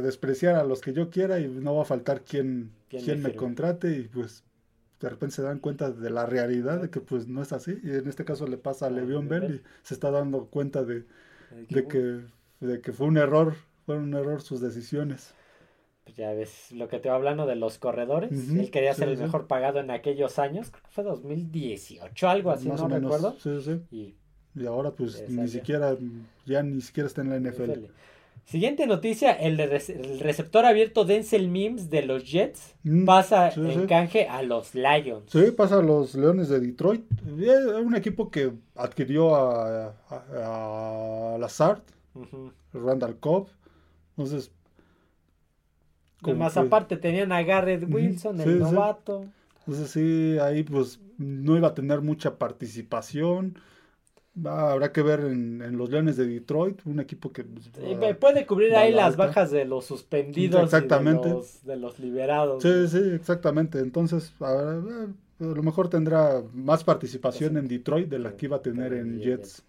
despreciar 0.00 0.56
a 0.56 0.64
los 0.64 0.80
que 0.80 0.92
yo 0.92 1.10
quiera 1.10 1.40
y 1.40 1.48
no 1.48 1.74
va 1.76 1.82
a 1.82 1.86
faltar 1.86 2.22
quien, 2.22 2.70
quien 2.88 3.22
me 3.22 3.34
contrate 3.34 3.96
y 3.96 4.02
pues 4.04 4.44
de 5.00 5.08
repente 5.10 5.36
se 5.36 5.42
dan 5.42 5.58
cuenta 5.58 5.90
de 5.90 6.10
la 6.10 6.26
realidad 6.26 6.80
de 6.80 6.90
que 6.90 7.00
pues 7.00 7.28
no 7.28 7.42
es 7.42 7.52
así 7.52 7.78
y 7.82 7.90
en 7.90 8.08
este 8.08 8.24
caso 8.24 8.46
le 8.46 8.56
pasa 8.56 8.86
a 8.86 8.90
Le'Veon 8.90 9.28
Bell 9.28 9.54
y 9.54 9.62
se 9.82 9.94
está 9.94 10.10
dando 10.10 10.46
cuenta 10.46 10.84
de, 10.84 11.04
de 11.68 11.86
que, 11.86 12.20
de 12.60 12.80
que 12.80 12.92
fue 12.92 13.06
un 13.06 13.16
error, 13.16 13.54
fueron 13.86 14.04
un 14.04 14.14
error 14.14 14.42
sus 14.42 14.60
decisiones. 14.60 15.34
Pues 16.04 16.16
ya 16.16 16.32
ves 16.32 16.70
lo 16.72 16.88
que 16.88 16.98
te 16.98 17.08
va 17.08 17.14
hablando 17.14 17.46
de 17.46 17.56
los 17.56 17.78
corredores. 17.78 18.30
Él 18.50 18.70
quería 18.70 18.92
ser 18.92 19.08
el 19.08 19.16
mejor 19.16 19.46
pagado 19.46 19.80
en 19.80 19.90
aquellos 19.90 20.38
años. 20.38 20.70
Creo 20.70 20.82
que 20.82 20.90
fue 20.90 21.04
2018, 21.04 22.28
algo 22.28 22.50
así, 22.50 22.68
no 22.68 22.88
recuerdo. 22.88 23.36
Sí, 23.38 23.60
sí. 23.62 24.14
Y, 24.54 24.66
ahora 24.66 24.90
pues 24.92 25.28
ni 25.28 25.48
siquiera, 25.48 25.96
ya 26.44 26.62
ni 26.62 26.80
siquiera 26.80 27.06
está 27.06 27.22
en 27.22 27.30
la 27.30 27.50
NFL. 27.50 27.86
Siguiente 28.44 28.86
noticia, 28.86 29.32
el, 29.32 29.56
receptor 30.20 30.66
abierto 30.66 31.04
Denzel 31.06 31.48
Mims 31.48 31.88
de 31.88 32.02
los 32.02 32.30
Jets 32.30 32.74
mm, 32.82 33.04
pasa 33.06 33.50
en 33.50 33.86
canje 33.86 34.28
a 34.28 34.42
los 34.42 34.74
Lions. 34.74 35.30
Sí, 35.30 35.50
pasa 35.56 35.78
a 35.78 35.82
los 35.82 36.14
Leones 36.14 36.50
de 36.50 36.60
Detroit. 36.60 37.04
Es 37.40 37.64
un 37.82 37.96
equipo 37.96 38.30
que 38.30 38.52
adquirió 38.76 39.34
a, 39.34 39.94
a, 40.10 41.38
Lazard, 41.38 41.82
Randall 42.72 43.18
Cobb. 43.18 43.48
Entonces... 44.16 44.52
Más 46.36 46.56
aparte 46.56 46.96
tenían 46.96 47.32
a 47.32 47.42
Garrett 47.42 47.84
Wilson, 47.86 48.40
el 48.40 48.58
novato. 48.58 49.26
Entonces 49.60 49.90
sí, 49.90 50.38
ahí 50.38 50.62
pues 50.62 51.00
no 51.18 51.56
iba 51.56 51.68
a 51.68 51.74
tener 51.74 52.00
mucha 52.00 52.38
participación 52.38 53.58
habrá 54.44 54.92
que 54.92 55.02
ver 55.02 55.20
en, 55.20 55.76
los 55.76 55.90
Leones 55.90 56.16
de 56.16 56.26
Detroit, 56.26 56.80
un 56.84 57.00
equipo 57.00 57.32
que... 57.32 57.44
Pues, 57.44 58.16
puede 58.16 58.46
cubrir 58.46 58.74
ahí 58.74 58.92
las 58.92 59.16
bajas 59.16 59.50
de 59.50 59.64
los 59.64 59.84
suspendidos 59.84 60.62
exactamente. 60.62 61.28
de, 61.62 61.76
los, 61.76 61.98
liberados. 61.98 62.62
Sí, 62.62 62.88
sí, 62.88 63.02
exactamente. 63.14 63.78
Entonces, 63.78 64.32
a, 64.40 64.80
lo 65.38 65.62
mejor 65.62 65.88
tendrá 65.88 66.42
más 66.52 66.84
participación 66.84 67.56
en 67.56 67.68
Detroit 67.68 68.08
de 68.08 68.18
la 68.18 68.36
que 68.36 68.46
iba 68.46 68.56
a 68.56 68.62
tener 68.62 68.92
en 68.92 69.20
Jets. 69.20 69.64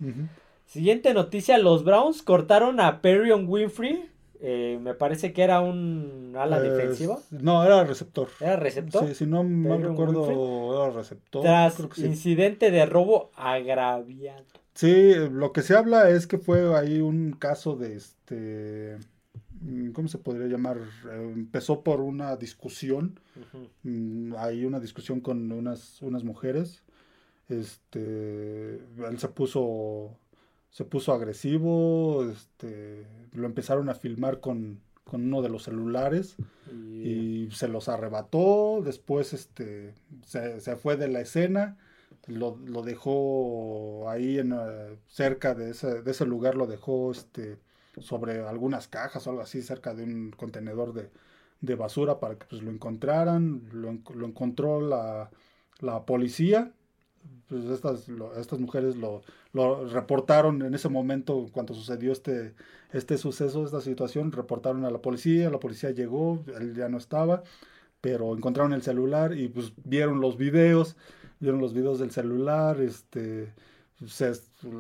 Siguiente 0.66 1.14
noticia, 1.14 1.58
los 1.58 1.84
Browns 1.84 2.24
cortaron 2.24 2.80
a 2.80 3.02
Perrion 3.02 3.46
Winfrey. 3.48 4.10
Eh, 4.48 4.78
me 4.80 4.94
parece 4.94 5.34
que 5.34 5.42
era 5.42 5.60
un 5.60 6.36
ala 6.38 6.60
defensiva. 6.60 7.18
No, 7.32 7.64
era 7.64 7.84
receptor. 7.84 8.28
¿Era 8.40 8.56
receptor? 8.58 9.08
Sí, 9.08 9.16
si 9.16 9.26
no 9.26 9.44
me 9.44 9.76
recuerdo, 9.76 10.84
era 10.84 10.92
receptor. 10.92 11.42
Tras 11.42 11.80
incidente 11.98 12.70
de 12.70 12.86
robo 12.86 13.32
agraviado. 13.36 14.46
Sí, 14.76 15.16
lo 15.32 15.52
que 15.52 15.64
se 15.64 15.76
habla 15.76 16.12
es 16.12 16.28
que 16.28 16.38
fue 16.38 16.78
ahí 16.78 17.02
un 17.02 17.32
caso 17.32 17.76
de 17.76 17.96
este. 17.96 19.00
Mm, 19.62 19.94
¿Cómo 19.94 20.08
se 20.10 20.20
podría 20.20 20.46
llamar? 20.46 20.78
Eh, 20.78 21.32
empezó 21.34 21.82
por 21.82 22.00
una 22.02 22.36
discusión. 22.36 23.20
Mm, 23.82 24.36
hay 24.38 24.64
una 24.64 24.80
discusión 24.80 25.22
con 25.22 25.52
unas, 25.52 26.04
unas 26.04 26.24
mujeres. 26.24 26.84
Este. 27.50 28.76
Él 28.76 29.18
se 29.18 29.28
puso. 29.30 30.20
Se 30.76 30.84
puso 30.84 31.14
agresivo. 31.14 32.26
Este. 32.30 33.08
Lo 33.32 33.46
empezaron 33.46 33.88
a 33.88 33.96
filmar 33.96 34.42
con, 34.42 34.82
uno 35.14 35.42
de 35.42 35.48
los 35.50 35.64
celulares. 35.64 36.36
Y, 36.74 37.50
se 37.52 37.70
los 37.70 37.88
arrebató. 37.88 38.82
Después 38.84 39.32
este. 39.32 39.94
Se, 40.26 40.60
se 40.60 40.76
fue 40.76 40.98
de 40.98 41.08
la 41.08 41.22
escena 41.22 41.78
lo, 42.28 42.58
lo 42.66 42.82
dejó 42.82 44.10
ahí 44.10 44.40
en, 44.40 44.54
eh, 44.54 44.98
cerca 45.08 45.54
de 45.54 45.72
ese, 45.72 46.02
de 46.02 46.12
ese 46.12 46.26
lugar, 46.26 46.56
lo 46.56 46.68
dejó 46.68 47.12
este, 47.12 47.60
sobre 48.00 48.42
algunas 48.42 48.88
cajas 48.88 49.28
o 49.28 49.30
algo 49.32 49.42
así, 49.42 49.62
cerca 49.62 49.94
de 49.94 50.04
un 50.04 50.32
contenedor 50.32 50.94
de, 50.94 51.12
de 51.62 51.76
basura 51.76 52.20
para 52.20 52.38
que 52.38 52.46
pues, 52.48 52.62
lo 52.62 52.72
encontraran. 52.72 53.64
Lo, 53.72 53.98
lo 54.14 54.26
encontró 54.26 54.82
la, 54.82 55.30
la, 55.80 56.06
policía. 56.06 56.74
Pues 57.48 57.66
estas, 57.66 58.08
estas 58.38 58.60
mujeres 58.60 58.96
lo, 58.96 59.22
reportaron 59.88 60.62
en 60.64 60.74
ese 60.74 60.90
momento, 60.90 61.48
cuando 61.52 61.74
sucedió 61.74 62.12
este, 62.12 62.56
este 62.92 63.18
suceso, 63.18 63.64
esta 63.66 63.82
situación, 63.82 64.32
reportaron 64.32 64.84
a 64.86 64.90
la 64.90 65.00
policía, 65.00 65.50
la 65.50 65.60
policía 65.60 65.92
llegó, 65.92 66.44
él 66.60 66.76
ya 66.76 66.90
no 66.90 66.98
estaba, 66.98 67.44
pero 68.02 68.36
encontraron 68.36 68.74
el 68.74 68.82
celular 68.82 69.38
y 69.38 69.48
pues 69.48 69.74
vieron 69.84 70.22
los 70.22 70.38
videos 70.38 70.96
vieron 71.40 71.62
los 71.62 71.74
videos 71.74 72.00
del 72.00 72.12
celular, 72.12 72.80
este, 72.82 73.54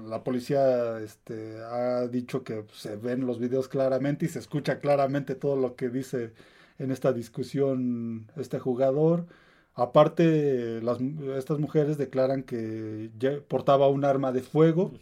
la 0.07 0.23
policía 0.23 0.99
este, 0.99 1.61
ha 1.63 2.07
dicho 2.07 2.43
que 2.43 2.65
se 2.73 2.95
ven 2.95 3.25
los 3.25 3.39
videos 3.39 3.67
claramente 3.67 4.25
y 4.25 4.29
se 4.29 4.39
escucha 4.39 4.79
claramente 4.79 5.35
todo 5.35 5.55
lo 5.55 5.75
que 5.75 5.89
dice 5.89 6.33
en 6.79 6.91
esta 6.91 7.13
discusión 7.13 8.31
este 8.35 8.59
jugador. 8.59 9.27
Aparte, 9.75 10.81
las, 10.81 10.99
estas 11.37 11.59
mujeres 11.59 11.97
declaran 11.97 12.43
que 12.43 13.09
portaba 13.47 13.89
un 13.89 14.05
arma 14.05 14.31
de 14.31 14.41
fuego, 14.41 14.93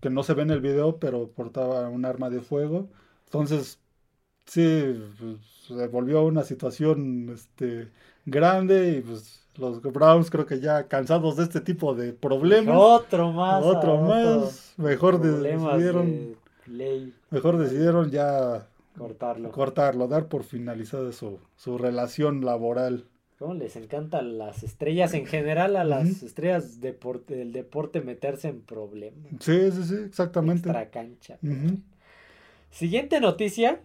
que 0.00 0.08
no 0.08 0.22
se 0.22 0.32
ve 0.32 0.42
en 0.42 0.50
el 0.50 0.62
video, 0.62 0.96
pero 0.96 1.28
portaba 1.28 1.88
un 1.90 2.06
arma 2.06 2.30
de 2.30 2.40
fuego. 2.40 2.88
Entonces, 3.26 3.78
sí, 4.46 4.98
pues, 5.18 5.36
se 5.66 5.86
volvió 5.88 6.24
una 6.24 6.44
situación 6.44 7.28
este, 7.28 7.90
grande 8.24 8.96
y 8.96 9.00
pues 9.02 9.44
los 9.58 9.82
Browns 9.82 10.30
creo 10.30 10.46
que 10.46 10.60
ya 10.60 10.88
cansados 10.88 11.36
de 11.36 11.42
este 11.42 11.60
tipo 11.60 11.94
de 11.94 12.14
problemas. 12.14 12.74
Otro 12.78 13.32
más. 13.32 13.62
Otro 13.62 13.98
más. 13.98 14.72
Mejor 14.78 15.20
decidieron. 15.20 16.36
Mejor 17.30 17.58
decidieron 17.58 18.10
ya 18.10 18.66
cortarlo. 18.96 19.50
Cortarlo, 19.50 20.08
dar 20.08 20.26
por 20.26 20.44
finalizada 20.44 21.12
su, 21.12 21.38
su 21.56 21.76
relación 21.76 22.46
laboral. 22.46 23.04
¿Cómo 23.38 23.54
les 23.54 23.76
encantan 23.76 24.36
las 24.36 24.64
estrellas 24.64 25.14
en 25.14 25.24
general 25.24 25.76
a 25.76 25.84
las 25.84 26.24
estrellas 26.24 26.80
deporte, 26.80 27.36
del 27.36 27.52
deporte 27.52 28.00
meterse 28.00 28.48
en 28.48 28.62
problemas? 28.62 29.30
Sí, 29.38 29.70
sí, 29.70 29.84
sí, 29.84 29.94
exactamente. 30.04 30.68
Extra 30.68 30.90
cancha. 30.90 31.38
Siguiente 32.72 33.20
noticia. 33.20 33.80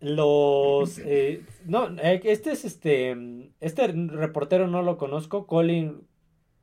Los 0.00 0.98
eh, 1.04 1.42
no, 1.66 1.90
eh, 1.98 2.20
este 2.24 2.52
es 2.52 2.64
este 2.64 3.14
este 3.60 3.88
reportero 3.88 4.68
no 4.68 4.80
lo 4.80 4.96
conozco, 4.96 5.46
Colin 5.46 6.00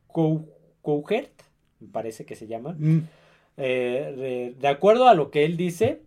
Couchert, 0.08 1.32
me 1.80 1.88
parece 1.90 2.26
que 2.26 2.36
se 2.36 2.48
llama. 2.48 2.76
Mm. 2.80 3.02
Eh, 3.58 4.56
de 4.60 4.68
acuerdo 4.68 5.08
a 5.08 5.14
lo 5.14 5.30
que 5.30 5.46
él 5.46 5.58
dice, 5.58 6.02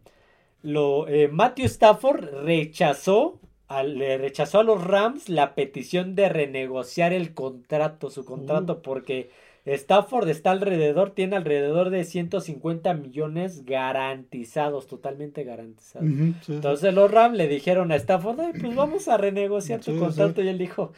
lo 0.63 1.07
Matthew 1.31 1.67
Stafford 1.67 2.25
rechazó 2.45 3.39
le 3.85 4.19
rechazó 4.19 4.61
a 4.61 4.65
los 4.65 4.83
Rams 4.83 5.29
la 5.29 5.55
petición 5.55 6.15
de 6.15 6.29
renegociar 6.29 7.13
el 7.13 7.35
contrato, 7.35 8.11
su 8.11 8.25
contrato, 8.25 8.75
uh. 8.75 8.83
porque 8.83 9.31
Stafford 9.67 10.29
está 10.29 10.53
alrededor, 10.53 11.11
tiene 11.11 11.37
alrededor 11.37 11.91
de 11.91 12.05
150 12.05 12.95
millones 12.95 13.67
garantizados, 13.67 14.87
totalmente 14.87 15.45
garantizados. 15.45 16.09
Entonces 16.49 16.95
los 16.95 17.11
Rams 17.11 17.37
le 17.37 17.49
dijeron 17.49 17.93
a 17.93 17.97
Stafford, 17.97 18.39
pues 18.59 18.75
vamos 18.75 19.09
a 19.09 19.19
renegociar 19.19 19.81
tu 19.81 19.99
contrato 19.99 20.43
y 20.43 20.49
él 20.49 20.59
dijo, 20.59 20.93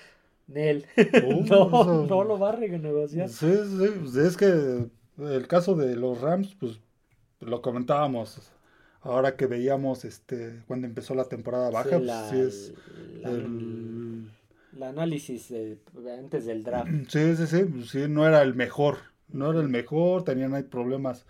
Nel, 0.46 0.86
no, 1.48 2.06
no 2.06 2.24
lo 2.24 2.38
va 2.38 2.50
a 2.50 2.56
renegociar. 2.56 3.28
Sí, 3.28 3.52
sí, 3.52 3.86
pues 4.00 4.16
es 4.16 4.36
que 4.36 4.86
el 5.18 5.48
caso 5.48 5.74
de 5.74 5.96
los 5.96 6.20
Rams, 6.20 6.54
pues 6.58 6.80
lo 7.40 7.62
comentábamos 7.62 8.52
ahora 9.02 9.36
que 9.36 9.46
veíamos 9.46 10.04
este 10.04 10.62
cuando 10.66 10.86
empezó 10.86 11.14
la 11.14 11.24
temporada 11.24 11.70
baja, 11.70 11.98
pues, 11.98 12.28
sí 12.30 12.38
es 12.38 12.74
el, 13.24 14.30
análisis 14.82 15.52
antes 16.18 16.46
del 16.46 16.62
draft. 16.62 16.90
Sí, 17.08 17.36
sí, 17.36 17.46
sí, 17.46 17.64
pues, 17.64 17.90
sí, 17.90 18.04
no 18.08 18.26
era 18.26 18.42
el 18.42 18.54
mejor, 18.54 18.98
no 19.28 19.50
era 19.50 19.60
el 19.60 19.68
mejor, 19.68 20.24
tenían 20.24 20.54
ahí 20.54 20.62
problemas, 20.62 21.26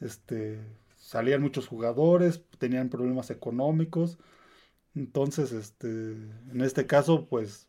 este, 0.00 0.60
salían 0.96 1.42
muchos 1.42 1.66
jugadores, 1.66 2.42
tenían 2.58 2.88
problemas 2.88 3.30
económicos, 3.30 4.18
entonces, 4.94 5.52
este, 5.52 5.88
en 5.88 6.60
este 6.60 6.86
caso, 6.86 7.26
pues, 7.26 7.68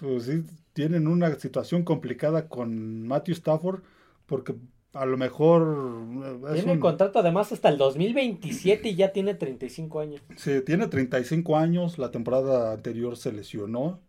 pues 0.00 0.24
sí, 0.24 0.44
tienen 0.72 1.06
una 1.06 1.34
situación 1.36 1.84
complicada 1.84 2.48
con 2.48 3.06
Matthew 3.06 3.34
Stafford, 3.34 3.82
porque 4.26 4.56
a 4.96 5.06
lo 5.06 5.16
mejor... 5.16 6.06
tiene 6.54 6.72
un... 6.72 6.80
contrato 6.80 7.18
además 7.18 7.52
hasta 7.52 7.68
el 7.68 7.78
2027 7.78 8.88
y 8.88 8.94
ya 8.94 9.12
tiene 9.12 9.34
35 9.34 10.00
años. 10.00 10.22
Sí, 10.36 10.60
tiene 10.64 10.86
35 10.88 11.56
años, 11.56 11.98
la 11.98 12.10
temporada 12.10 12.72
anterior 12.72 13.16
se 13.16 13.32
lesionó, 13.32 14.00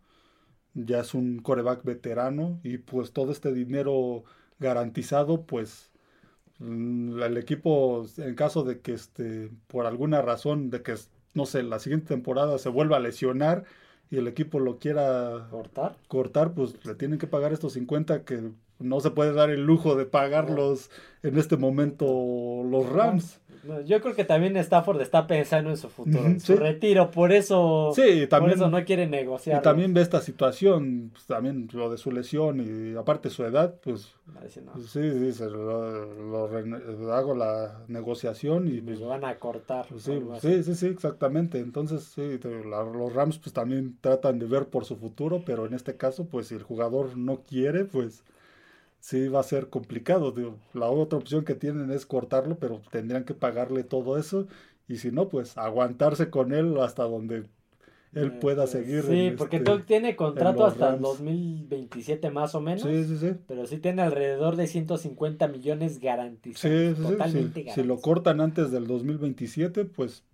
ya 0.74 1.00
es 1.00 1.14
un 1.14 1.40
coreback 1.40 1.84
veterano 1.84 2.60
y 2.62 2.78
pues 2.78 3.12
todo 3.12 3.32
este 3.32 3.52
dinero 3.52 4.24
garantizado, 4.58 5.44
pues 5.44 5.90
mm, 6.58 7.22
el 7.22 7.36
equipo 7.36 8.06
en 8.16 8.34
caso 8.34 8.62
de 8.62 8.80
que 8.80 8.94
este 8.94 9.50
por 9.66 9.86
alguna 9.86 10.22
razón 10.22 10.70
de 10.70 10.82
que 10.82 10.94
no 11.34 11.46
sé 11.46 11.62
la 11.62 11.78
siguiente 11.78 12.08
temporada 12.08 12.58
se 12.58 12.68
vuelva 12.68 12.96
a 12.96 13.00
lesionar 13.00 13.64
y 14.10 14.16
el 14.16 14.26
equipo 14.26 14.58
lo 14.58 14.78
quiera 14.78 15.48
cortar 15.50 15.96
cortar 16.08 16.54
pues 16.54 16.84
le 16.84 16.94
tienen 16.94 17.18
que 17.18 17.26
pagar 17.26 17.52
estos 17.52 17.74
50 17.74 18.24
que 18.24 18.52
no 18.78 19.00
se 19.00 19.10
puede 19.10 19.32
dar 19.32 19.50
el 19.50 19.64
lujo 19.64 19.96
de 19.96 20.06
pagarlos 20.06 20.90
en 21.22 21.38
este 21.38 21.56
momento 21.56 22.62
los 22.64 22.88
Rams. 22.88 23.40
Yo 23.84 24.00
creo 24.00 24.14
que 24.14 24.24
también 24.24 24.56
Stafford 24.56 25.00
está 25.00 25.26
pensando 25.26 25.70
en 25.70 25.76
su 25.76 25.88
futuro, 25.88 26.24
en 26.24 26.40
su 26.40 26.56
retiro, 26.56 27.10
por 27.10 27.32
eso, 27.32 27.92
por 28.30 28.50
eso 28.50 28.70
no 28.70 28.84
quiere 28.84 29.06
negociar. 29.06 29.58
Y 29.58 29.62
también 29.62 29.92
ve 29.92 30.00
esta 30.00 30.20
situación, 30.20 31.10
pues, 31.12 31.26
también 31.26 31.68
lo 31.72 31.90
de 31.90 31.98
su 31.98 32.10
lesión 32.10 32.60
y 32.60 32.96
aparte 32.96 33.30
su 33.30 33.44
edad, 33.44 33.74
pues, 33.82 34.14
pues 34.72 34.86
sí, 34.86 35.32
sí, 35.32 35.44
lo, 35.50 36.44
hago 37.12 37.34
la 37.34 37.80
negociación 37.88 38.68
y 38.68 38.80
pues, 38.80 39.00
lo 39.00 39.08
van 39.08 39.24
a 39.24 39.34
cortar. 39.36 39.86
Pues 39.88 40.02
sí, 40.02 40.18
sí, 40.40 40.62
sí, 40.62 40.74
sí, 40.74 40.86
exactamente. 40.86 41.58
Entonces, 41.58 42.04
sí, 42.04 42.38
los 42.42 43.12
Rams 43.12 43.38
pues 43.38 43.52
también 43.52 43.98
tratan 44.00 44.38
de 44.38 44.46
ver 44.46 44.66
por 44.66 44.84
su 44.84 44.96
futuro, 44.96 45.42
pero 45.44 45.66
en 45.66 45.74
este 45.74 45.96
caso, 45.96 46.26
pues 46.26 46.48
si 46.48 46.54
el 46.54 46.62
jugador 46.62 47.16
no 47.16 47.42
quiere, 47.42 47.84
pues 47.84 48.24
sí 49.00 49.28
va 49.28 49.40
a 49.40 49.44
ser 49.44 49.68
complicado. 49.68 50.34
la 50.74 50.86
otra 50.86 51.18
opción 51.18 51.44
que 51.44 51.54
tienen 51.54 51.90
es 51.90 52.06
cortarlo, 52.06 52.58
pero 52.58 52.80
tendrían 52.90 53.24
que 53.24 53.34
pagarle 53.34 53.84
todo 53.84 54.18
eso. 54.18 54.46
Y 54.86 54.96
si 54.96 55.12
no, 55.12 55.28
pues 55.28 55.56
aguantarse 55.58 56.30
con 56.30 56.52
él 56.52 56.78
hasta 56.80 57.04
donde 57.04 57.44
él 58.14 58.28
eh, 58.28 58.38
pueda 58.40 58.62
pues, 58.62 58.70
seguir. 58.70 59.02
Sí, 59.02 59.34
porque 59.36 59.56
este, 59.56 59.78
tiene 59.80 60.16
contrato 60.16 60.64
hasta 60.64 60.94
el 60.94 61.00
2027 61.00 62.30
más 62.30 62.54
o 62.54 62.60
menos. 62.60 62.82
Sí, 62.82 63.04
sí, 63.04 63.18
sí. 63.18 63.34
Pero 63.46 63.66
sí 63.66 63.78
tiene 63.78 64.02
alrededor 64.02 64.56
de 64.56 64.66
150 64.66 65.46
millones 65.48 66.00
garantizados. 66.00 66.96
Sí, 66.96 67.02
totalmente 67.02 67.66
Si 67.74 67.82
lo 67.82 67.98
cortan 67.98 68.40
antes 68.40 68.70
del 68.70 68.86
2027, 68.86 69.84
pues 69.84 70.24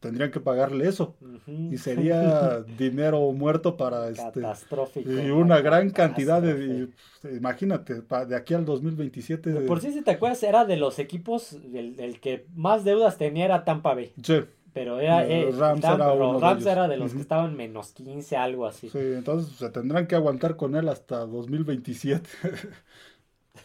tendrían 0.00 0.30
que 0.30 0.40
pagarle 0.40 0.88
eso. 0.88 1.16
Y 1.46 1.76
sería 1.78 2.60
dinero 2.78 3.32
muerto 3.32 3.76
para 3.76 4.08
este. 4.08 4.40
Catastrófico. 4.40 5.10
Y 5.10 5.30
una 5.30 5.60
gran 5.60 5.90
cantidad 5.90 6.40
de. 6.42 6.88
imagínate, 7.24 8.02
de 8.26 8.36
aquí 8.36 8.54
al 8.54 8.64
2027. 8.64 9.52
por 9.62 9.80
si 9.80 10.02
te 10.02 10.12
acuerdas, 10.12 10.42
era 10.42 10.64
de 10.64 10.76
los 10.76 10.98
equipos, 10.98 11.56
el, 11.72 12.20
que 12.20 12.46
más 12.54 12.84
deudas 12.84 13.18
tenía 13.18 13.44
era 13.44 13.64
Tampa 13.64 13.94
Bay. 13.94 14.12
Sí. 14.22 14.40
Pero 14.74 15.00
era, 15.00 15.26
eh, 15.26 15.50
Rams, 15.50 15.82
era, 15.82 15.96
Rams 16.14 16.64
de 16.64 16.70
era, 16.70 16.86
de 16.86 16.98
los 16.98 17.12
que 17.12 17.20
estaban 17.20 17.56
menos 17.56 17.90
15, 17.92 18.36
algo 18.36 18.64
así. 18.66 18.88
Sí, 18.88 18.98
entonces 18.98 19.56
se 19.56 19.70
tendrán 19.70 20.06
que 20.06 20.14
aguantar 20.14 20.54
con 20.56 20.76
él 20.76 20.88
hasta 20.88 21.26
2027. 21.26 22.28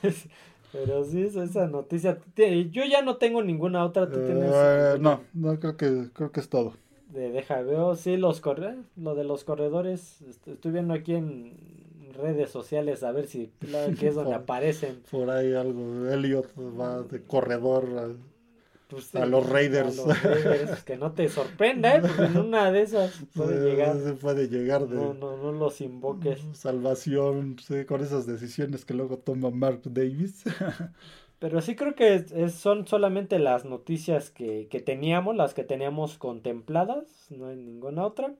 Pero 0.74 1.06
sí, 1.06 1.22
esa 1.22 1.68
noticia. 1.68 2.18
Yo 2.36 2.84
ya 2.84 3.04
no 3.04 3.18
tengo 3.18 3.44
ninguna 3.44 3.86
otra. 3.86 4.10
¿Tú 4.10 4.20
tienes? 4.26 4.52
Eh, 4.54 4.98
no, 5.00 5.22
no 5.34 5.60
creo 5.60 5.78
que 5.78 6.10
creo 6.12 6.32
que 6.32 6.40
es 6.40 6.50
todo. 6.50 6.74
De, 7.10 7.30
deja, 7.32 7.62
veo, 7.62 7.96
sí, 7.96 8.18
los 8.18 8.42
corre, 8.42 8.76
lo 8.98 9.14
de 9.14 9.24
los 9.24 9.44
corredores. 9.44 10.24
Estoy 10.48 10.72
viendo 10.72 10.96
aquí 10.96 11.14
en 11.14 11.56
redes 12.14 12.50
sociales 12.50 13.04
a 13.04 13.12
ver 13.12 13.28
si 13.28 13.52
que 14.00 14.08
es 14.08 14.16
donde 14.16 14.34
aparecen. 14.36 15.04
Por 15.12 15.30
ahí 15.30 15.54
algo. 15.54 16.10
Elliot 16.10 16.50
va 16.58 17.04
de 17.04 17.22
corredor. 17.22 18.16
Pues 18.94 19.16
a 19.16 19.26
los 19.26 19.50
Raiders. 19.50 20.02
que 20.86 20.98
no 20.98 21.14
te 21.14 21.28
sorprenda, 21.30 21.96
¿eh? 21.96 22.02
Porque 22.02 22.26
en 22.26 22.38
una 22.38 22.72
de 22.72 22.84
esas 22.84 23.24
puede 23.34 23.70
llegar. 23.70 23.98
Se 23.98 24.14
puede 24.14 24.48
llegar 24.48 24.88
de. 24.88 24.96
No, 24.96 25.14
no, 25.14 25.38
no 25.38 25.52
los 25.52 25.82
invoques. 25.82 26.42
Salvación, 26.54 27.58
sí, 27.60 27.86
con 27.86 28.02
esas 28.02 28.28
decisiones 28.28 28.86
que 28.86 28.94
luego 28.94 29.18
toma 29.18 29.50
Mark 29.50 29.82
Davis. 29.86 30.44
Pero 31.40 31.60
sí 31.60 31.76
creo 31.76 31.96
que 31.96 32.50
son 32.50 32.88
solamente 32.88 33.38
las 33.40 33.66
noticias 33.66 34.30
que, 34.30 34.68
que 34.70 34.80
teníamos, 34.80 35.36
las 35.36 35.54
que 35.54 35.64
teníamos 35.64 36.18
contempladas, 36.18 37.06
no 37.32 37.48
hay 37.48 37.58
ninguna 37.58 38.06
otra. 38.06 38.34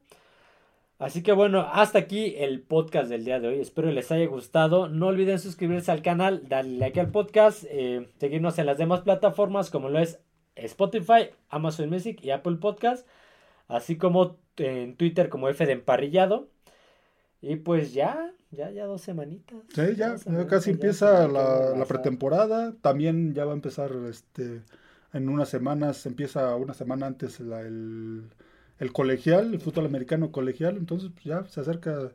Así 1.00 1.22
que 1.22 1.34
bueno, 1.34 1.68
hasta 1.70 2.00
aquí 2.00 2.36
el 2.38 2.62
podcast 2.62 3.10
del 3.10 3.26
día 3.26 3.42
de 3.42 3.50
hoy. 3.50 3.60
Espero 3.60 3.92
les 3.92 4.10
haya 4.14 4.26
gustado. 4.28 4.88
No 4.88 5.08
olviden 5.08 5.38
suscribirse 5.38 5.92
al 5.92 6.02
canal, 6.02 6.48
darle 6.48 6.78
like 6.78 6.98
al 6.98 7.12
podcast, 7.12 7.66
eh, 7.70 8.08
seguirnos 8.20 8.58
en 8.58 8.68
las 8.68 8.78
demás 8.78 9.02
plataformas 9.02 9.70
como 9.70 9.90
lo 9.90 10.00
es 10.00 10.22
Spotify, 10.56 11.30
Amazon 11.50 11.90
Music 11.90 12.20
y 12.22 12.32
Apple 12.32 12.58
Podcast, 12.58 13.08
así 13.68 13.98
como 13.98 14.38
en 14.58 14.96
Twitter 14.96 15.30
como 15.30 15.50
F 15.50 15.66
de 15.66 15.74
Emparrillado. 15.74 16.50
Y 17.42 17.58
pues 17.58 17.94
ya, 17.94 18.32
ya, 18.52 18.72
ya 18.72 18.86
dos 18.86 19.02
semanitas. 19.02 19.60
Sí, 19.74 19.96
ya, 19.98 20.16
casi 20.48 20.72
empieza 20.72 21.28
la, 21.28 21.86
pretemporada. 21.88 22.74
También 22.82 23.34
ya 23.34 23.46
va 23.46 23.52
a 23.52 23.56
empezar 23.56 23.92
este 24.10 24.62
en 25.12 25.30
unas 25.30 25.50
semanas, 25.50 26.06
empieza 26.06 26.56
una 26.56 26.74
semana 26.74 27.06
antes 27.06 27.40
el, 27.40 28.30
colegial, 28.94 29.54
el 29.54 29.60
fútbol 29.60 29.86
americano 29.86 30.32
colegial. 30.32 30.78
Entonces 30.78 31.12
pues 31.14 31.26
ya 31.26 31.44
se 31.46 31.62
acerca 31.62 32.12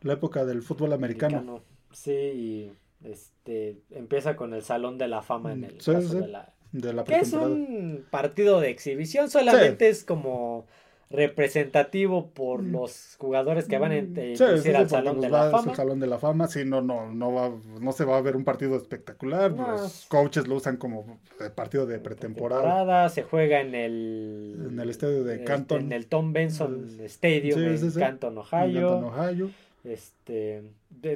la 0.00 0.12
época 0.14 0.44
del 0.44 0.62
fútbol 0.62 0.92
americano. 0.92 1.62
Sí, 1.92 2.12
y 2.12 2.72
este 3.04 3.82
empieza 3.90 4.36
con 4.36 4.54
el 4.54 4.62
Salón 4.62 4.96
de 4.96 5.08
la 5.08 5.20
Fama 5.20 5.52
en 5.52 5.64
el 5.64 5.76
caso 5.76 6.20
de 6.20 6.28
la 6.28 6.54
de 6.72 6.92
la 6.92 7.04
que 7.04 7.18
es 7.18 7.32
un 7.32 8.04
partido 8.10 8.60
de 8.60 8.70
exhibición, 8.70 9.30
solamente 9.30 9.88
es 9.88 10.04
como 10.04 10.66
representativo 11.12 12.30
por 12.30 12.62
mm. 12.62 12.72
los 12.72 13.16
jugadores 13.18 13.66
que 13.68 13.78
van 13.78 13.92
a 13.92 13.96
ir 13.98 14.42
al 14.74 14.88
Salón 14.88 15.20
de 15.20 15.28
la 15.28 15.50
Fama. 15.50 15.74
Salón 15.74 16.00
de 16.00 16.06
la 16.06 16.18
Fama, 16.18 16.48
sí, 16.48 16.64
no, 16.64 16.80
no, 16.80 17.12
no, 17.12 17.32
va, 17.32 17.52
no 17.80 17.92
se 17.92 18.04
va 18.04 18.16
a 18.16 18.20
ver 18.22 18.34
un 18.34 18.44
partido 18.44 18.76
espectacular. 18.76 19.52
Los 19.52 20.06
coaches 20.08 20.48
lo 20.48 20.56
usan 20.56 20.78
como 20.78 21.20
eh, 21.40 21.50
partido 21.54 21.86
de 21.86 21.98
pretemporada. 21.98 23.08
se 23.10 23.22
juega 23.22 23.60
en 23.60 23.74
el, 23.74 24.68
en 24.70 24.80
el 24.80 24.90
estadio 24.90 25.22
de 25.22 25.34
este, 25.34 25.44
Canton. 25.44 25.82
En 25.82 25.92
el 25.92 26.06
Tom 26.06 26.32
Benson 26.32 26.88
Stadium 27.00 27.60
en 27.60 27.92
Canton, 27.92 28.38
Ohio. 28.38 28.98
En 28.98 29.04
Ohio. 29.04 29.50
Este, 29.84 30.62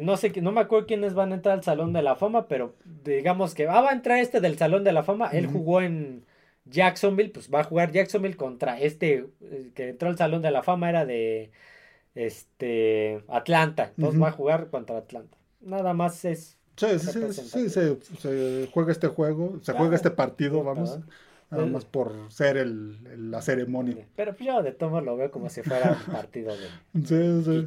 no 0.01 0.17
sé, 0.17 0.33
no 0.41 0.51
me 0.51 0.61
acuerdo 0.61 0.87
quiénes 0.87 1.15
van 1.15 1.31
a 1.31 1.37
entrar 1.37 1.57
al 1.57 1.63
Salón 1.63 1.93
de 1.93 2.03
la 2.03 2.17
Fama, 2.17 2.49
pero 2.49 2.75
digamos 3.05 3.55
que 3.55 3.69
ah, 3.69 3.81
va 3.81 3.91
a 3.91 3.95
entrar 3.95 4.19
este 4.19 4.41
del 4.41 4.59
Salón 4.59 4.83
de 4.83 4.93
la 4.93 5.05
Fama. 5.05 5.29
Él 5.29 5.47
jugó 5.47 5.81
en 5.81 6.25
Jacksonville, 6.65 7.31
pues 7.31 7.49
va 7.53 7.61
a 7.61 7.65
jugar 7.65 7.93
Jacksonville 7.93 8.37
contra 8.37 8.81
este 8.81 9.29
eh, 9.41 9.71
que 9.75 9.91
entró 9.91 10.09
al 10.09 10.19
Salón 10.19 10.43
de 10.43 10.51
la 10.51 10.65
Fama, 10.65 10.89
era 10.89 11.07
de 11.07 11.53
este 12.17 13.23
Atlanta. 13.29 13.93
Entonces 13.97 14.21
va 14.21 14.29
a 14.29 14.33
jugar 14.33 14.69
contra 14.69 14.99
Atlanta. 14.99 15.37
Nada 15.61 15.95
más 15.95 16.25
es. 16.25 16.59
Sí, 16.77 16.99
sí, 16.99 17.33
sí, 17.33 17.71
se, 17.71 18.69
juega 18.73 18.93
este 18.93 19.07
juego, 19.07 19.59
se 19.63 19.73
juega 19.73 19.97
este 19.97 20.11
partido, 20.11 20.63
vamos. 20.63 20.99
Nada 21.51 21.67
más 21.67 21.85
por 21.85 22.13
ser 22.31 22.57
el, 22.57 23.31
la 23.31 23.41
ceremonia. 23.41 24.07
Pero 24.17 24.35
pues 24.35 24.47
yo 24.47 24.63
de 24.63 24.73
todo 24.73 25.01
lo 25.01 25.17
veo 25.17 25.31
como 25.31 25.49
si 25.49 25.63
fuera 25.63 25.97
un 26.07 26.13
partido 26.13 26.53
de 26.57 26.67
sí, 27.07 27.67